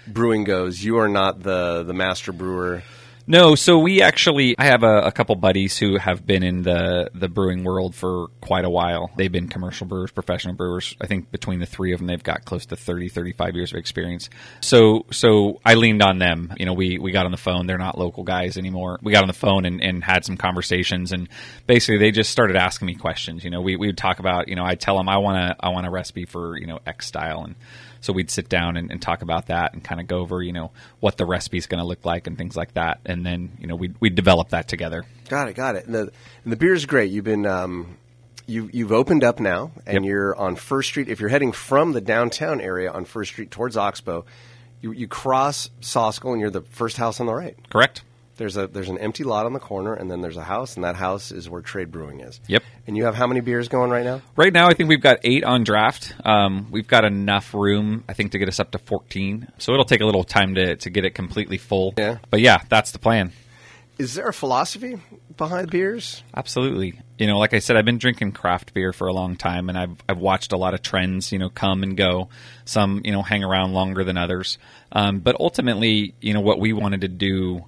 brewing 0.07 0.45
goes, 0.45 0.83
you 0.83 0.99
are 0.99 1.09
not 1.09 1.43
the 1.43 1.83
the 1.83 1.95
master 1.95 2.33
brewer. 2.33 2.83
No, 3.31 3.55
so 3.55 3.79
we 3.79 4.03
actually 4.03 4.57
I 4.59 4.65
have 4.65 4.83
a, 4.83 5.03
a 5.03 5.13
couple 5.13 5.37
buddies 5.37 5.79
who 5.79 5.99
have 5.99 6.27
been 6.27 6.43
in 6.43 6.63
the 6.63 7.13
the 7.15 7.29
brewing 7.29 7.63
world 7.63 7.95
for 7.95 8.27
quite 8.41 8.65
a 8.65 8.69
while. 8.69 9.13
They've 9.17 9.31
been 9.31 9.47
commercial 9.47 9.87
brewers, 9.87 10.11
professional 10.11 10.57
brewers. 10.57 10.97
I 11.01 11.07
think 11.07 11.31
between 11.31 11.61
the 11.61 11.67
three 11.67 11.93
of 11.93 12.01
them 12.01 12.09
they've 12.09 12.21
got 12.21 12.45
close 12.45 12.67
to 12.67 12.77
30 12.77 13.09
35 13.09 13.55
years 13.55 13.73
of 13.73 13.79
experience. 13.79 14.31
So 14.63 15.07
so 15.13 15.61
I 15.65 15.75
leaned 15.75 16.03
on 16.03 16.19
them. 16.19 16.53
You 16.59 16.67
know, 16.67 16.73
we 16.73 16.99
we 16.99 17.13
got 17.13 17.25
on 17.25 17.31
the 17.31 17.37
phone. 17.37 17.69
They're 17.69 17.79
not 17.79 17.97
local 17.97 18.25
guys 18.25 18.59
anymore. 18.59 18.99
We 19.01 19.13
got 19.13 19.23
on 19.23 19.29
the 19.29 19.33
phone 19.33 19.65
and, 19.65 19.81
and 19.81 20.03
had 20.03 20.25
some 20.25 20.37
conversations 20.37 21.13
and 21.13 21.29
basically 21.69 21.99
they 21.99 22.11
just 22.11 22.33
started 22.33 22.57
asking 22.57 22.87
me 22.87 22.97
questions. 22.97 23.45
You 23.45 23.51
know, 23.51 23.61
we 23.61 23.77
we 23.77 23.87
would 23.87 23.97
talk 23.99 24.19
about, 24.19 24.49
you 24.49 24.57
know, 24.57 24.65
I 24.65 24.75
tell 24.75 24.97
them 24.97 25.09
I 25.09 25.19
want 25.19 25.37
to 25.37 25.65
I 25.65 25.69
want 25.69 25.87
a 25.87 25.91
recipe 25.91 26.25
for, 26.25 26.59
you 26.59 26.67
know, 26.67 26.81
X 26.85 27.07
style 27.07 27.45
and 27.45 27.55
so 28.01 28.13
we'd 28.13 28.31
sit 28.31 28.49
down 28.49 28.77
and, 28.77 28.91
and 28.91 29.01
talk 29.01 29.23
about 29.23 29.49
that 29.49 29.75
and 29.75 29.85
kind 29.85 30.01
of 30.01 30.07
go 30.07 30.19
over, 30.19 30.43
you 30.43 30.53
know, 30.53 30.71
what 31.01 31.17
the 31.17 31.27
recipe's 31.27 31.67
going 31.67 31.81
to 31.81 31.87
look 31.87 32.05
like 32.05 32.27
and 32.27 32.37
things 32.37 32.57
like 32.57 32.75
that. 32.75 33.01
And 33.05 33.20
then, 33.25 33.51
you 33.61 33.67
know, 33.67 33.77
we'd, 33.77 33.95
we'd 34.01 34.15
develop 34.15 34.51
that 34.51 34.69
together. 34.69 35.05
Got 35.29 35.49
it, 35.49 35.55
got 35.55 35.77
it. 35.77 35.87
And 35.87 35.95
the, 35.95 36.01
and 36.45 36.53
the 36.53 36.57
beer 36.57 36.75
is 36.75 36.87
great. 36.87 37.11
You've 37.11 37.25
been 37.25 37.47
um, 37.47 37.97
You, 38.47 38.69
you've 38.73 38.93
opened 38.93 39.23
up 39.25 39.39
now, 39.41 39.71
and 39.87 40.05
Yep. 40.05 40.09
you're 40.09 40.37
on 40.37 40.57
First 40.57 40.89
Street. 40.89 41.09
If 41.09 41.21
you're 41.21 41.29
heading 41.29 41.53
from 41.53 41.93
the 41.93 42.01
downtown 42.01 42.61
area 42.61 42.91
on 42.91 43.05
First 43.05 43.33
Street 43.33 43.51
towards 43.51 43.77
Oxbow, 43.77 44.25
you, 44.81 44.93
you 44.93 45.07
cross 45.09 45.71
Soscol, 45.81 46.33
and 46.33 46.41
you're 46.41 46.51
the 46.51 46.63
first 46.63 46.97
house 46.97 47.21
on 47.21 47.27
the 47.27 47.35
right. 47.35 47.57
Correct. 47.71 48.03
There's 48.41 48.57
a 48.57 48.67
there's 48.69 48.89
an 48.89 48.97
empty 48.97 49.23
lot 49.23 49.45
on 49.45 49.53
the 49.53 49.61
corner, 49.61 49.93
and 49.93 50.11
then 50.11 50.23
there's 50.23 50.39
a 50.39 50.43
house, 50.43 50.77
and 50.77 50.85
that 50.85 50.97
house 50.97 51.31
is 51.31 51.51
where 51.51 51.61
Trade 51.61 51.91
Brewing 51.91 52.21
is. 52.21 52.41
Yep. 52.47 52.63
And 52.87 52.97
you 52.97 53.05
have 53.05 53.15
how 53.15 53.27
many 53.27 53.41
beers 53.41 53.69
going 53.69 53.91
right 53.91 54.03
now? 54.03 54.23
Right 54.35 54.51
now, 54.51 54.67
I 54.67 54.73
think 54.73 54.89
we've 54.89 55.03
got 55.03 55.19
eight 55.25 55.45
on 55.45 55.63
draft. 55.63 56.15
Um, 56.25 56.69
we've 56.71 56.89
got 56.89 57.05
enough 57.05 57.53
room, 57.53 58.03
I 58.09 58.15
think, 58.15 58.33
to 58.33 58.39
get 58.39 58.49
us 58.49 58.59
up 58.59 58.71
to 58.71 58.79
14. 58.79 59.47
So 59.59 59.75
it'll 59.75 59.85
take 59.85 60.01
a 60.01 60.07
little 60.07 60.25
time 60.25 60.55
to, 60.55 60.77
to 60.77 60.89
get 60.89 61.05
it 61.05 61.15
completely 61.15 61.59
full. 61.59 61.93
Yeah. 61.99 62.17
But 62.31 62.41
yeah, 62.41 62.63
that's 62.71 62.93
the 62.93 62.99
plan. 62.99 63.33
Is 63.99 64.15
there 64.15 64.29
a 64.29 64.33
philosophy 64.33 64.99
behind 65.37 65.71
beers? 65.71 66.23
Absolutely. 66.35 66.99
You 67.19 67.27
know, 67.27 67.37
like 67.37 67.53
I 67.53 67.59
said, 67.59 67.77
I've 67.77 67.85
been 67.85 67.99
drinking 67.99 68.33
craft 68.33 68.73
beer 68.73 68.95
for 68.95 69.07
a 69.07 69.13
long 69.13 69.37
time, 69.37 69.69
and 69.69 69.77
I've 69.77 70.03
I've 70.09 70.19
watched 70.19 70.53
a 70.53 70.57
lot 70.57 70.73
of 70.73 70.81
trends, 70.81 71.31
you 71.31 71.39
know, 71.39 71.51
come 71.51 71.83
and 71.83 71.95
go. 71.95 72.31
Some, 72.65 73.03
you 73.05 73.13
know, 73.13 73.21
hang 73.21 73.45
around 73.45 73.75
longer 73.75 74.03
than 74.03 74.17
others. 74.17 74.57
Um, 74.93 75.19
but 75.19 75.37
ultimately, 75.39 76.15
you 76.23 76.33
know, 76.33 76.41
what 76.41 76.59
we 76.59 76.73
wanted 76.73 77.03
to 77.03 77.09
do 77.09 77.67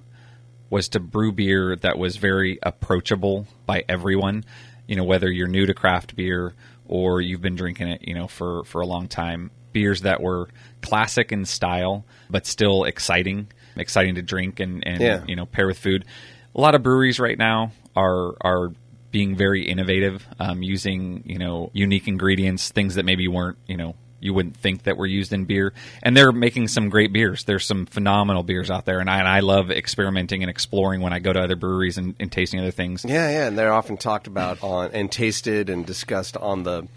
was 0.73 0.89
to 0.89 0.99
brew 0.99 1.31
beer 1.31 1.75
that 1.77 1.97
was 1.97 2.17
very 2.17 2.57
approachable 2.63 3.45
by 3.65 3.83
everyone. 3.87 4.43
You 4.87 4.95
know, 4.97 5.03
whether 5.05 5.31
you're 5.31 5.47
new 5.47 5.65
to 5.67 5.73
craft 5.73 6.15
beer 6.15 6.53
or 6.87 7.21
you've 7.21 7.41
been 7.41 7.55
drinking 7.55 7.87
it, 7.89 8.01
you 8.07 8.15
know, 8.15 8.27
for 8.27 8.63
for 8.65 8.81
a 8.81 8.85
long 8.87 9.07
time. 9.07 9.51
Beers 9.71 10.01
that 10.01 10.21
were 10.21 10.49
classic 10.81 11.31
in 11.31 11.45
style, 11.45 12.05
but 12.29 12.45
still 12.45 12.83
exciting, 12.83 13.47
exciting 13.75 14.15
to 14.15 14.21
drink 14.21 14.59
and, 14.59 14.85
and 14.85 15.01
Yeah. 15.01 15.23
you 15.27 15.35
know 15.35 15.45
pair 15.45 15.65
with 15.67 15.79
food. 15.79 16.05
A 16.55 16.61
lot 16.61 16.75
of 16.75 16.83
breweries 16.83 17.19
right 17.19 17.37
now 17.37 17.71
are 17.95 18.35
are 18.41 18.71
being 19.11 19.35
very 19.35 19.63
innovative, 19.67 20.27
um, 20.39 20.61
using 20.63 21.23
you 21.25 21.37
know 21.39 21.69
unique 21.73 22.07
ingredients, 22.07 22.69
things 22.71 22.95
that 22.95 23.05
maybe 23.05 23.27
weren't 23.27 23.57
you 23.67 23.77
know 23.77 23.95
you 24.23 24.33
wouldn't 24.33 24.57
think 24.57 24.83
that 24.83 24.97
were 24.97 25.05
used 25.05 25.33
in 25.33 25.45
beer, 25.45 25.73
and 26.01 26.15
they're 26.15 26.31
making 26.31 26.67
some 26.67 26.89
great 26.89 27.13
beers. 27.13 27.43
There's 27.43 27.65
some 27.65 27.85
phenomenal 27.85 28.43
beers 28.43 28.71
out 28.71 28.85
there, 28.85 28.99
and 28.99 29.09
I, 29.09 29.19
and 29.19 29.27
I 29.27 29.41
love 29.41 29.71
experimenting 29.71 30.43
and 30.43 30.49
exploring 30.49 31.01
when 31.01 31.13
I 31.13 31.19
go 31.19 31.33
to 31.33 31.39
other 31.39 31.55
breweries 31.55 31.97
and, 31.97 32.15
and 32.19 32.31
tasting 32.31 32.59
other 32.59 32.71
things. 32.71 33.05
Yeah, 33.05 33.29
yeah, 33.29 33.47
and 33.47 33.57
they're 33.57 33.73
often 33.73 33.97
talked 33.97 34.27
about 34.27 34.63
on 34.63 34.91
and 34.93 35.11
tasted 35.11 35.69
and 35.69 35.85
discussed 35.85 36.37
on 36.37 36.63
the 36.63 36.87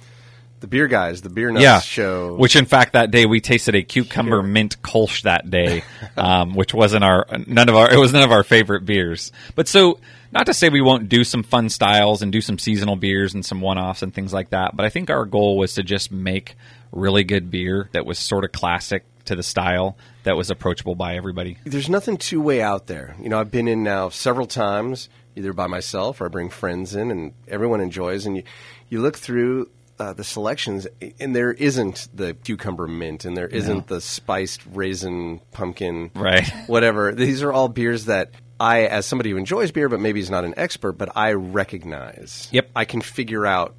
the 0.60 0.66
beer 0.66 0.86
guys, 0.88 1.22
the 1.22 1.28
beer 1.28 1.50
nuts 1.50 1.62
yeah, 1.62 1.80
show. 1.80 2.34
Which, 2.34 2.56
in 2.56 2.66
fact, 2.66 2.94
that 2.94 3.10
day 3.10 3.26
we 3.26 3.40
tasted 3.40 3.74
a 3.74 3.82
cucumber 3.82 4.42
mint 4.42 4.80
Kolsch 4.82 5.22
that 5.22 5.50
day, 5.50 5.84
um, 6.16 6.54
which 6.54 6.72
wasn't 6.72 7.04
our 7.04 7.26
none 7.46 7.68
of 7.68 7.76
our 7.76 7.92
it 7.92 7.98
was 7.98 8.12
none 8.12 8.22
of 8.22 8.32
our 8.32 8.42
favorite 8.42 8.84
beers. 8.84 9.32
But 9.54 9.68
so, 9.68 10.00
not 10.32 10.46
to 10.46 10.54
say 10.54 10.68
we 10.68 10.80
won't 10.80 11.08
do 11.08 11.24
some 11.24 11.42
fun 11.42 11.68
styles 11.68 12.22
and 12.22 12.32
do 12.32 12.40
some 12.40 12.58
seasonal 12.58 12.96
beers 12.96 13.34
and 13.34 13.44
some 13.44 13.60
one 13.60 13.78
offs 13.78 14.02
and 14.02 14.12
things 14.12 14.32
like 14.32 14.50
that. 14.50 14.76
But 14.76 14.86
I 14.86 14.88
think 14.88 15.10
our 15.10 15.24
goal 15.24 15.56
was 15.56 15.74
to 15.74 15.82
just 15.82 16.10
make 16.10 16.56
really 16.92 17.25
good 17.25 17.51
beer 17.51 17.88
that 17.92 18.07
was 18.07 18.18
sort 18.18 18.44
of 18.44 18.53
classic 18.53 19.05
to 19.27 19.35
the 19.35 19.42
style 19.42 19.96
that 20.22 20.37
was 20.37 20.51
approachable 20.51 20.94
by 20.94 21.16
everybody. 21.16 21.59
there's 21.64 21.88
nothing 21.88 22.16
two 22.16 22.40
way 22.40 22.62
out 22.62 22.87
there. 22.87 23.16
You 23.20 23.29
know, 23.29 23.40
I've 23.40 23.51
been 23.51 23.68
in 23.68 23.83
now 23.83 24.09
several 24.09 24.46
times, 24.46 25.09
either 25.35 25.53
by 25.53 25.66
myself 25.66 26.20
or 26.20 26.27
I 26.27 26.29
bring 26.29 26.49
friends 26.49 26.94
in, 26.94 27.11
and 27.11 27.33
everyone 27.49 27.81
enjoys. 27.81 28.25
And 28.27 28.37
you, 28.37 28.42
you 28.88 29.01
look 29.03 29.16
through 29.18 29.68
uh, 29.99 30.12
the 30.12 30.22
selections, 30.25 30.87
and 31.18 31.35
there 31.35 31.53
isn't 31.53 32.09
the 32.14 32.35
cucumber 32.35 32.87
mint, 32.87 33.25
and 33.25 33.37
there 33.37 33.49
isn't 33.49 33.88
the 33.88 34.01
spiced 34.01 34.61
raisin 34.72 35.40
pumpkin, 35.53 36.11
Right. 36.14 36.46
Whatever. 36.68 37.12
These 37.12 37.42
are 37.42 37.53
all 37.53 37.68
beers 37.68 38.05
that 38.05 38.31
I, 38.61 38.83
as 38.87 39.07
somebody 39.07 39.31
who 39.31 39.38
enjoys 39.38 39.72
beer, 39.72 39.88
but 39.88 40.01
maybe 40.01 40.20
is 40.20 40.31
not 40.31 40.44
an 40.44 40.55
expert, 40.57 40.92
but 40.92 41.16
I 41.16 41.33
recognize. 41.33 42.49
Yep. 42.53 42.70
I 42.77 42.85
can 42.85 43.01
figure 43.01 43.44
out 43.44 43.75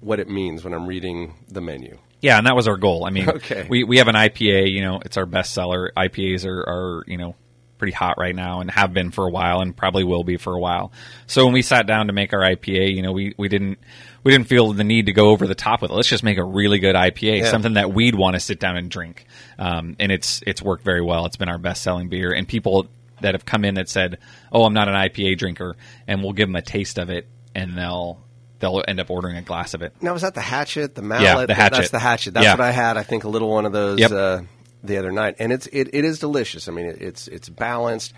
what 0.00 0.20
it 0.20 0.28
means 0.28 0.62
when 0.62 0.74
I'm 0.74 0.86
reading 0.86 1.34
the 1.48 1.60
menu. 1.60 1.98
Yeah, 2.24 2.38
and 2.38 2.46
that 2.46 2.56
was 2.56 2.66
our 2.68 2.78
goal. 2.78 3.04
I 3.06 3.10
mean, 3.10 3.28
Okay. 3.28 3.66
we 3.68 3.84
we 3.84 3.98
have 3.98 4.08
an 4.08 4.14
IPA. 4.14 4.70
You 4.72 4.80
know, 4.80 4.98
it's 5.04 5.16
our 5.18 5.26
best 5.26 5.52
seller. 5.52 5.92
IPAs 5.96 6.46
are, 6.46 6.58
are 6.60 7.04
you 7.06 7.18
know 7.18 7.34
pretty 7.76 7.92
hot 7.92 8.16
right 8.18 8.34
now 8.34 8.60
and 8.60 8.70
have 8.70 8.94
been 8.94 9.10
for 9.10 9.26
a 9.26 9.30
while 9.30 9.60
and 9.60 9.76
probably 9.76 10.04
will 10.04 10.24
be 10.24 10.36
for 10.38 10.54
a 10.54 10.58
while. 10.60 10.90
So 11.26 11.44
when 11.44 11.52
we 11.52 11.60
sat 11.60 11.86
down 11.86 12.06
to 12.06 12.12
make 12.14 12.32
our 12.32 12.38
IPA, 12.40 12.94
you 12.94 13.02
know, 13.02 13.12
we, 13.12 13.34
we 13.36 13.48
didn't 13.48 13.78
we 14.22 14.32
didn't 14.32 14.46
feel 14.46 14.72
the 14.72 14.84
need 14.84 15.06
to 15.06 15.12
go 15.12 15.30
over 15.30 15.46
the 15.46 15.54
top 15.56 15.82
with 15.82 15.90
it. 15.90 15.94
Let's 15.94 16.08
just 16.08 16.22
make 16.22 16.38
a 16.38 16.44
really 16.44 16.78
good 16.78 16.94
IPA, 16.94 17.40
Yeah. 17.40 17.50
something 17.50 17.74
that 17.74 17.92
we'd 17.92 18.14
want 18.14 18.34
to 18.36 18.40
sit 18.40 18.58
down 18.58 18.76
and 18.78 18.88
drink. 18.90 19.26
Um, 19.58 19.96
and 19.98 20.10
it's 20.10 20.40
it's 20.46 20.62
worked 20.62 20.84
very 20.84 21.02
well. 21.02 21.26
It's 21.26 21.36
been 21.36 21.50
our 21.50 21.58
best 21.58 21.82
selling 21.82 22.08
beer, 22.08 22.32
and 22.32 22.48
people 22.48 22.86
that 23.20 23.34
have 23.34 23.44
come 23.44 23.66
in 23.66 23.74
that 23.74 23.90
said, 23.90 24.16
"Oh, 24.50 24.64
I'm 24.64 24.72
not 24.72 24.88
an 24.88 24.94
IPA 24.94 25.36
drinker," 25.36 25.76
and 26.06 26.22
we'll 26.22 26.32
give 26.32 26.48
them 26.48 26.56
a 26.56 26.62
taste 26.62 26.98
of 26.98 27.10
it, 27.10 27.26
and 27.54 27.76
they'll 27.76 28.23
they'll 28.64 28.82
end 28.88 28.98
up 29.00 29.10
ordering 29.10 29.36
a 29.36 29.42
glass 29.42 29.74
of 29.74 29.82
it. 29.82 29.94
Now, 30.00 30.12
was 30.14 30.22
that 30.22 30.34
the 30.34 30.40
hatchet, 30.40 30.94
the 30.94 31.02
mallet? 31.02 31.22
Yeah, 31.24 31.46
the 31.46 31.54
hatchet. 31.54 31.76
That's 31.76 31.90
the 31.90 31.98
hatchet. 31.98 32.34
That's 32.34 32.44
Yeah. 32.44 32.52
what 32.52 32.60
I 32.62 32.70
had. 32.70 32.96
I 32.96 33.02
think 33.02 33.24
a 33.24 33.28
little 33.28 33.50
one 33.50 33.66
of 33.66 33.72
those 33.72 34.00
Yep. 34.00 34.10
uh, 34.12 34.40
the 34.82 34.96
other 34.98 35.12
night, 35.12 35.36
and 35.38 35.52
it's 35.52 35.66
it, 35.68 35.90
it 35.92 36.04
is 36.04 36.18
delicious. 36.18 36.66
I 36.68 36.72
mean, 36.72 36.86
it, 36.86 37.00
it's 37.02 37.28
it's 37.28 37.48
balanced. 37.48 38.12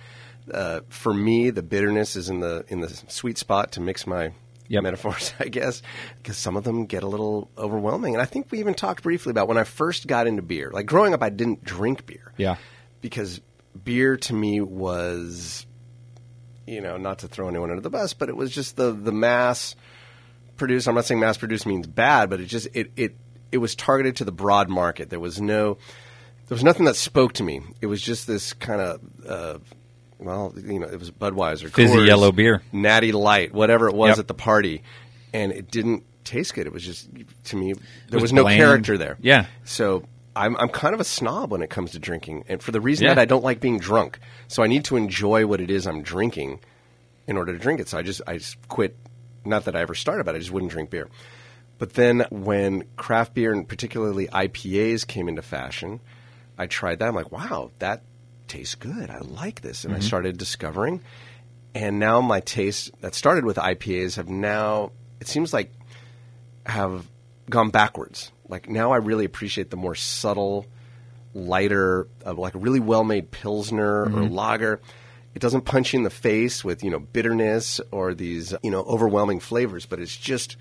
Uh, 0.52 0.80
for 0.88 1.12
me, 1.12 1.50
the 1.50 1.62
bitterness 1.62 2.14
is 2.16 2.28
in 2.28 2.38
the 2.40 2.64
in 2.68 2.80
the 2.80 2.88
sweet 3.08 3.36
spot 3.38 3.72
to 3.72 3.80
mix 3.80 4.06
my 4.06 4.32
Yep. 4.68 4.82
metaphors, 4.82 5.32
I 5.40 5.44
guess, 5.48 5.80
because 6.18 6.36
some 6.36 6.56
of 6.56 6.64
them 6.64 6.86
get 6.86 7.02
a 7.04 7.06
little 7.06 7.50
overwhelming. 7.56 8.14
And 8.14 8.22
I 8.22 8.24
think 8.26 8.50
we 8.50 8.58
even 8.60 8.74
talked 8.74 9.02
briefly 9.04 9.30
about 9.30 9.46
when 9.46 9.58
I 9.58 9.62
first 9.64 10.06
got 10.08 10.26
into 10.26 10.42
beer. 10.42 10.70
Like 10.72 10.86
growing 10.86 11.14
up, 11.14 11.22
I 11.22 11.28
didn't 11.30 11.62
drink 11.62 12.04
beer 12.06 12.32
Yeah. 12.36 12.56
because 13.00 13.40
beer 13.84 14.16
to 14.16 14.34
me 14.34 14.60
was, 14.60 15.66
you 16.66 16.80
know, 16.80 16.96
not 16.96 17.20
to 17.20 17.28
throw 17.28 17.48
anyone 17.48 17.70
under 17.70 17.80
the 17.82 17.90
bus, 17.90 18.12
but 18.12 18.28
it 18.28 18.36
was 18.36 18.50
just 18.50 18.74
the 18.76 18.90
the 18.92 19.12
mass 19.12 19.76
produced. 20.56 20.88
I'm 20.88 20.94
not 20.94 21.04
saying 21.04 21.20
mass 21.20 21.36
produced 21.36 21.66
means 21.66 21.86
bad, 21.86 22.30
but 22.30 22.40
it 22.40 22.46
just 22.46 22.68
it 22.74 22.90
it 22.96 23.16
it 23.52 23.58
was 23.58 23.74
targeted 23.74 24.16
to 24.16 24.24
the 24.24 24.32
broad 24.32 24.68
market. 24.68 25.10
There 25.10 25.20
was 25.20 25.40
no 25.40 25.74
there 26.48 26.54
was 26.54 26.64
nothing 26.64 26.84
that 26.86 26.96
spoke 26.96 27.32
to 27.34 27.42
me. 27.44 27.60
It 27.80 27.86
was 27.86 28.00
just 28.02 28.26
this 28.26 28.52
kind 28.52 28.80
of 28.80 29.00
uh, 29.28 29.58
well, 30.18 30.54
you 30.56 30.78
know, 30.78 30.86
it 30.86 30.98
was 30.98 31.10
Budweiser, 31.10 31.70
Fizzy 31.70 31.94
Coors, 31.94 32.06
yellow 32.06 32.32
beer. 32.32 32.62
Natty 32.72 33.12
Light, 33.12 33.52
whatever 33.52 33.88
it 33.88 33.94
was 33.94 34.10
Yep. 34.10 34.18
at 34.20 34.28
the 34.28 34.34
party, 34.34 34.82
and 35.34 35.52
it 35.52 35.70
didn't 35.70 36.04
taste 36.24 36.54
good. 36.54 36.66
It 36.66 36.72
was 36.72 36.82
just 36.84 37.08
to 37.44 37.56
me 37.56 37.72
there 38.08 38.16
was 38.18 38.22
was, 38.22 38.32
no 38.32 38.42
bland. 38.42 38.58
character 38.58 38.96
there. 38.98 39.16
Yeah. 39.20 39.46
So 39.64 40.04
I'm 40.34 40.56
I'm 40.56 40.68
kind 40.68 40.94
of 40.94 41.00
a 41.00 41.04
snob 41.04 41.50
when 41.52 41.62
it 41.62 41.70
comes 41.70 41.92
to 41.92 41.98
drinking, 41.98 42.44
and 42.48 42.62
for 42.62 42.70
the 42.72 42.80
reason 42.80 43.04
Yeah. 43.06 43.14
that 43.14 43.20
I 43.20 43.24
don't 43.26 43.44
like 43.44 43.60
being 43.60 43.78
drunk. 43.78 44.18
So 44.48 44.62
I 44.62 44.66
need 44.66 44.84
to 44.86 44.96
enjoy 44.96 45.46
what 45.46 45.60
it 45.60 45.70
is 45.70 45.86
I'm 45.86 46.02
drinking 46.02 46.60
in 47.26 47.36
order 47.36 47.52
to 47.52 47.58
drink 47.58 47.80
it. 47.80 47.88
So 47.88 47.98
I 47.98 48.02
just 48.02 48.20
I 48.26 48.38
just 48.38 48.56
quit. 48.68 48.96
Not 49.46 49.64
that 49.64 49.76
I 49.76 49.80
ever 49.80 49.94
started, 49.94 50.24
but 50.24 50.34
I 50.34 50.38
just 50.38 50.50
wouldn't 50.50 50.72
drink 50.72 50.90
beer. 50.90 51.08
But 51.78 51.94
then 51.94 52.26
when 52.30 52.84
craft 52.96 53.34
beer 53.34 53.52
and 53.52 53.68
particularly 53.68 54.28
IPAs 54.28 55.06
came 55.06 55.28
into 55.28 55.42
fashion, 55.42 56.00
I 56.56 56.66
tried 56.66 56.98
that. 57.00 57.08
I'm 57.08 57.14
like, 57.14 57.30
wow, 57.32 57.70
that 57.80 58.02
tastes 58.48 58.74
good. 58.74 59.10
I 59.10 59.18
like 59.18 59.60
this, 59.60 59.84
and 59.84 59.94
I 59.94 59.98
started 60.00 60.38
discovering. 60.38 61.02
And 61.74 61.98
now 61.98 62.22
my 62.22 62.40
taste 62.40 62.90
that 63.02 63.14
started 63.14 63.44
with 63.44 63.56
IPAs 63.58 64.16
have 64.16 64.28
now 64.30 64.92
it 65.20 65.28
seems 65.28 65.52
like 65.52 65.70
have 66.64 67.06
gone 67.48 67.70
backwards. 67.70 68.32
Like 68.48 68.68
now, 68.68 68.92
I 68.92 68.96
really 68.96 69.24
appreciate 69.24 69.70
the 69.70 69.76
more 69.76 69.94
subtle, 69.94 70.66
lighter, 71.34 72.08
uh, 72.24 72.34
like 72.34 72.54
a 72.54 72.58
really 72.58 72.80
well 72.80 73.04
made 73.04 73.30
pilsner 73.30 74.04
or 74.04 74.28
lager. 74.28 74.80
It 75.36 75.42
doesn't 75.42 75.66
punch 75.66 75.92
you 75.92 75.98
in 75.98 76.02
the 76.02 76.08
face 76.08 76.64
with 76.64 76.82
you 76.82 76.90
know 76.90 76.98
bitterness 76.98 77.78
or 77.90 78.14
these 78.14 78.54
you 78.62 78.70
know 78.70 78.80
overwhelming 78.84 79.38
flavors, 79.38 79.84
but 79.84 80.00
it's 80.00 80.16
just 80.16 80.56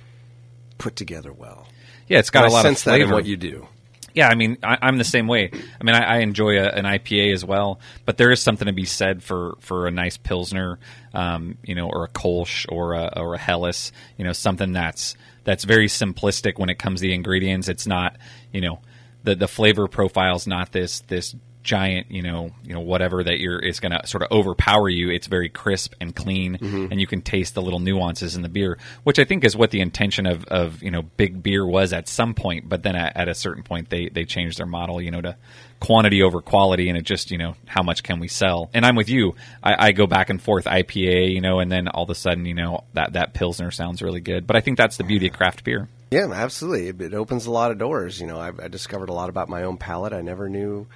put 0.78 0.98
together 0.98 1.32
well. 1.32 1.66
Yeah, 2.10 2.20
it's 2.20 2.30
got 2.30 2.44
And 2.44 2.52
a 2.52 2.54
I 2.54 2.58
lot 2.58 2.62
sense 2.64 2.86
of 2.86 2.92
that 2.92 3.00
in 3.00 3.10
what 3.10 3.26
you 3.26 3.38
do. 3.38 3.68
Yeah, 4.14 4.28
I 4.28 4.36
mean, 4.36 4.58
I, 4.64 4.78
I'm 4.82 4.98
the 4.98 5.06
same 5.06 5.28
way. 5.28 5.50
I 5.54 5.84
mean, 5.84 5.96
I, 5.96 6.16
I 6.16 6.18
enjoy 6.20 6.58
a, 6.58 6.68
an 6.68 6.84
IPA 6.84 7.34
as 7.34 7.46
well, 7.46 7.80
but 8.06 8.18
there 8.18 8.32
is 8.32 8.42
something 8.42 8.66
to 8.66 8.74
be 8.74 8.86
said 8.86 9.24
for, 9.24 9.56
for 9.60 9.88
a 9.88 9.92
nice 9.92 10.16
pilsner, 10.16 10.80
um, 11.14 11.58
you 11.64 11.76
know, 11.76 11.90
or 11.90 12.06
a 12.06 12.10
Kolsch 12.10 12.66
or 12.70 12.94
a, 12.94 13.12
or 13.18 13.34
a 13.34 13.38
Helles, 13.38 13.92
you 14.18 14.24
know, 14.24 14.32
something 14.32 14.72
that's 14.72 15.16
that's 15.44 15.64
very 15.66 15.88
simplistic 15.88 16.58
when 16.58 16.70
it 16.70 16.80
comes 16.80 17.00
to 17.00 17.08
the 17.08 17.14
ingredients. 17.14 17.68
It's 17.68 17.88
not, 17.88 18.18
you 18.54 18.62
know, 18.62 18.80
the 19.24 19.36
the 19.36 19.48
flavor 19.48 19.88
profile's 19.88 20.48
not 20.48 20.72
this 20.72 21.02
this 21.02 21.36
giant, 21.66 22.10
you 22.12 22.22
know, 22.22 22.52
you 22.64 22.74
know, 22.74 22.80
whatever 22.80 23.24
that 23.24 23.40
you're 23.40 23.60
is 23.60 23.82
going 23.82 23.92
to 23.92 24.08
sort 24.08 24.24
of 24.24 24.32
overpower 24.32 24.88
you. 24.88 25.10
It's 25.10 25.28
very 25.28 25.50
crisp 25.50 25.94
and 26.00 26.16
clean, 26.16 26.58
mm-hmm. 26.58 26.88
and 26.92 27.02
you 27.02 27.08
can 27.08 27.22
taste 27.22 27.56
the 27.56 27.62
little 27.62 27.80
nuances 27.80 28.36
in 28.36 28.44
the 28.44 28.50
beer, 28.50 28.78
which 29.04 29.20
I 29.20 29.26
think 29.26 29.44
is 29.44 29.58
what 29.58 29.72
the 29.72 29.82
intention 29.82 30.28
of, 30.28 30.46
of 30.46 30.82
you 30.82 30.92
know 30.92 31.02
big 31.02 31.44
beer 31.44 31.66
was 31.66 31.92
at 31.92 32.08
some 32.08 32.34
point. 32.34 32.70
But 32.70 32.84
then 32.84 32.96
at, 32.96 33.18
at 33.18 33.28
a 33.28 33.36
certain 33.36 33.64
point, 33.64 33.90
they 33.90 34.08
they 34.08 34.24
changed 34.24 34.60
their 34.60 34.66
model, 34.66 35.02
you 35.02 35.12
know, 35.12 35.22
to 35.22 35.36
quantity 35.82 36.22
over 36.22 36.42
quality, 36.42 36.88
and 36.88 36.98
it 36.98 37.04
just 37.04 37.32
you 37.32 37.38
know 37.38 37.56
how 37.66 37.84
much 37.84 38.04
can 38.04 38.20
we 38.20 38.28
sell. 38.28 38.70
And 38.74 38.86
I'm 38.86 38.96
with 38.96 39.10
you. 39.10 39.36
I, 39.62 39.88
I 39.88 39.92
go 39.92 40.08
back 40.08 40.30
and 40.30 40.42
forth 40.42 40.66
IPA, 40.66 41.34
you 41.34 41.42
know, 41.42 41.60
and 41.60 41.72
then 41.72 41.88
all 41.90 42.04
of 42.04 42.10
a 42.10 42.16
sudden, 42.16 42.46
you 42.46 42.54
know, 42.54 42.84
that 42.94 43.14
that 43.14 43.34
pilsner 43.34 43.72
sounds 43.72 44.02
really 44.02 44.22
good. 44.22 44.48
But 44.48 44.56
I 44.56 44.62
think 44.62 44.78
that's 44.78 44.98
the 44.98 45.04
beauty 45.04 45.28
of 45.28 45.34
craft 45.34 45.64
beer. 45.64 45.90
Yeah, 46.12 46.32
absolutely. 46.32 46.88
It, 46.88 47.02
it 47.02 47.14
opens 47.14 47.46
a 47.46 47.52
lot 47.52 47.72
of 47.72 47.78
doors. 47.78 48.22
You 48.22 48.28
know, 48.28 48.40
I, 48.40 48.52
I 48.62 48.68
discovered 48.68 49.10
a 49.10 49.14
lot 49.14 49.30
about 49.30 49.50
my 49.50 49.64
own 49.64 49.78
palate. 49.78 50.14
I 50.14 50.22
never 50.22 50.48
knew, 50.48 50.88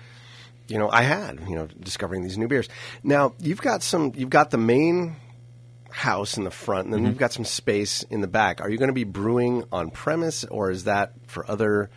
you 0.70 0.78
know, 0.78 0.90
I 0.90 1.02
had. 1.02 1.40
You 1.48 1.56
know, 1.56 1.68
discovering 1.80 2.24
these 2.24 2.38
new 2.38 2.48
beers. 2.48 2.70
Now 3.04 3.34
you've 3.40 3.62
got 3.62 3.84
some. 3.84 4.14
You've 4.16 4.30
got 4.30 4.52
the 4.52 4.58
main 4.58 5.16
house 5.92 6.38
in 6.38 6.44
the 6.44 6.52
front, 6.52 6.86
and 6.86 6.94
then 6.94 7.02
mm-hmm. 7.02 7.10
you've 7.10 7.18
got 7.18 7.34
some 7.34 7.46
space 7.46 8.04
in 8.04 8.22
the 8.22 8.28
back. 8.28 8.62
Are 8.62 8.70
you 8.70 8.78
going 8.78 8.90
to 8.90 8.94
be 8.94 9.04
brewing 9.04 9.64
on 9.72 9.90
premise, 9.90 10.44
or 10.46 10.72
is 10.72 10.86
that 10.86 11.14
for 11.28 11.50
other 11.50 11.90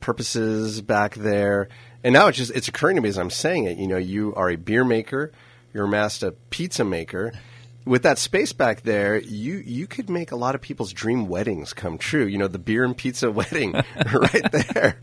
purposes 0.00 0.80
back 0.80 1.14
there? 1.14 1.68
And 2.04 2.12
now 2.12 2.28
it's 2.28 2.38
just 2.38 2.52
it's 2.52 2.68
occurring 2.68 2.96
to 2.96 3.02
me 3.02 3.08
as 3.08 3.18
I'm 3.18 3.30
saying 3.30 3.64
it. 3.64 3.78
You 3.78 3.86
know, 3.86 3.98
you 3.98 4.34
are 4.34 4.50
a 4.50 4.56
beer 4.56 4.84
maker, 4.84 5.32
you're 5.72 5.84
a 5.84 5.88
master 5.88 6.32
pizza 6.50 6.84
maker. 6.84 7.32
With 7.84 8.04
that 8.04 8.18
space 8.18 8.52
back 8.52 8.82
there, 8.82 9.18
you 9.20 9.54
you 9.64 9.86
could 9.86 10.08
make 10.08 10.30
a 10.30 10.36
lot 10.36 10.54
of 10.54 10.60
people's 10.60 10.92
dream 10.92 11.26
weddings 11.28 11.72
come 11.72 11.98
true. 11.98 12.24
You 12.26 12.38
know, 12.38 12.46
the 12.48 12.58
beer 12.58 12.84
and 12.84 12.96
pizza 12.96 13.30
wedding 13.38 13.72
right 14.12 14.52
there. 14.52 14.96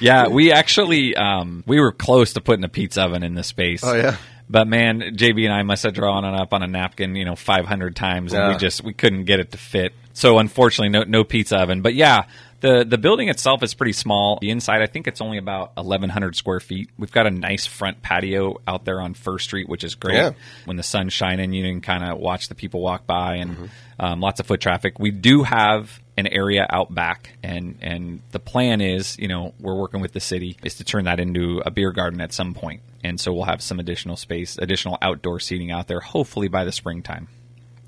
Yeah, 0.00 0.28
we 0.28 0.52
actually 0.52 1.16
um, 1.16 1.64
we 1.66 1.80
were 1.80 1.92
close 1.92 2.32
to 2.34 2.40
putting 2.40 2.64
a 2.64 2.68
pizza 2.68 3.02
oven 3.02 3.22
in 3.22 3.34
the 3.34 3.42
space. 3.42 3.82
Oh, 3.82 3.94
yeah? 3.94 4.16
But 4.48 4.66
man, 4.66 5.00
JB 5.16 5.44
and 5.44 5.52
I 5.52 5.62
must 5.62 5.84
have 5.84 5.94
drawn 5.94 6.24
it 6.24 6.34
up 6.34 6.52
on 6.52 6.62
a 6.62 6.66
napkin, 6.66 7.14
you 7.14 7.24
know, 7.24 7.36
500 7.36 7.94
times, 7.94 8.32
and 8.32 8.42
Yeah. 8.42 8.52
we 8.52 8.58
just 8.58 8.82
we 8.84 8.92
couldn't 8.92 9.24
get 9.24 9.38
it 9.40 9.52
to 9.52 9.58
fit. 9.58 9.92
So 10.12 10.38
unfortunately, 10.38 10.88
no 10.88 11.04
no 11.04 11.24
pizza 11.24 11.56
oven. 11.58 11.82
But 11.82 11.94
yeah, 11.94 12.24
the 12.60 12.84
the 12.84 12.98
building 12.98 13.28
itself 13.28 13.62
is 13.62 13.74
pretty 13.74 13.92
small. 13.92 14.38
The 14.40 14.50
inside, 14.50 14.82
I 14.82 14.86
think 14.86 15.06
it's 15.06 15.20
only 15.20 15.38
about 15.38 15.76
1,100 15.76 16.36
square 16.36 16.60
feet. 16.60 16.90
We've 16.98 17.10
got 17.10 17.26
a 17.26 17.30
nice 17.30 17.66
front 17.66 18.02
patio 18.02 18.60
out 18.66 18.84
there 18.84 19.00
on 19.00 19.14
First 19.14 19.46
Street, 19.46 19.68
which 19.68 19.84
is 19.84 19.94
great. 19.94 20.16
Yeah. 20.16 20.32
When 20.66 20.76
the 20.76 20.82
sun's 20.82 21.12
shining, 21.12 21.52
you 21.52 21.64
can 21.64 21.80
kind 21.80 22.04
of 22.04 22.18
watch 22.18 22.48
the 22.48 22.54
people 22.54 22.80
walk 22.80 23.06
by, 23.06 23.36
and 23.36 23.70
um, 23.98 24.20
lots 24.20 24.40
of 24.40 24.46
foot 24.46 24.60
traffic. 24.60 24.98
We 24.98 25.10
do 25.10 25.42
have 25.42 26.00
an 26.16 26.26
area 26.26 26.66
out 26.68 26.94
back, 26.94 27.30
and 27.42 27.78
and 27.80 28.20
the 28.32 28.40
plan 28.40 28.80
is, 28.80 29.18
you 29.18 29.28
know, 29.28 29.54
we're 29.58 29.76
working 29.76 30.00
with 30.00 30.12
the 30.12 30.20
city 30.20 30.56
is 30.62 30.76
to 30.76 30.84
turn 30.84 31.04
that 31.04 31.18
into 31.18 31.62
a 31.64 31.70
beer 31.70 31.92
garden 31.92 32.20
at 32.20 32.32
some 32.32 32.54
point, 32.54 32.82
and 33.02 33.18
so 33.18 33.32
we'll 33.32 33.44
have 33.44 33.62
some 33.62 33.80
additional 33.80 34.16
space, 34.16 34.58
additional 34.58 34.98
outdoor 35.00 35.40
seating 35.40 35.70
out 35.70 35.88
there, 35.88 36.00
hopefully 36.00 36.48
by 36.48 36.64
the 36.64 36.72
springtime. 36.72 37.28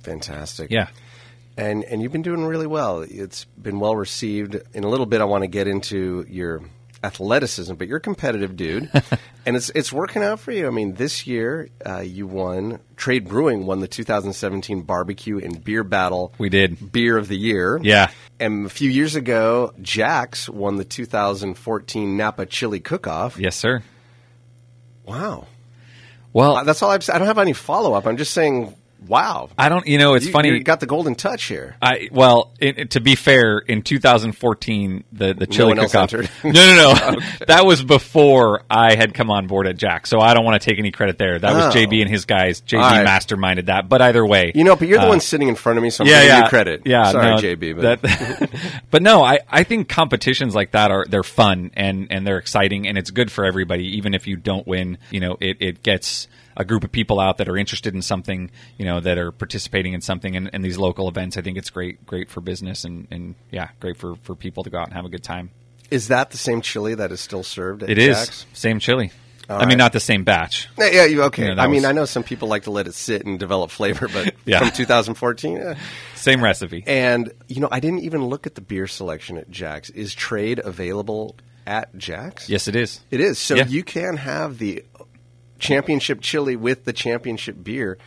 Fantastic. 0.03 0.71
Yeah. 0.71 0.89
And 1.57 1.85
and 1.85 2.03
you've 2.03 2.13
been 2.13 2.23
doing 2.23 2.45
really 2.45 2.67
well. 2.67 3.01
It's 3.03 3.45
been 3.61 3.81
well 3.81 3.97
received. 3.97 4.57
In 4.75 4.85
a 4.85 4.89
little 4.89 5.07
bit, 5.07 5.21
I 5.21 5.25
want 5.25 5.43
to 5.43 5.49
get 5.49 5.67
into 5.69 6.25
your 6.29 6.63
athleticism, 7.05 7.75
but 7.75 7.89
you're 7.89 7.97
a 7.97 8.01
competitive 8.01 8.57
dude, 8.57 8.89
and 9.47 9.57
it's 9.57 9.71
it's 9.71 9.93
working 9.93 10.23
out 10.23 10.39
for 10.41 10.53
you. 10.53 10.67
I 10.67 10.71
mean, 10.71 10.95
this 10.95 11.27
year 11.27 11.69
uh, 11.85 11.99
you 12.01 12.27
won. 12.27 12.79
Trade 12.97 13.27
Brewing 13.29 13.67
won 13.67 13.81
the 13.81 13.89
2017 13.89 14.83
Barbecue 14.83 15.39
and 15.39 15.63
Beer 15.65 15.83
Battle. 15.85 16.33
We 16.39 16.49
did. 16.49 16.93
Beer 16.93 17.19
of 17.19 17.27
the 17.29 17.37
Year. 17.37 17.81
Yeah. 17.83 18.11
And 18.39 18.67
a 18.67 18.69
few 18.69 18.89
years 18.91 19.15
ago, 19.17 19.73
Jax 19.83 20.49
won 20.49 20.77
the 20.77 20.85
2014 20.85 22.17
Napa 22.17 22.47
Chili 22.47 22.81
Cook-Off. 22.81 23.39
Yes, 23.39 23.55
sir. 23.57 23.83
Wow. 25.05 25.47
Well, 26.33 26.57
Uh, 26.57 26.65
That's 26.65 26.83
all 26.83 26.91
I've. 26.91 27.09
I 27.11 27.19
don't 27.19 27.27
have 27.27 27.39
any 27.39 27.53
follow 27.53 27.95
up. 27.95 28.07
I'm 28.07 28.17
just 28.17 28.33
saying, 28.33 28.75
wow. 29.07 29.49
I 29.59 29.69
don't. 29.69 29.87
You 29.87 29.99
know, 29.99 30.15
it's 30.15 30.27
You- 30.27 30.33
funny. 30.33 30.49
You 30.51 30.63
got 30.63 30.81
the 30.81 30.87
golden 30.87 31.15
touch 31.15 31.45
here. 31.45 31.77
I 31.83 32.09
well, 32.13 32.53
it, 32.61 32.79
it- 32.79 32.91
to 32.93 33.01
be 33.01 33.15
fair, 33.15 33.59
in 33.59 33.83
2014, 33.83 35.05
the 35.13 35.35
the 35.35 35.47
chili 35.47 35.79
else 35.79 35.93
cook-off. 35.93 36.45
No, 36.45 36.51
no, 36.53 36.93
no. 36.95 37.21
That 37.47 37.67
was 37.67 37.83
before 37.83 38.63
I 38.71 38.95
had 38.95 39.15
come 39.15 39.31
on 39.31 39.47
board 39.47 39.67
at 39.67 39.77
Jack, 39.77 40.07
so 40.07 40.21
I 40.21 40.35
don't 40.35 40.45
want 40.45 40.61
to 40.61 40.69
take 40.71 40.79
any 40.79 40.91
credit 40.91 41.19
there. 41.19 41.39
That 41.39 41.55
was 41.55 41.65
Oh. 41.75 41.79
JB 41.79 42.01
and 42.03 42.11
his 42.11 42.25
guys. 42.25 42.61
JB 42.63 42.81
right. 42.81 43.07
masterminded 43.07 43.67
that. 43.67 43.89
But 43.89 44.01
either 44.03 44.25
way, 44.25 44.53
You 44.55 44.65
know, 44.65 44.77
but 44.77 44.89
you're 44.89 44.99
the 44.99 45.07
uh, 45.07 45.09
one 45.11 45.21
sitting 45.21 45.49
in 45.49 45.55
front 45.55 45.79
of 45.79 45.83
me, 45.83 45.91
so 45.91 46.05
I'm 46.05 46.09
yeah, 46.11 46.21
giving 46.23 46.29
yeah, 46.37 46.43
you 46.45 46.49
credit. 46.49 46.83
Yeah, 46.85 47.11
sorry, 47.11 47.27
no, 47.27 47.37
JB, 47.37 47.77
but 47.81 48.03
that- 48.03 48.51
but 48.91 49.03
no, 49.03 49.23
I, 49.23 49.41
I 49.49 49.65
think 49.65 49.89
competitions 49.89 50.55
like 50.55 50.73
that 50.73 50.91
are 50.91 51.05
they're 51.09 51.23
fun 51.23 51.71
and 51.75 52.09
and 52.11 52.27
they're 52.27 52.39
exciting 52.39 52.87
and 52.87 52.97
it's 52.99 53.11
good 53.11 53.31
for 53.31 53.45
everybody. 53.45 53.97
Even 53.97 54.15
if 54.15 54.27
you 54.27 54.37
don't 54.37 54.67
win, 54.67 54.99
you 55.11 55.21
know, 55.21 55.37
it 55.41 55.57
it 55.61 55.83
gets 55.83 56.29
a 56.57 56.65
group 56.65 56.85
of 56.85 56.93
people 56.93 57.19
out 57.21 57.39
that 57.39 57.49
are 57.49 57.57
interested 57.57 57.95
in 57.95 58.03
something, 58.03 58.51
you 58.79 58.85
know, 58.85 59.01
that 59.01 59.19
are 59.19 59.33
participating 59.33 59.93
in 59.93 60.01
something 60.01 60.37
and, 60.37 60.49
in 60.53 60.63
these 60.63 60.79
local 60.79 61.09
events. 61.09 61.37
I 61.37 61.43
think 61.43 61.57
it's 61.59 61.71
great, 61.71 62.05
great 62.07 62.29
for 62.29 62.41
business 62.41 62.85
and, 62.85 63.07
and 63.11 63.35
yeah, 63.51 63.69
great 63.81 63.97
for, 63.97 64.17
for 64.23 64.35
people 64.35 64.63
to 64.65 64.71
go 64.71 64.79
out 64.79 64.87
and 64.89 64.95
have 64.95 65.05
a 65.05 65.09
good 65.09 65.23
time. 65.25 65.51
is 65.91 66.09
that 66.09 66.31
the 66.31 66.39
same 66.39 66.61
chili 66.61 66.95
that 66.95 67.13
is 67.13 67.21
still 67.21 67.43
served 67.43 67.83
at 67.83 67.91
It 67.91 67.99
is 67.99 68.17
Jax? 68.19 68.47
same 68.53 68.79
chili. 68.79 69.13
All 69.51 69.57
I 69.57 69.61
right. 69.61 69.69
mean, 69.69 69.79
not 69.79 69.93
the 69.93 70.01
same 70.01 70.23
batch. 70.25 70.69
Yeah, 70.79 70.91
yeah, 70.93 71.05
you- 71.07 71.23
okay. 71.25 71.49
You 71.49 71.55
know, 71.57 71.63
I 71.63 71.67
mean, 71.67 71.85
I 71.85 71.91
know 71.93 72.05
some 72.05 72.23
people 72.23 72.47
like 72.49 72.63
to 72.63 72.71
let 72.71 72.87
it 72.87 72.95
sit 72.95 73.27
and 73.27 73.39
develop 73.41 73.71
flavor, 73.73 74.09
but 74.09 74.35
Yeah. 74.45 74.61
from 74.61 74.71
2014, 74.71 75.57
eh. 75.59 75.75
Same 76.15 76.43
recipe. 76.43 76.85
and 76.87 77.33
you 77.49 77.61
know, 77.61 77.69
I 77.71 77.81
didn't 77.81 78.01
even 78.01 78.25
look 78.25 78.47
at 78.47 78.55
the 78.55 78.61
beer 78.61 78.87
selection 78.87 79.37
at 79.39 79.51
Jax. 79.51 79.91
Is 79.91 80.15
trade 80.15 80.61
available 80.65 81.35
at 81.67 81.95
Jax? 81.99 82.49
Yes, 82.49 82.69
it 82.69 82.77
is. 82.77 83.01
it 83.11 83.21
is. 83.21 83.37
So 83.39 83.57
Yeah. 83.57 83.67
you 83.67 83.83
can 83.83 84.17
have 84.17 84.59
the 84.59 84.85
championship 85.63 86.21
chili 86.21 86.57
with 86.57 86.85
the 86.85 86.93
championship 86.93 87.57
beer 87.63 87.99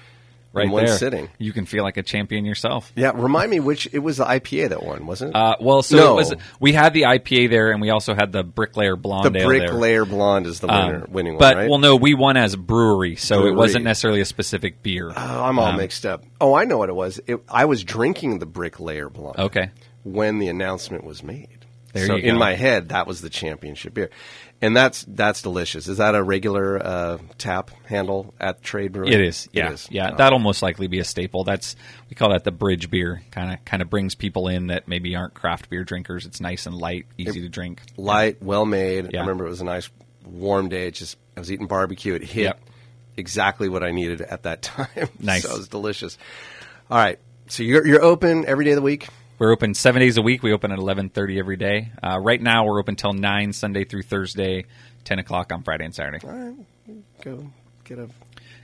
Right 0.53 0.67
in 0.67 0.71
one 0.71 0.85
there. 0.85 0.97
sitting. 0.97 1.27
You 1.37 1.51
can 1.51 1.65
feel 1.65 1.83
like 1.83 1.97
a 1.97 2.01
champion 2.03 2.45
yourself. 2.45 2.89
Yeah, 2.95 3.11
remind 3.13 3.51
me 3.51 3.59
which 3.59 3.89
it 3.91 3.99
was 3.99 4.17
the 4.17 4.23
IPA 4.25 4.69
that 4.69 4.83
won, 4.83 5.05
wasn't 5.05 5.31
it? 5.31 5.35
Uh, 5.35 5.55
well, 5.59 5.81
so 5.83 5.97
No. 5.97 6.13
it 6.13 6.15
was, 6.15 6.33
we 6.61 6.71
had 6.71 6.93
the 6.93 7.01
IPA 7.01 7.49
there, 7.49 7.71
and 7.71 7.81
we 7.81 7.89
also 7.89 8.13
had 8.15 8.31
the 8.31 8.41
Bricklayer 8.41 8.95
Blonde 8.95 9.35
the 9.35 9.39
Ale 9.41 9.47
Brick 9.47 9.61
there. 9.63 9.73
Layer 9.73 10.05
Blonde 10.05 10.45
is 10.47 10.61
the 10.61 10.67
winner, 10.67 11.03
Um, 11.07 11.11
winning 11.11 11.37
but 11.37 11.55
one, 11.55 11.57
right? 11.63 11.69
well, 11.69 11.79
no, 11.79 11.97
we 11.97 12.13
won 12.13 12.37
as 12.37 12.55
brewery, 12.55 13.17
so 13.17 13.39
Brewery. 13.39 13.51
it 13.51 13.55
wasn't 13.57 13.83
necessarily 13.83 14.21
a 14.21 14.25
specific 14.25 14.81
beer. 14.81 15.09
Oh, 15.13 15.43
I'm 15.43 15.59
all 15.59 15.65
Um, 15.67 15.75
mixed 15.77 16.05
up. 16.05 16.23
Oh, 16.39 16.53
I 16.53 16.63
know 16.63 16.77
what 16.77 16.87
it 16.87 16.95
was. 16.95 17.19
It, 17.27 17.37
I 17.49 17.65
was 17.65 17.83
drinking 17.83 18.39
the 18.39 18.45
Bricklayer 18.45 19.09
Blonde. 19.09 19.37
Okay. 19.37 19.71
When 20.05 20.39
the 20.39 20.47
announcement 20.47 21.03
was 21.03 21.21
made. 21.21 21.49
There 21.91 22.07
so 22.07 22.15
in 22.15 22.37
my 22.37 22.53
head, 22.55 22.89
that 22.89 23.07
was 23.07 23.19
the 23.21 23.29
championship 23.29 23.93
beer, 23.93 24.09
and 24.61 24.75
that's 24.75 25.05
that's 25.07 25.41
delicious. 25.41 25.87
Is 25.87 25.97
that 25.97 26.15
a 26.15 26.23
regular 26.23 26.77
uh, 26.83 27.17
tap 27.37 27.71
handle 27.85 28.33
at 28.39 28.61
Trade 28.63 28.93
Brewing? 28.93 29.11
It 29.13 29.21
is, 29.21 29.47
yeah, 29.51 29.67
It 29.67 29.73
is. 29.73 29.87
yeah. 29.91 30.11
Oh. 30.13 30.15
That'll 30.17 30.39
most 30.39 30.61
likely 30.61 30.87
be 30.87 30.99
a 30.99 31.03
staple. 31.03 31.43
That's 31.43 31.75
we 32.09 32.15
call 32.15 32.29
that 32.31 32.43
the 32.43 32.51
bridge 32.51 32.89
beer. 32.89 33.21
Kind 33.31 33.53
of, 33.53 33.63
kind 33.65 33.81
of 33.81 33.89
brings 33.89 34.15
people 34.15 34.47
in 34.47 34.67
that 34.67 34.87
maybe 34.87 35.15
aren't 35.15 35.33
craft 35.33 35.69
beer 35.69 35.83
drinkers. 35.83 36.25
It's 36.25 36.39
nice 36.41 36.65
and 36.65 36.75
light, 36.75 37.05
easy 37.17 37.41
to 37.41 37.49
drink. 37.49 37.81
light, 37.97 38.41
well 38.41 38.65
made. 38.65 39.11
Yeah. 39.13 39.19
I 39.19 39.21
remember 39.21 39.45
it 39.45 39.49
was 39.49 39.61
a 39.61 39.65
nice 39.65 39.89
warm 40.25 40.69
day. 40.69 40.87
It 40.87 40.95
just 40.95 41.17
I 41.37 41.39
was 41.41 41.51
eating 41.51 41.67
barbecue. 41.67 42.13
It 42.15 42.23
hit 42.23 42.43
Yep. 42.45 42.59
exactly 43.17 43.69
what 43.69 43.83
I 43.83 43.91
needed 43.91 44.21
at 44.21 44.43
that 44.43 44.61
time. 44.63 45.09
Nice. 45.19 45.43
so 45.43 45.53
it 45.53 45.57
was 45.57 45.67
delicious. 45.67 46.17
All 46.89 46.97
right, 46.97 47.19
so 47.47 47.63
you're 47.63 47.85
you're 47.85 48.03
open 48.03 48.45
every 48.45 48.63
day 48.65 48.71
of 48.71 48.77
the 48.77 48.81
week. 48.81 49.07
We're 49.37 49.51
open 49.51 49.73
seven 49.73 49.99
days 50.01 50.17
a 50.17 50.21
week. 50.21 50.43
We 50.43 50.53
open 50.53 50.71
at 50.71 50.79
eleven 50.79 51.09
thirty 51.09 51.39
every 51.39 51.57
day. 51.57 51.91
Uh, 52.01 52.19
right 52.19 52.41
now, 52.41 52.65
we're 52.65 52.79
open 52.79 52.95
till 52.95 53.13
nine 53.13 53.51
Sunday 53.51 53.83
through 53.83 54.03
Thursday, 54.03 54.65
ten 55.03 55.19
o'clock 55.19 55.51
on 55.51 55.63
Friday 55.63 55.83
and 55.85 55.93
Saturday. 55.93 56.25
All 56.25 56.31
right, 56.31 56.55
go 57.21 57.51
get 57.83 57.99
a. 57.99 58.07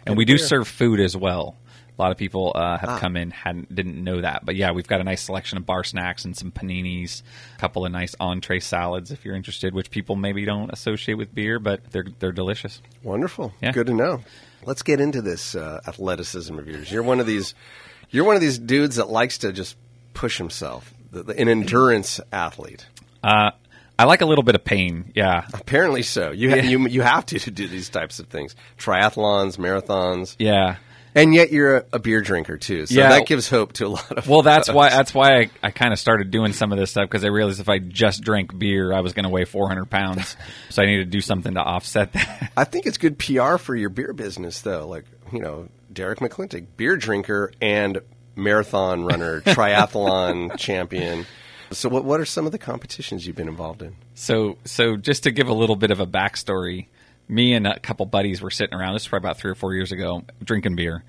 and 0.05 0.15
we 0.17 0.23
do 0.25 0.37
beer. 0.37 0.45
serve 0.45 0.67
food 0.67 0.99
as 1.01 1.15
well. 1.15 1.57
A 1.97 2.01
lot 2.01 2.11
of 2.11 2.17
people 2.17 2.53
uh, 2.55 2.59
Ah. 2.59 2.77
have 2.77 2.99
come 3.01 3.17
in 3.17 3.31
hadn't 3.31 3.73
didn't 3.75 4.01
know 4.01 4.21
that, 4.21 4.45
but 4.45 4.55
yeah, 4.55 4.71
we've 4.71 4.87
got 4.87 5.01
a 5.01 5.03
nice 5.03 5.21
selection 5.21 5.57
of 5.57 5.65
bar 5.65 5.83
snacks 5.83 6.23
and 6.23 6.37
some 6.37 6.51
paninis, 6.51 7.21
a 7.55 7.59
couple 7.59 7.85
of 7.85 7.91
nice 7.91 8.15
entree 8.17 8.61
salads 8.61 9.11
if 9.11 9.25
you're 9.25 9.35
interested, 9.35 9.73
which 9.73 9.91
people 9.91 10.15
maybe 10.15 10.45
don't 10.45 10.71
associate 10.71 11.15
with 11.15 11.35
beer, 11.35 11.59
but 11.59 11.81
they're 11.91 12.05
they're 12.19 12.31
delicious. 12.31 12.81
Wonderful. 13.03 13.53
Yeah. 13.61 13.73
Good 13.73 13.87
to 13.87 13.93
know. 13.93 14.21
Let's 14.63 14.83
get 14.83 15.01
into 15.01 15.21
this 15.21 15.53
uh, 15.53 15.81
athleticism 15.85 16.57
of 16.57 16.65
yours. 16.67 16.89
You're 16.89 17.03
one 17.03 17.19
of 17.19 17.25
these. 17.27 17.55
You're 18.09 18.23
one 18.25 18.35
of 18.35 18.41
these 18.41 18.57
dudes 18.57 18.95
that 18.95 19.09
likes 19.09 19.39
to 19.39 19.51
just 19.51 19.75
push 20.13 20.37
himself. 20.37 20.93
The, 21.11 21.23
the, 21.23 21.39
an 21.39 21.47
endurance 21.49 22.19
athlete. 22.31 22.85
Uh, 23.23 23.51
I 23.99 24.05
like 24.05 24.21
a 24.21 24.25
little 24.25 24.43
bit 24.43 24.55
of 24.55 24.63
pain. 24.63 25.11
Yeah, 25.15 25.45
Apparently 25.53 26.01
so. 26.03 26.31
You 26.31 26.49
ha- 26.49 26.55
Yeah. 26.57 26.63
you 26.63 26.87
you 26.87 27.01
have 27.01 27.25
to, 27.27 27.39
to 27.39 27.51
do 27.51 27.67
these 27.67 27.89
types 27.89 28.19
of 28.19 28.27
things. 28.27 28.55
Triathlons, 28.79 29.57
marathons, 29.57 30.35
yeah. 30.39 30.77
and 31.13 31.35
yet 31.35 31.51
you're 31.51 31.77
a, 31.77 31.85
a 31.93 31.99
beer 31.99 32.21
drinker 32.21 32.57
too. 32.57 32.85
So 32.87 32.95
Yeah. 32.95 33.09
that 33.09 33.27
gives 33.27 33.47
hope 33.49 33.73
to 33.73 33.85
a 33.85 33.89
lot 33.89 34.11
of. 34.11 34.27
Well, 34.27 34.41
that's 34.41 34.71
why 34.71 34.89
that's 34.89 35.13
why 35.13 35.37
I, 35.41 35.49
I 35.61 35.71
kind 35.71 35.93
of 35.93 35.99
started 35.99 36.31
doing 36.31 36.53
some 36.53 36.71
of 36.71 36.79
this 36.79 36.91
stuff 36.91 37.03
because 37.09 37.23
I 37.23 37.27
realized 37.27 37.59
if 37.59 37.69
I 37.69 37.77
just 37.79 38.21
drank 38.23 38.57
beer, 38.57 38.91
I 38.93 39.01
was 39.01 39.13
going 39.13 39.23
to 39.25 39.29
weigh 39.29 39.45
400 39.45 39.85
pounds. 39.89 40.35
so 40.69 40.81
I 40.81 40.85
needed 40.87 41.05
to 41.05 41.11
do 41.11 41.21
something 41.21 41.53
to 41.53 41.61
offset 41.61 42.13
that. 42.13 42.51
I 42.57 42.63
think 42.63 42.85
it's 42.87 42.97
good 42.97 43.19
PR 43.19 43.57
for 43.57 43.75
your 43.75 43.89
beer 43.89 44.13
business, 44.13 44.61
though. 44.61 44.87
Like 44.87 45.05
you 45.31 45.39
know, 45.39 45.67
Derek 45.93 46.19
McClintock, 46.19 46.65
beer 46.75 46.97
drinker 46.97 47.51
and 47.61 47.99
marathon 48.35 49.03
runner, 49.05 49.41
triathlon 49.85 50.57
champion. 50.57 51.25
So, 51.71 51.87
what 51.89 52.03
what 52.03 52.19
are 52.19 52.25
some 52.25 52.45
of 52.45 52.51
the 52.51 52.57
competitions 52.57 53.25
you've 53.25 53.35
been 53.35 53.47
involved 53.47 53.81
in? 53.81 53.95
So, 54.13 54.57
so 54.65 54.97
just 54.97 55.23
to 55.23 55.31
give 55.31 55.47
a 55.47 55.53
little 55.53 55.77
bit 55.77 55.89
of 55.91 55.99
a 56.01 56.05
backstory, 56.05 56.87
me 57.29 57.53
and 57.53 57.65
a 57.65 57.79
couple 57.79 58.05
buddies 58.05 58.41
were 58.41 58.49
sitting 58.49 58.77
around. 58.77 58.91
This 58.93 59.03
was 59.03 59.07
probably 59.07 59.27
about 59.27 59.37
three 59.37 59.51
or 59.51 59.55
four 59.55 59.73
years 59.73 59.93
ago, 59.93 60.23
drinking 60.43 60.75
beer, 60.75 61.05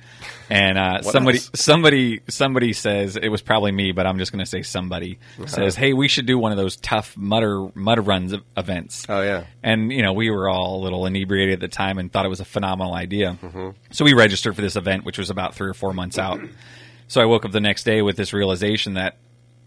and 0.48 0.78
uh, 0.78 1.02
somebody, 1.02 1.38
else? 1.38 1.50
somebody, 1.56 2.20
somebody 2.28 2.72
says 2.74 3.16
it 3.16 3.28
was 3.28 3.42
probably 3.42 3.72
me, 3.72 3.90
but 3.90 4.06
I'm 4.06 4.18
just 4.18 4.30
going 4.30 4.38
to 4.44 4.48
say 4.48 4.62
somebody 4.62 5.18
Uh-huh. 5.36 5.48
says, 5.48 5.74
"Hey, 5.74 5.94
we 5.94 6.06
should 6.06 6.26
do 6.26 6.38
one 6.38 6.52
of 6.52 6.58
those 6.58 6.76
Tough 6.76 7.16
Mudder 7.16 7.66
mud 7.74 8.06
runs 8.06 8.32
events." 8.56 9.04
Oh 9.08 9.20
yeah, 9.20 9.46
And 9.64 9.90
you 9.92 10.02
know, 10.02 10.12
we 10.12 10.30
were 10.30 10.48
all 10.48 10.80
a 10.80 10.82
little 10.84 11.06
inebriated 11.06 11.54
at 11.54 11.60
the 11.60 11.66
time 11.66 11.98
and 11.98 12.12
thought 12.12 12.24
it 12.24 12.28
was 12.28 12.38
a 12.40 12.44
phenomenal 12.44 12.94
idea. 12.94 13.36
Mm-hmm. 13.42 13.70
So 13.90 14.04
we 14.04 14.12
registered 14.14 14.54
for 14.54 14.62
this 14.62 14.76
event, 14.76 15.04
which 15.04 15.18
was 15.18 15.28
about 15.28 15.56
three 15.56 15.68
or 15.68 15.74
four 15.74 15.92
months 15.92 16.20
out. 16.20 16.38
So 17.12 17.20
I 17.20 17.26
woke 17.26 17.44
up 17.44 17.52
the 17.52 17.60
next 17.60 17.84
day 17.84 18.00
with 18.00 18.16
this 18.16 18.32
realization 18.32 18.94
that 18.94 19.18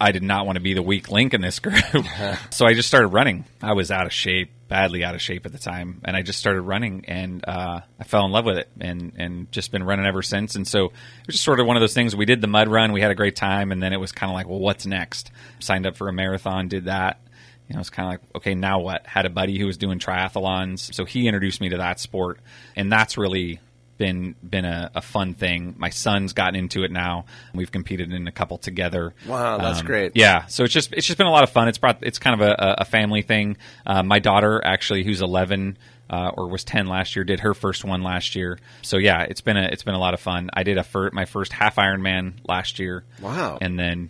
I 0.01 0.11
did 0.11 0.23
not 0.23 0.47
want 0.47 0.55
to 0.55 0.59
be 0.59 0.73
the 0.73 0.81
weak 0.81 1.11
link 1.11 1.31
in 1.35 1.41
this 1.41 1.59
group. 1.59 1.77
so 2.49 2.65
I 2.65 2.73
just 2.73 2.87
started 2.87 3.09
running. 3.09 3.45
I 3.61 3.73
was 3.73 3.91
out 3.91 4.07
of 4.07 4.11
shape, 4.11 4.49
badly 4.67 5.03
out 5.03 5.13
of 5.13 5.21
shape 5.21 5.45
at 5.45 5.51
the 5.51 5.59
time, 5.59 6.01
and 6.03 6.17
I 6.17 6.23
just 6.23 6.39
started 6.39 6.63
running, 6.63 7.05
and 7.07 7.47
uh, 7.47 7.81
I 7.99 8.03
fell 8.03 8.25
in 8.25 8.31
love 8.31 8.45
with 8.45 8.57
it, 8.57 8.67
and 8.81 9.13
and 9.17 9.51
just 9.51 9.71
been 9.71 9.83
running 9.83 10.07
ever 10.07 10.23
since. 10.23 10.55
And 10.55 10.67
so 10.67 10.85
it 10.85 11.27
was 11.27 11.35
just 11.35 11.43
sort 11.43 11.59
of 11.59 11.67
one 11.67 11.77
of 11.77 11.81
those 11.81 11.93
things. 11.93 12.15
We 12.15 12.25
did 12.25 12.41
the 12.41 12.47
mud 12.47 12.67
run, 12.67 12.93
we 12.93 13.01
had 13.01 13.11
a 13.11 13.15
great 13.15 13.35
time, 13.35 13.71
and 13.71 13.79
then 13.79 13.93
it 13.93 13.99
was 13.99 14.11
kind 14.11 14.31
of 14.31 14.33
like, 14.33 14.47
well, 14.47 14.57
what's 14.57 14.87
next? 14.87 15.29
Signed 15.59 15.85
up 15.85 15.97
for 15.97 16.09
a 16.09 16.13
marathon, 16.13 16.67
did 16.67 16.85
that. 16.85 17.21
You 17.69 17.75
know, 17.75 17.79
it's 17.79 17.91
kind 17.91 18.07
of 18.07 18.13
like, 18.13 18.35
okay, 18.37 18.55
now 18.55 18.79
what? 18.79 19.05
Had 19.05 19.27
a 19.27 19.29
buddy 19.29 19.59
who 19.59 19.67
was 19.67 19.77
doing 19.77 19.99
triathlons, 19.99 20.95
so 20.95 21.05
he 21.05 21.27
introduced 21.27 21.61
me 21.61 21.69
to 21.69 21.77
that 21.77 21.99
sport, 21.99 22.39
and 22.75 22.91
that's 22.91 23.19
really 23.19 23.59
been 23.97 24.35
been 24.47 24.65
a, 24.65 24.91
a, 24.95 25.01
fun 25.01 25.33
thing. 25.33 25.75
My 25.77 25.89
son's 25.89 26.33
gotten 26.33 26.55
into 26.55 26.83
it 26.83 26.91
now. 26.91 27.25
We've 27.53 27.71
competed 27.71 28.11
in 28.11 28.27
a 28.27 28.31
couple 28.31 28.57
together. 28.57 29.13
Wow, 29.27 29.57
that's 29.57 29.79
Um, 29.79 29.85
great. 29.85 30.11
Yeah, 30.15 30.45
so 30.47 30.63
it's 30.63 30.73
just 30.73 30.93
it's 30.93 31.07
just 31.07 31.17
been 31.17 31.27
a 31.27 31.31
lot 31.31 31.43
of 31.43 31.49
fun. 31.49 31.67
It's 31.67 31.77
brought 31.77 31.99
it's 32.01 32.19
kind 32.19 32.41
of 32.41 32.47
a, 32.47 32.75
a 32.79 32.85
family 32.85 33.21
thing. 33.21 33.57
Uh, 33.85 34.03
my 34.03 34.19
daughter 34.19 34.61
actually, 34.63 35.03
who's 35.03 35.21
11 35.21 35.77
uh, 36.09 36.31
or 36.35 36.49
was 36.49 36.63
10 36.63 36.87
last 36.87 37.15
year, 37.15 37.23
did 37.25 37.39
her 37.39 37.53
first 37.53 37.83
one 37.85 38.03
last 38.03 38.35
year. 38.35 38.59
So 38.81 38.97
yeah, 38.97 39.21
it's 39.23 39.41
been 39.41 39.57
a 39.57 39.63
it's 39.71 39.83
been 39.83 39.95
a 39.95 39.99
lot 39.99 40.13
of 40.13 40.19
fun. 40.19 40.49
I 40.53 40.63
did 40.63 40.77
a 40.77 40.83
fir- 40.83 41.11
my 41.13 41.25
first 41.25 41.53
half 41.53 41.75
Ironman 41.77 42.33
last 42.47 42.79
year. 42.79 43.03
Wow. 43.21 43.57
and 43.61 43.79
then 43.79 44.09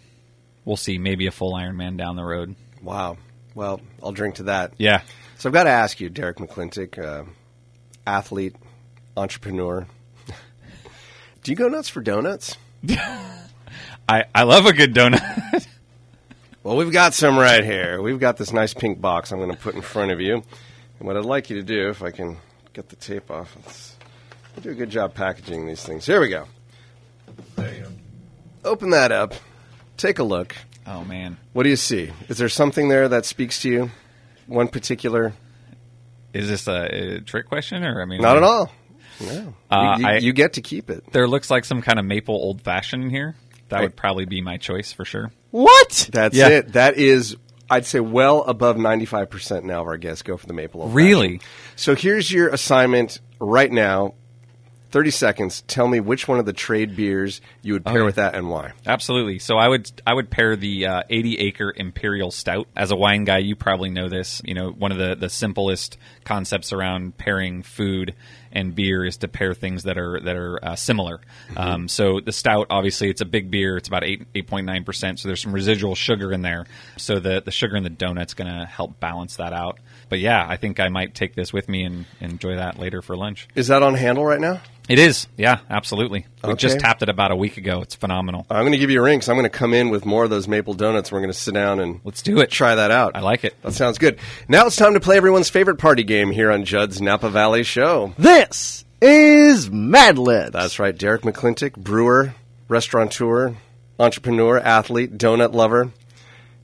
we'll 0.65 0.77
see 0.77 0.97
maybe 0.97 1.27
a 1.27 1.31
full 1.31 1.53
Ironman 1.53 1.97
down 1.97 2.15
the 2.15 2.23
road. 2.25 2.55
Wow. 2.81 3.17
Well, 3.53 3.79
I'll 4.03 4.11
drink 4.11 4.35
to 4.35 4.43
that. 4.43 4.73
Yeah. 4.77 5.01
So 5.37 5.49
I've 5.49 5.53
got 5.53 5.63
to 5.65 5.69
ask 5.69 5.99
you, 5.99 6.09
Derek 6.09 6.37
McClintock, 6.37 6.97
uh, 6.97 7.23
athlete, 8.07 8.55
entrepreneur. 9.17 9.87
Do 11.43 11.51
you 11.51 11.55
go 11.55 11.67
nuts 11.67 11.89
for 11.89 12.01
donuts? 12.01 12.57
I, 14.07 14.25
I 14.33 14.43
love 14.43 14.65
a 14.65 14.73
good 14.73 14.93
donut. 14.93 15.67
Well, 16.63 16.77
we've 16.77 16.91
got 16.91 17.13
some 17.13 17.37
right 17.37 17.63
here. 17.63 18.01
We've 18.01 18.19
got 18.19 18.37
this 18.37 18.51
nice 18.51 18.73
pink 18.73 18.99
box 18.99 19.31
I'm 19.31 19.37
going 19.39 19.51
to 19.51 19.57
put 19.57 19.75
in 19.75 19.81
front 19.81 20.11
of 20.11 20.19
you. 20.19 20.35
And 20.99 21.07
what 21.07 21.15
I'd 21.15 21.25
like 21.25 21.49
you 21.49 21.57
to 21.57 21.63
do, 21.63 21.89
if 21.89 22.01
I 22.01 22.09
can 22.11 22.37
get 22.73 22.89
the 22.89 22.95
tape 22.95 23.29
off, 23.29 23.55
let's 23.63 23.95
I 24.57 24.61
do 24.61 24.71
a 24.71 24.73
good 24.73 24.89
job 24.89 25.13
packaging 25.13 25.67
these 25.67 25.83
things. 25.83 26.05
Here 26.05 26.19
we 26.19 26.29
go. 26.29 26.47
There 27.55 27.73
you 27.75 27.83
go. 27.83 27.89
Open 28.63 28.89
that 28.91 29.11
up. 29.11 29.33
Take 29.97 30.17
a 30.19 30.23
look. 30.23 30.55
oh 30.87 31.03
man, 31.03 31.37
What 31.53 31.63
do 31.63 31.69
you 31.69 31.75
see? 31.75 32.11
Is 32.29 32.37
there 32.37 32.49
something 32.49 32.89
there 32.89 33.07
that 33.09 33.25
speaks 33.25 33.61
to 33.61 33.69
you? 33.69 33.91
One 34.47 34.67
particular? 34.67 35.33
is 36.33 36.49
this 36.49 36.67
a, 36.67 37.15
a 37.17 37.21
trick 37.21 37.47
question 37.47 37.83
or 37.85 38.01
I 38.01 38.05
mean 38.05 38.21
Not 38.21 38.37
at 38.37 38.43
all. 38.43 38.71
No. 39.21 39.53
Uh, 39.71 39.95
you, 39.97 40.03
you- 40.03 40.09
I- 40.09 40.17
you 40.17 40.33
get 40.33 40.53
to 40.53 40.61
keep 40.61 40.89
it. 40.89 41.03
There 41.11 41.27
looks 41.27 41.49
like 41.51 41.65
some 41.65 41.81
kind 41.81 41.99
of 41.99 42.05
maple 42.05 42.35
old 42.35 42.61
fashioned 42.61 43.03
in 43.03 43.09
here. 43.09 43.35
That 43.69 43.81
would 43.81 43.95
probably 43.95 44.25
be 44.25 44.41
my 44.41 44.57
choice 44.57 44.91
for 44.93 45.05
sure. 45.05 45.31
What? 45.51 46.09
That's 46.11 46.35
Yeah. 46.35 46.49
it. 46.49 46.73
That 46.73 46.97
is, 46.97 47.35
I'd 47.69 47.85
say, 47.85 47.99
well 47.99 48.43
above 48.43 48.75
95% 48.77 49.63
now 49.63 49.81
of 49.81 49.87
our 49.87 49.97
guests 49.97 50.21
go 50.21 50.37
for 50.37 50.45
the 50.45 50.53
maple 50.53 50.83
old 50.83 50.93
Really? 50.93 51.37
fashioned. 51.39 51.51
So 51.75 51.95
here's 51.95 52.31
your 52.31 52.49
assignment 52.49 53.19
right 53.39 53.71
now 53.71 54.13
30 54.95 55.11
seconds. 55.11 55.61
Tell 55.67 55.89
me 55.89 55.99
which 55.99 56.25
one 56.25 56.39
of 56.39 56.45
the 56.45 56.53
trade 56.53 56.95
beers 56.95 57.41
you 57.61 57.73
would 57.73 57.83
pair 57.83 57.95
Okay. 57.95 58.01
with 58.05 58.15
that 58.15 58.33
and 58.33 58.49
why. 58.49 58.71
Absolutely. 58.85 59.39
So 59.39 59.57
I 59.57 59.67
would 59.67 59.91
I 60.07 60.13
would 60.13 60.29
pair 60.31 60.55
the 60.55 60.85
uh, 60.87 61.03
80 61.09 61.37
acre 61.39 61.73
imperial 61.75 62.31
stout. 62.31 62.69
As 62.77 62.91
a 62.91 62.95
wine 62.95 63.25
guy, 63.25 63.39
you 63.39 63.57
probably 63.57 63.89
know 63.89 64.07
this. 64.07 64.41
You 64.45 64.53
know, 64.53 64.69
one 64.69 64.93
of 64.93 64.97
the 64.97 65.13
the 65.15 65.27
simplest 65.29 65.97
concepts 66.23 66.71
around 66.71 67.17
pairing 67.17 67.61
food 67.61 68.15
and 68.53 68.73
beer 68.73 69.03
is 69.03 69.17
to 69.17 69.27
pair 69.27 69.53
things 69.53 69.83
that 69.83 69.97
are 69.97 70.17
that 70.21 70.37
are 70.37 70.63
uh, 70.65 70.75
similar. 70.77 71.19
Um, 71.57 71.89
so 71.89 72.21
the 72.21 72.31
stout, 72.31 72.67
obviously, 72.69 73.09
it's 73.09 73.19
a 73.19 73.25
big 73.25 73.51
beer. 73.51 73.75
It's 73.75 73.89
about 73.89 74.05
eight 74.05 74.25
eight 74.33 74.47
point 74.47 74.65
nine 74.65 74.85
percent. 74.85 75.19
So 75.19 75.27
there's 75.27 75.41
some 75.41 75.51
residual 75.51 75.95
sugar 75.95 76.31
in 76.31 76.41
there. 76.41 76.67
So 76.95 77.19
the 77.19 77.41
the 77.43 77.51
sugar 77.51 77.75
in 77.75 77.83
the 77.83 77.89
donut's 77.89 78.33
going 78.33 78.47
to 78.49 78.65
help 78.65 78.97
balance 79.01 79.35
that 79.35 79.51
out. 79.51 79.77
But 80.07 80.19
yeah, 80.19 80.45
I 80.47 80.55
think 80.55 80.79
I 80.79 80.87
might 80.87 81.15
take 81.15 81.35
this 81.35 81.51
with 81.51 81.67
me 81.67 81.83
and, 81.83 82.05
and 82.21 82.31
enjoy 82.33 82.55
that 82.55 82.79
later 82.79 83.01
for 83.01 83.17
lunch. 83.17 83.49
Is 83.55 83.67
that 83.67 83.83
on 83.83 83.95
handle 83.95 84.23
right 84.23 84.39
now? 84.39 84.61
It 84.87 84.99
is, 84.99 85.27
yeah, 85.35 85.59
absolutely. 85.69 86.27
We 86.43 86.53
just 86.55 86.79
tapped 86.79 87.01
it 87.01 87.09
about 87.09 87.31
a 87.31 87.35
week 87.35 87.57
ago. 87.57 87.81
It's 87.81 87.95
phenomenal. 87.95 88.45
I'm 88.51 88.61
going 88.61 88.73
to 88.73 88.77
give 88.77 88.91
you 88.91 88.99
a 88.99 89.03
ring 89.03 89.17
because 89.17 89.29
I'm 89.29 89.35
going 89.35 89.49
to 89.49 89.49
come 89.49 89.73
in 89.73 89.89
with 89.89 90.05
more 90.05 90.23
of 90.25 90.29
those 90.29 90.47
maple 90.47 90.75
donuts. 90.75 91.11
We're 91.11 91.21
going 91.21 91.31
to 91.31 91.37
sit 91.37 91.55
down 91.55 91.79
and 91.79 92.01
Let's 92.03 92.21
do 92.21 92.39
it. 92.39 92.51
try 92.51 92.75
that 92.75 92.91
out. 92.91 93.15
I 93.15 93.21
like 93.21 93.43
it. 93.43 93.59
That 93.63 93.73
sounds 93.73 93.97
good. 93.97 94.19
Now 94.47 94.67
it's 94.67 94.75
time 94.75 94.93
to 94.93 94.99
play 94.99 95.17
everyone's 95.17 95.49
favorite 95.49 95.77
party 95.77 96.03
game 96.03 96.29
here 96.29 96.51
on 96.51 96.65
Judd's 96.65 97.01
Napa 97.01 97.29
Valley 97.31 97.63
Show. 97.63 98.13
This 98.19 98.85
is 99.01 99.71
Mad 99.71 100.19
Libs. 100.19 100.51
That's 100.51 100.77
right. 100.77 100.95
Derek 100.95 101.23
McClintock, 101.23 101.75
brewer, 101.77 102.35
restaurateur, 102.67 103.55
entrepreneur, 103.99 104.59
athlete, 104.59 105.17
donut 105.17 105.53
lover. 105.53 105.91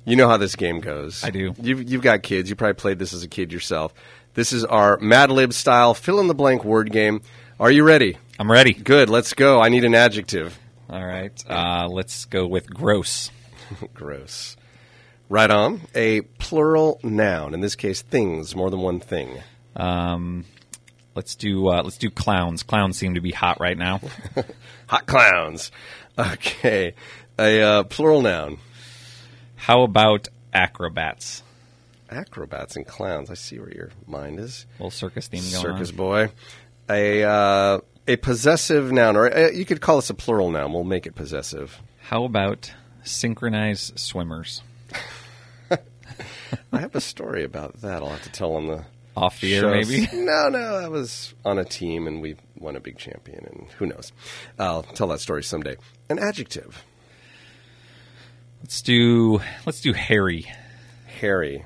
You 0.05 0.15
know 0.15 0.27
how 0.27 0.37
this 0.37 0.55
game 0.55 0.79
goes. 0.79 1.23
I 1.23 1.31
do. 1.31 1.53
You've, 1.61 1.89
you've 1.89 2.01
got 2.01 2.21
kids. 2.23 2.49
You 2.49 2.55
probably 2.55 2.73
played 2.75 2.99
this 2.99 3.13
as 3.13 3.23
a 3.23 3.27
kid 3.27 3.51
yourself. 3.51 3.93
This 4.33 4.53
is 4.53 4.63
our 4.63 4.97
Mad 4.99 5.29
Lib 5.31 5.53
style 5.53 5.93
fill 5.93 6.19
in 6.19 6.27
the 6.27 6.33
blank 6.35 6.63
word 6.63 6.91
game. 6.91 7.21
Are 7.61 7.69
you 7.69 7.83
ready? 7.83 8.17
I'm 8.39 8.51
ready. 8.51 8.73
Good. 8.73 9.07
Let's 9.07 9.35
go. 9.35 9.61
I 9.61 9.69
need 9.69 9.83
an 9.83 9.93
adjective. 9.93 10.57
All 10.89 11.05
right. 11.05 11.31
Uh, 11.47 11.87
let's 11.87 12.25
go 12.25 12.47
with 12.47 12.67
gross. 12.67 13.29
Gross. 13.93 14.57
Right 15.29 15.51
on. 15.51 15.81
A 15.93 16.21
plural 16.21 16.99
noun. 17.03 17.53
In 17.53 17.61
this 17.61 17.75
case, 17.75 18.01
things. 18.01 18.55
More 18.55 18.71
than 18.71 18.79
one 18.79 18.99
thing. 18.99 19.43
Um, 19.75 20.45
let's 21.13 21.35
do 21.35 21.67
uh, 21.69 21.83
let's 21.83 21.99
do 21.99 22.09
clowns. 22.09 22.63
Clowns 22.63 22.97
seem 22.97 23.13
to 23.13 23.21
be 23.21 23.31
hot 23.31 23.59
right 23.59 23.77
now. 23.77 24.01
Hot 24.87 25.05
clowns. 25.05 25.71
Okay. 26.17 26.95
A 27.37 27.61
uh, 27.61 27.83
plural 27.83 28.23
noun. 28.23 28.57
How 29.55 29.83
about 29.83 30.29
acrobats? 30.51 31.43
Acrobats 32.09 32.75
and 32.75 32.87
clowns. 32.87 33.29
I 33.29 33.35
see 33.35 33.59
where 33.59 33.71
your 33.71 33.91
mind 34.07 34.39
is. 34.39 34.65
little 34.79 34.89
circus 34.89 35.27
theme 35.27 35.43
going 35.43 35.55
on. 35.55 35.61
Circus 35.61 35.91
on. 35.91 35.95
boy. 35.95 36.31
A 36.91 37.23
uh, 37.23 37.79
a 38.07 38.15
possessive 38.17 38.91
noun, 38.91 39.15
or 39.15 39.33
uh, 39.33 39.51
you 39.51 39.65
could 39.65 39.81
call 39.81 39.95
this 39.97 40.09
a 40.09 40.13
plural 40.13 40.51
noun. 40.51 40.73
We'll 40.73 40.83
make 40.83 41.05
it 41.05 41.15
possessive. 41.15 41.79
How 42.01 42.25
about 42.25 42.73
synchronized 43.03 43.97
swimmers? 43.97 44.61
I 45.71 46.79
have 46.79 46.95
a 46.95 47.01
story 47.01 47.43
about 47.43 47.81
that. 47.81 48.03
I'll 48.03 48.09
have 48.09 48.23
to 48.23 48.31
tell 48.31 48.55
on 48.55 48.67
the 48.67 48.85
Off 49.15 49.41
the 49.41 49.53
air, 49.55 49.69
maybe. 49.69 50.07
No, 50.13 50.47
no, 50.49 50.75
I 50.75 50.87
was 50.87 51.33
on 51.43 51.59
a 51.59 51.65
team, 51.65 52.07
and 52.07 52.21
we 52.21 52.35
won 52.57 52.75
a 52.75 52.79
big 52.79 52.97
champion, 52.97 53.45
and 53.45 53.67
who 53.77 53.85
knows? 53.85 54.13
I'll 54.57 54.83
tell 54.83 55.07
that 55.07 55.19
story 55.19 55.43
someday. 55.43 55.75
An 56.09 56.17
adjective. 56.17 56.83
Let's 58.61 58.81
do 58.81 59.41
let's 59.65 59.81
do 59.81 59.91
hairy. 59.93 60.51
Hairy. 61.05 61.65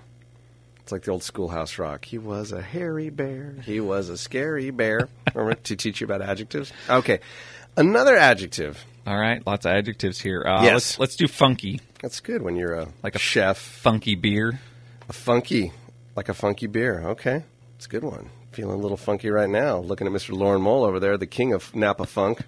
It's 0.85 0.91
like 0.91 1.01
the 1.01 1.09
old 1.09 1.23
schoolhouse 1.23 1.79
rock. 1.79 2.05
He 2.05 2.19
was 2.19 2.51
a 2.51 2.61
hairy 2.61 3.09
bear. 3.09 3.55
He 3.65 3.79
was 3.79 4.09
a 4.09 4.19
scary 4.19 4.69
bear. 4.69 5.09
Remember 5.33 5.59
to 5.63 5.75
teach 5.75 5.99
you 5.99 6.05
about 6.05 6.21
adjectives? 6.21 6.71
Okay. 6.87 7.21
Another 7.75 8.15
adjective. 8.15 8.85
All 9.07 9.17
right, 9.17 9.41
lots 9.47 9.65
of 9.65 9.71
adjectives 9.71 10.21
here. 10.21 10.43
Uh, 10.47 10.61
Yes. 10.61 10.73
Let's, 10.73 10.99
let's 10.99 11.15
do 11.15 11.27
funky. 11.27 11.81
That's 12.03 12.19
good 12.19 12.43
when 12.43 12.55
you're 12.55 12.75
a 12.75 12.87
Like 13.01 13.15
a 13.15 13.19
chef. 13.19 13.57
Funky 13.57 14.13
beer. 14.13 14.59
A 15.09 15.13
funky, 15.13 15.71
like 16.15 16.29
a 16.29 16.35
funky 16.35 16.67
beer. 16.67 17.01
Okay, 17.03 17.41
it's 17.77 17.87
a 17.87 17.89
good 17.89 18.03
one. 18.03 18.29
Feeling 18.51 18.75
a 18.77 18.81
little 18.81 18.95
funky 18.95 19.31
right 19.31 19.49
now. 19.49 19.79
Looking 19.79 20.05
at 20.05 20.13
Mr. 20.13 20.37
Lauren 20.37 20.61
Mole 20.61 20.83
over 20.83 20.99
there, 20.99 21.17
the 21.17 21.25
king 21.25 21.51
of 21.51 21.75
Napa 21.75 22.05
Funk. 22.05 22.41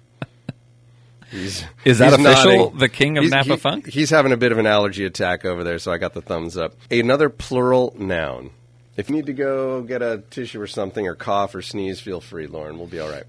He's, 1.30 1.64
Is 1.84 1.98
that 1.98 2.18
he's 2.18 2.26
official? 2.26 2.56
nodding. 2.56 2.78
The 2.78 2.88
king 2.88 3.18
of 3.18 3.22
He's- 3.24 3.32
Napa 3.32 3.50
he- 3.50 3.56
Funk? 3.56 3.86
He's 3.88 4.10
having 4.10 4.32
a 4.32 4.36
bit 4.36 4.50
of 4.52 4.58
an 4.58 4.66
allergy 4.66 5.04
attack 5.04 5.44
over 5.44 5.62
there, 5.62 5.78
so 5.78 5.92
I 5.92 5.98
got 5.98 6.14
the 6.14 6.22
thumbs 6.22 6.56
up. 6.56 6.74
Another 6.90 7.28
plural 7.28 7.94
noun. 7.98 8.50
If 8.96 9.08
you 9.10 9.14
need 9.16 9.26
to 9.26 9.32
go 9.32 9.82
get 9.82 10.02
a 10.02 10.22
tissue 10.30 10.60
or 10.60 10.66
something, 10.66 11.06
or 11.06 11.14
cough 11.14 11.54
or 11.54 11.62
sneeze, 11.62 12.00
feel 12.00 12.20
free, 12.20 12.46
Lauren. 12.46 12.78
We'll 12.78 12.86
be 12.88 12.98
all 12.98 13.10
right. 13.10 13.24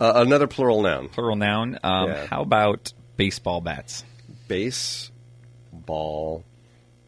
Uh, 0.00 0.12
another 0.16 0.46
plural 0.46 0.82
noun. 0.82 1.08
Plural 1.08 1.36
noun. 1.36 1.78
Um, 1.84 2.08
Yeah. 2.10 2.26
How 2.26 2.42
about 2.42 2.92
baseball 3.16 3.60
bats? 3.60 4.04
Baseball 4.48 6.42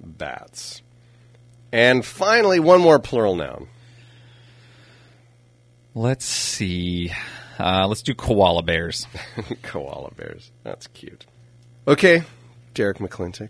bats. 0.00 0.82
And 1.72 2.04
finally, 2.04 2.60
one 2.60 2.80
more 2.80 2.98
plural 2.98 3.34
noun. 3.34 3.66
Let's 5.94 6.24
see. 6.24 7.12
Uh, 7.58 7.86
let's 7.88 8.02
do 8.02 8.14
koala 8.14 8.62
bears. 8.62 9.06
Koala 9.62 10.10
bears. 10.12 10.50
That's 10.64 10.86
cute. 10.88 11.26
Okay, 11.86 12.22
Derek 12.74 12.98
McClintock 12.98 13.48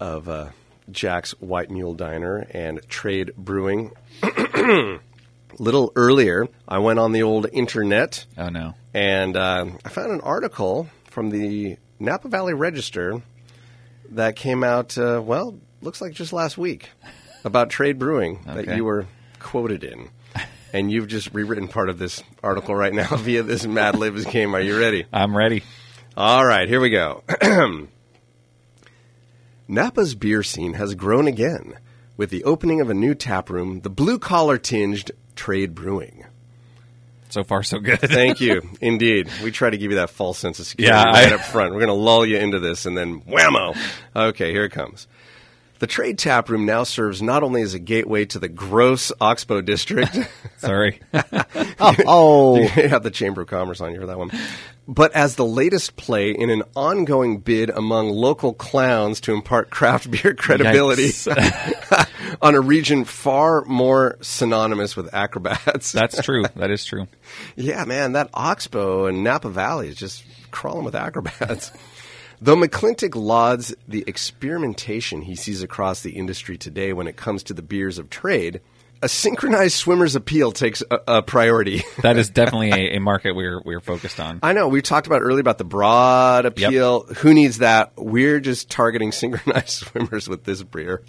of 0.00 0.28
uh, 0.28 0.48
Jax 0.90 1.30
White 1.40 1.70
Mule 1.70 1.94
Diner 1.94 2.46
and 2.50 2.80
Trade 2.88 3.32
Brewing. 3.36 3.92
A 4.22 4.98
little 5.58 5.92
earlier, 5.96 6.48
I 6.68 6.78
went 6.78 6.98
on 6.98 7.12
the 7.12 7.22
old 7.22 7.46
internet 7.52 8.24
Oh 8.36 8.48
no. 8.48 8.74
and 8.92 9.36
uh, 9.36 9.66
I 9.84 9.88
found 9.88 10.12
an 10.12 10.20
article 10.20 10.88
from 11.04 11.30
the 11.30 11.76
Napa 11.98 12.28
Valley 12.28 12.54
Register 12.54 13.22
that 14.10 14.36
came 14.36 14.64
out, 14.64 14.98
uh, 14.98 15.22
well, 15.24 15.58
looks 15.80 16.00
like 16.00 16.12
just 16.12 16.32
last 16.32 16.58
week 16.58 16.90
about 17.44 17.70
trade 17.70 17.98
brewing 17.98 18.42
that 18.46 18.76
you 18.76 18.84
were 18.84 19.06
quoted 19.38 19.84
in. 19.84 20.10
And 20.72 20.90
you've 20.90 21.08
just 21.08 21.32
rewritten 21.34 21.68
part 21.68 21.90
of 21.90 21.98
this 21.98 22.22
article 22.42 22.74
right 22.74 22.92
now 22.94 23.08
via 23.16 23.42
this 23.42 23.66
Mad 23.66 23.96
Libs 23.98 24.24
game. 24.24 24.54
Are 24.54 24.60
you 24.60 24.78
ready? 24.78 25.04
I'm 25.12 25.36
ready. 25.36 25.62
All 26.16 26.44
right, 26.44 26.68
here 26.68 26.80
we 26.80 26.90
go. 26.90 27.22
Napa's 29.68 30.14
beer 30.14 30.42
scene 30.42 30.74
has 30.74 30.94
grown 30.94 31.26
again 31.26 31.74
with 32.16 32.30
the 32.30 32.44
opening 32.44 32.80
of 32.80 32.90
a 32.90 32.94
new 32.94 33.14
tap 33.14 33.48
room, 33.50 33.80
the 33.80 33.90
blue 33.90 34.18
collar 34.18 34.58
tinged 34.58 35.10
Trade 35.34 35.74
Brewing. 35.74 36.24
So 37.30 37.42
far, 37.44 37.62
so 37.62 37.78
good. 37.78 37.98
Thank 38.02 38.40
you. 38.42 38.60
Indeed. 38.82 39.30
We 39.42 39.50
try 39.50 39.70
to 39.70 39.78
give 39.78 39.90
you 39.90 39.96
that 39.96 40.10
false 40.10 40.38
sense 40.38 40.58
of 40.58 40.66
security 40.66 40.94
Yeah, 40.94 41.04
right 41.04 41.32
I- 41.32 41.34
up 41.34 41.40
front. 41.40 41.72
We're 41.72 41.80
going 41.80 41.88
to 41.88 41.94
lull 41.94 42.26
you 42.26 42.36
into 42.36 42.60
this 42.60 42.84
and 42.84 42.96
then 42.96 43.22
whammo. 43.22 43.74
Okay, 44.14 44.52
here 44.52 44.64
it 44.64 44.70
comes. 44.72 45.06
The 45.82 45.88
Trade 45.88 46.16
Tap 46.16 46.48
Room 46.48 46.64
now 46.64 46.84
serves 46.84 47.20
not 47.20 47.42
only 47.42 47.60
as 47.60 47.74
a 47.74 47.80
gateway 47.80 48.24
to 48.26 48.38
the 48.38 48.48
gross 48.48 49.10
Oxbow 49.20 49.62
district, 49.62 50.16
Sorry. 50.58 51.00
Oh, 51.80 52.56
you 52.60 52.68
have 52.68 53.02
the 53.02 53.10
Chamber 53.10 53.40
of 53.42 53.48
Commerce 53.48 53.80
on 53.80 53.92
you 53.92 53.98
for 53.98 54.06
that 54.06 54.16
one, 54.16 54.30
but 54.86 55.10
as 55.12 55.34
the 55.34 55.44
latest 55.44 55.96
play 55.96 56.30
in 56.30 56.50
an 56.50 56.62
ongoing 56.76 57.38
bid 57.38 57.68
among 57.68 58.10
local 58.10 58.54
clowns 58.54 59.20
to 59.22 59.32
impart 59.32 59.70
craft 59.70 60.08
beer 60.22 60.34
credibility 60.34 61.10
on 62.40 62.54
a 62.54 62.60
region 62.60 63.04
far 63.04 63.64
more 63.64 64.18
synonymous 64.20 64.94
with 64.94 65.12
acrobats. 65.12 65.90
That's 65.90 66.22
true. 66.22 66.44
That 66.54 66.70
is 66.70 66.84
true. 66.84 67.08
Yeah, 67.56 67.84
man, 67.86 68.12
that 68.12 68.30
Oxbow 68.32 69.06
and 69.06 69.24
Napa 69.24 69.50
Valley 69.50 69.88
is 69.88 69.96
just 69.96 70.22
crawling 70.52 70.84
with 70.84 70.94
acrobats. 70.94 71.72
Though 72.42 72.56
McClintock 72.56 73.14
lauds 73.14 73.72
the 73.86 74.02
experimentation 74.08 75.22
he 75.22 75.36
sees 75.36 75.62
across 75.62 76.00
the 76.00 76.10
industry 76.10 76.58
today 76.58 76.92
when 76.92 77.06
it 77.06 77.16
comes 77.16 77.44
to 77.44 77.54
the 77.54 77.62
beers 77.62 77.98
of 77.98 78.10
trade, 78.10 78.60
a 79.00 79.08
synchronized 79.08 79.74
swimmer's 79.74 80.16
appeal 80.16 80.50
takes 80.50 80.82
a, 80.90 80.98
a 81.06 81.22
priority. 81.22 81.84
That 82.02 82.16
is 82.16 82.30
definitely 82.30 82.72
a, 82.72 82.96
a 82.96 82.98
market 82.98 83.36
we're 83.36 83.62
we're 83.64 83.78
focused 83.78 84.18
on. 84.18 84.40
I 84.42 84.54
know 84.54 84.66
we 84.66 84.82
talked 84.82 85.06
about 85.06 85.22
earlier 85.22 85.38
about 85.38 85.58
the 85.58 85.64
broad 85.64 86.44
appeal. 86.44 87.04
Who 87.18 87.32
needs 87.32 87.58
that? 87.58 87.92
We're 87.96 88.40
just 88.40 88.68
targeting 88.68 89.12
synchronized 89.12 89.68
swimmers 89.68 90.28
with 90.28 90.42
this 90.42 90.64
beer. 90.64 91.04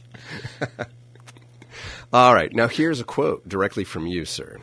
All 2.14 2.36
right, 2.36 2.54
now 2.54 2.68
here's 2.68 3.00
a 3.00 3.04
quote 3.04 3.50
directly 3.50 3.86
from 3.86 4.06
you, 4.06 4.26
sir. 4.26 4.60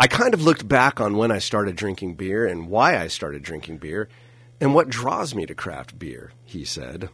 I 0.00 0.08
kind 0.08 0.34
of 0.34 0.42
looked 0.42 0.66
back 0.66 1.00
on 1.00 1.16
when 1.16 1.30
I 1.30 1.38
started 1.38 1.76
drinking 1.76 2.16
beer 2.16 2.44
and 2.44 2.66
why 2.66 2.98
I 2.98 3.06
started 3.06 3.44
drinking 3.44 3.78
beer 3.78 4.08
and 4.62 4.74
what 4.74 4.88
draws 4.88 5.34
me 5.34 5.44
to 5.44 5.54
craft 5.54 5.98
beer, 5.98 6.32
he 6.46 6.64
said. 6.64 7.10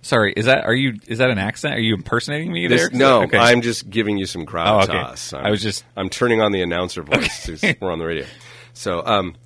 Sorry, 0.00 0.32
is 0.36 0.46
that 0.46 0.64
are 0.64 0.72
you? 0.74 0.94
Is 1.06 1.18
that 1.18 1.30
an 1.30 1.38
accent? 1.38 1.74
Are 1.74 1.80
you 1.80 1.94
impersonating 1.94 2.50
me 2.52 2.66
This- 2.66 2.88
there? 2.88 2.98
no, 2.98 3.22
Okay. 3.24 3.36
I'm 3.38 3.60
just 3.60 3.90
giving 3.90 4.16
you 4.18 4.24
some 4.26 4.42
Oh, 4.42 4.80
okay. 4.80 4.92
I'm, 4.96 5.16
I 5.46 5.50
was 5.50 5.62
just- 5.62 5.84
I'm 5.96 6.08
turning 6.08 6.40
on 6.40 6.50
the 6.52 6.62
announcer 6.62 7.02
voice. 7.02 7.32
since 7.42 7.62
We're 7.80 7.92
on 7.92 7.98
the 7.98 8.06
radio. 8.06 8.24
So, 8.72 9.04
um, 9.04 9.36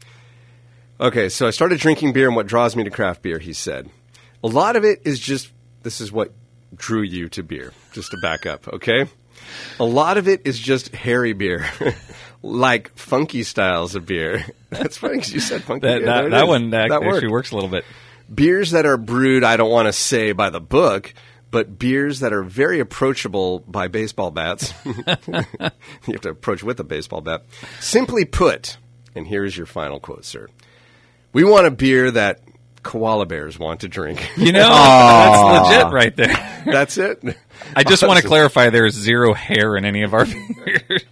okay, 1.00 1.28
so 1.28 1.46
I 1.46 1.50
started 1.50 1.78
drinking 1.80 2.12
beer, 2.12 2.26
and 2.28 2.36
what 2.36 2.46
draws 2.46 2.76
me 2.76 2.84
to 2.84 2.90
craft 2.90 3.22
beer, 3.22 3.38
he 3.38 3.52
said. 3.52 3.90
A 4.44 4.48
lot 4.48 4.76
of 4.76 4.84
it 4.84 5.02
is 5.04 5.18
just 5.18 5.50
this 5.82 6.00
is 6.00 6.10
what 6.12 6.32
drew 6.74 7.02
you 7.02 7.28
to 7.30 7.42
beer, 7.42 7.72
just 7.92 8.10
to 8.12 8.16
back 8.22 8.46
up, 8.46 8.66
okay? 8.68 9.06
A 9.78 9.84
lot 9.84 10.16
of 10.16 10.26
it 10.28 10.42
is 10.46 10.58
just 10.58 10.94
hairy 10.94 11.32
beer, 11.34 11.66
like 12.46 12.96
funky 12.96 13.42
styles 13.42 13.94
of 13.94 14.06
beer. 14.06 14.44
That's 14.70 14.96
funny 14.96 15.14
because 15.16 15.32
you 15.32 15.40
said 15.40 15.62
funky 15.62 15.86
that 15.86 16.04
that, 16.04 16.30
that 16.30 16.48
one 16.48 16.70
that 16.70 16.90
actually 16.90 17.08
worked 17.08 17.30
works 17.30 17.50
a 17.52 17.54
little 17.54 17.70
bit. 17.70 17.84
beers 18.32 18.72
that 18.72 18.86
are 18.86 18.96
brewed, 18.96 19.44
I 19.44 19.56
don't 19.56 19.70
want 19.70 19.86
to 19.86 19.92
say 19.92 20.32
by 20.32 20.50
the 20.50 20.60
book, 20.60 21.14
but 21.50 21.78
beers 21.78 22.20
that 22.20 22.32
are 22.32 22.42
very 22.42 22.80
approachable 22.80 23.60
by 23.60 23.88
baseball 23.88 24.30
bats. 24.30 24.72
you 24.84 24.94
have 25.34 26.20
to 26.22 26.30
approach 26.30 26.62
with 26.62 26.80
a 26.80 26.84
baseball 26.84 27.20
bat. 27.20 27.44
Simply 27.80 28.24
put, 28.24 28.76
and 29.14 29.26
here's 29.26 29.56
your 29.56 29.66
final 29.66 30.00
quote, 30.00 30.24
sir. 30.24 30.48
We 31.32 31.44
want 31.44 31.66
a 31.66 31.70
beer 31.70 32.10
that 32.10 32.40
koala 32.82 33.26
bears 33.26 33.58
want 33.58 33.80
to 33.80 33.88
drink. 33.88 34.26
You 34.36 34.52
know, 34.52 34.68
that's 34.68 35.68
legit 35.68 35.92
right 35.92 36.16
there. 36.16 36.62
That's 36.66 36.98
it. 36.98 37.22
I 37.74 37.82
just 37.82 38.06
want 38.06 38.20
to 38.20 38.26
clarify: 38.26 38.70
there 38.70 38.86
is 38.86 38.94
zero 38.94 39.32
hair 39.34 39.76
in 39.76 39.84
any 39.84 40.02
of 40.02 40.14
our 40.14 40.26
beers. 40.26 41.04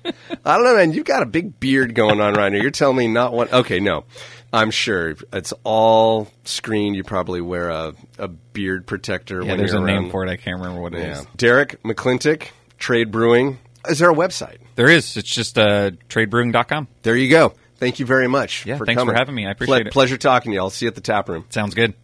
I 0.44 0.56
don't 0.56 0.64
know, 0.64 0.76
man. 0.76 0.92
You've 0.92 1.04
got 1.06 1.22
a 1.22 1.26
big 1.26 1.58
beard 1.58 1.94
going 1.94 2.20
on 2.20 2.34
right 2.34 2.52
now. 2.52 2.60
You're 2.60 2.70
telling 2.70 2.96
me 2.96 3.08
not 3.08 3.32
one. 3.32 3.48
Okay, 3.50 3.80
no. 3.80 4.04
I'm 4.52 4.70
sure 4.70 5.16
it's 5.32 5.52
all 5.64 6.28
screen. 6.44 6.94
You 6.94 7.02
probably 7.02 7.40
wear 7.40 7.70
a, 7.70 7.94
a 8.18 8.28
beard 8.28 8.86
protector. 8.86 9.42
yeah, 9.42 9.48
when 9.48 9.58
there's 9.58 9.72
a 9.72 9.78
you're 9.78 9.86
name 9.86 10.02
around. 10.02 10.10
for 10.10 10.24
it. 10.24 10.30
I 10.30 10.36
can't 10.36 10.58
remember 10.60 10.80
what 10.80 10.94
it 10.94 11.00
is. 11.08 11.18
Yeah. 11.18 11.24
Derek 11.36 11.82
McClintock, 11.82 12.48
Trade 12.78 13.10
Brewing. 13.10 13.58
Is 13.88 13.98
there 13.98 14.10
a 14.10 14.14
website? 14.14 14.58
There 14.76 14.88
is. 14.88 15.16
It's 15.16 15.28
just 15.28 15.58
uh, 15.58 15.90
tradebrewing.com. 16.08 16.88
There 17.02 17.16
you 17.16 17.30
go. 17.30 17.54
Thank 17.78 17.98
you 17.98 18.06
very 18.06 18.28
much. 18.28 18.64
Yeah, 18.64 18.76
for 18.76 18.86
thanks 18.86 19.02
for 19.02 19.12
having 19.12 19.34
me. 19.34 19.46
I 19.46 19.50
appreciate 19.50 19.88
it. 19.88 19.92
Pleasure 19.92 20.16
talking 20.16 20.52
to 20.52 20.54
you. 20.54 20.60
I'll 20.60 20.70
see 20.70 20.86
you 20.86 20.88
at 20.88 20.94
the 20.94 21.00
tap 21.00 21.28
room. 21.28 21.44
Sounds 21.50 21.74
good. 21.74 21.94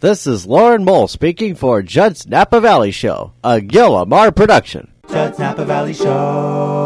this 0.00 0.26
is 0.26 0.46
Lauren 0.46 0.84
Mole 0.84 1.08
speaking 1.08 1.56
for 1.56 1.82
Judd's 1.82 2.26
Napa 2.26 2.60
Valley 2.60 2.92
Show, 2.92 3.32
a 3.42 3.58
Gillamar 3.60 4.34
production. 4.34 4.92
Judd's 5.10 5.38
Napa 5.38 5.64
Valley 5.64 5.92
Show. 5.94 6.85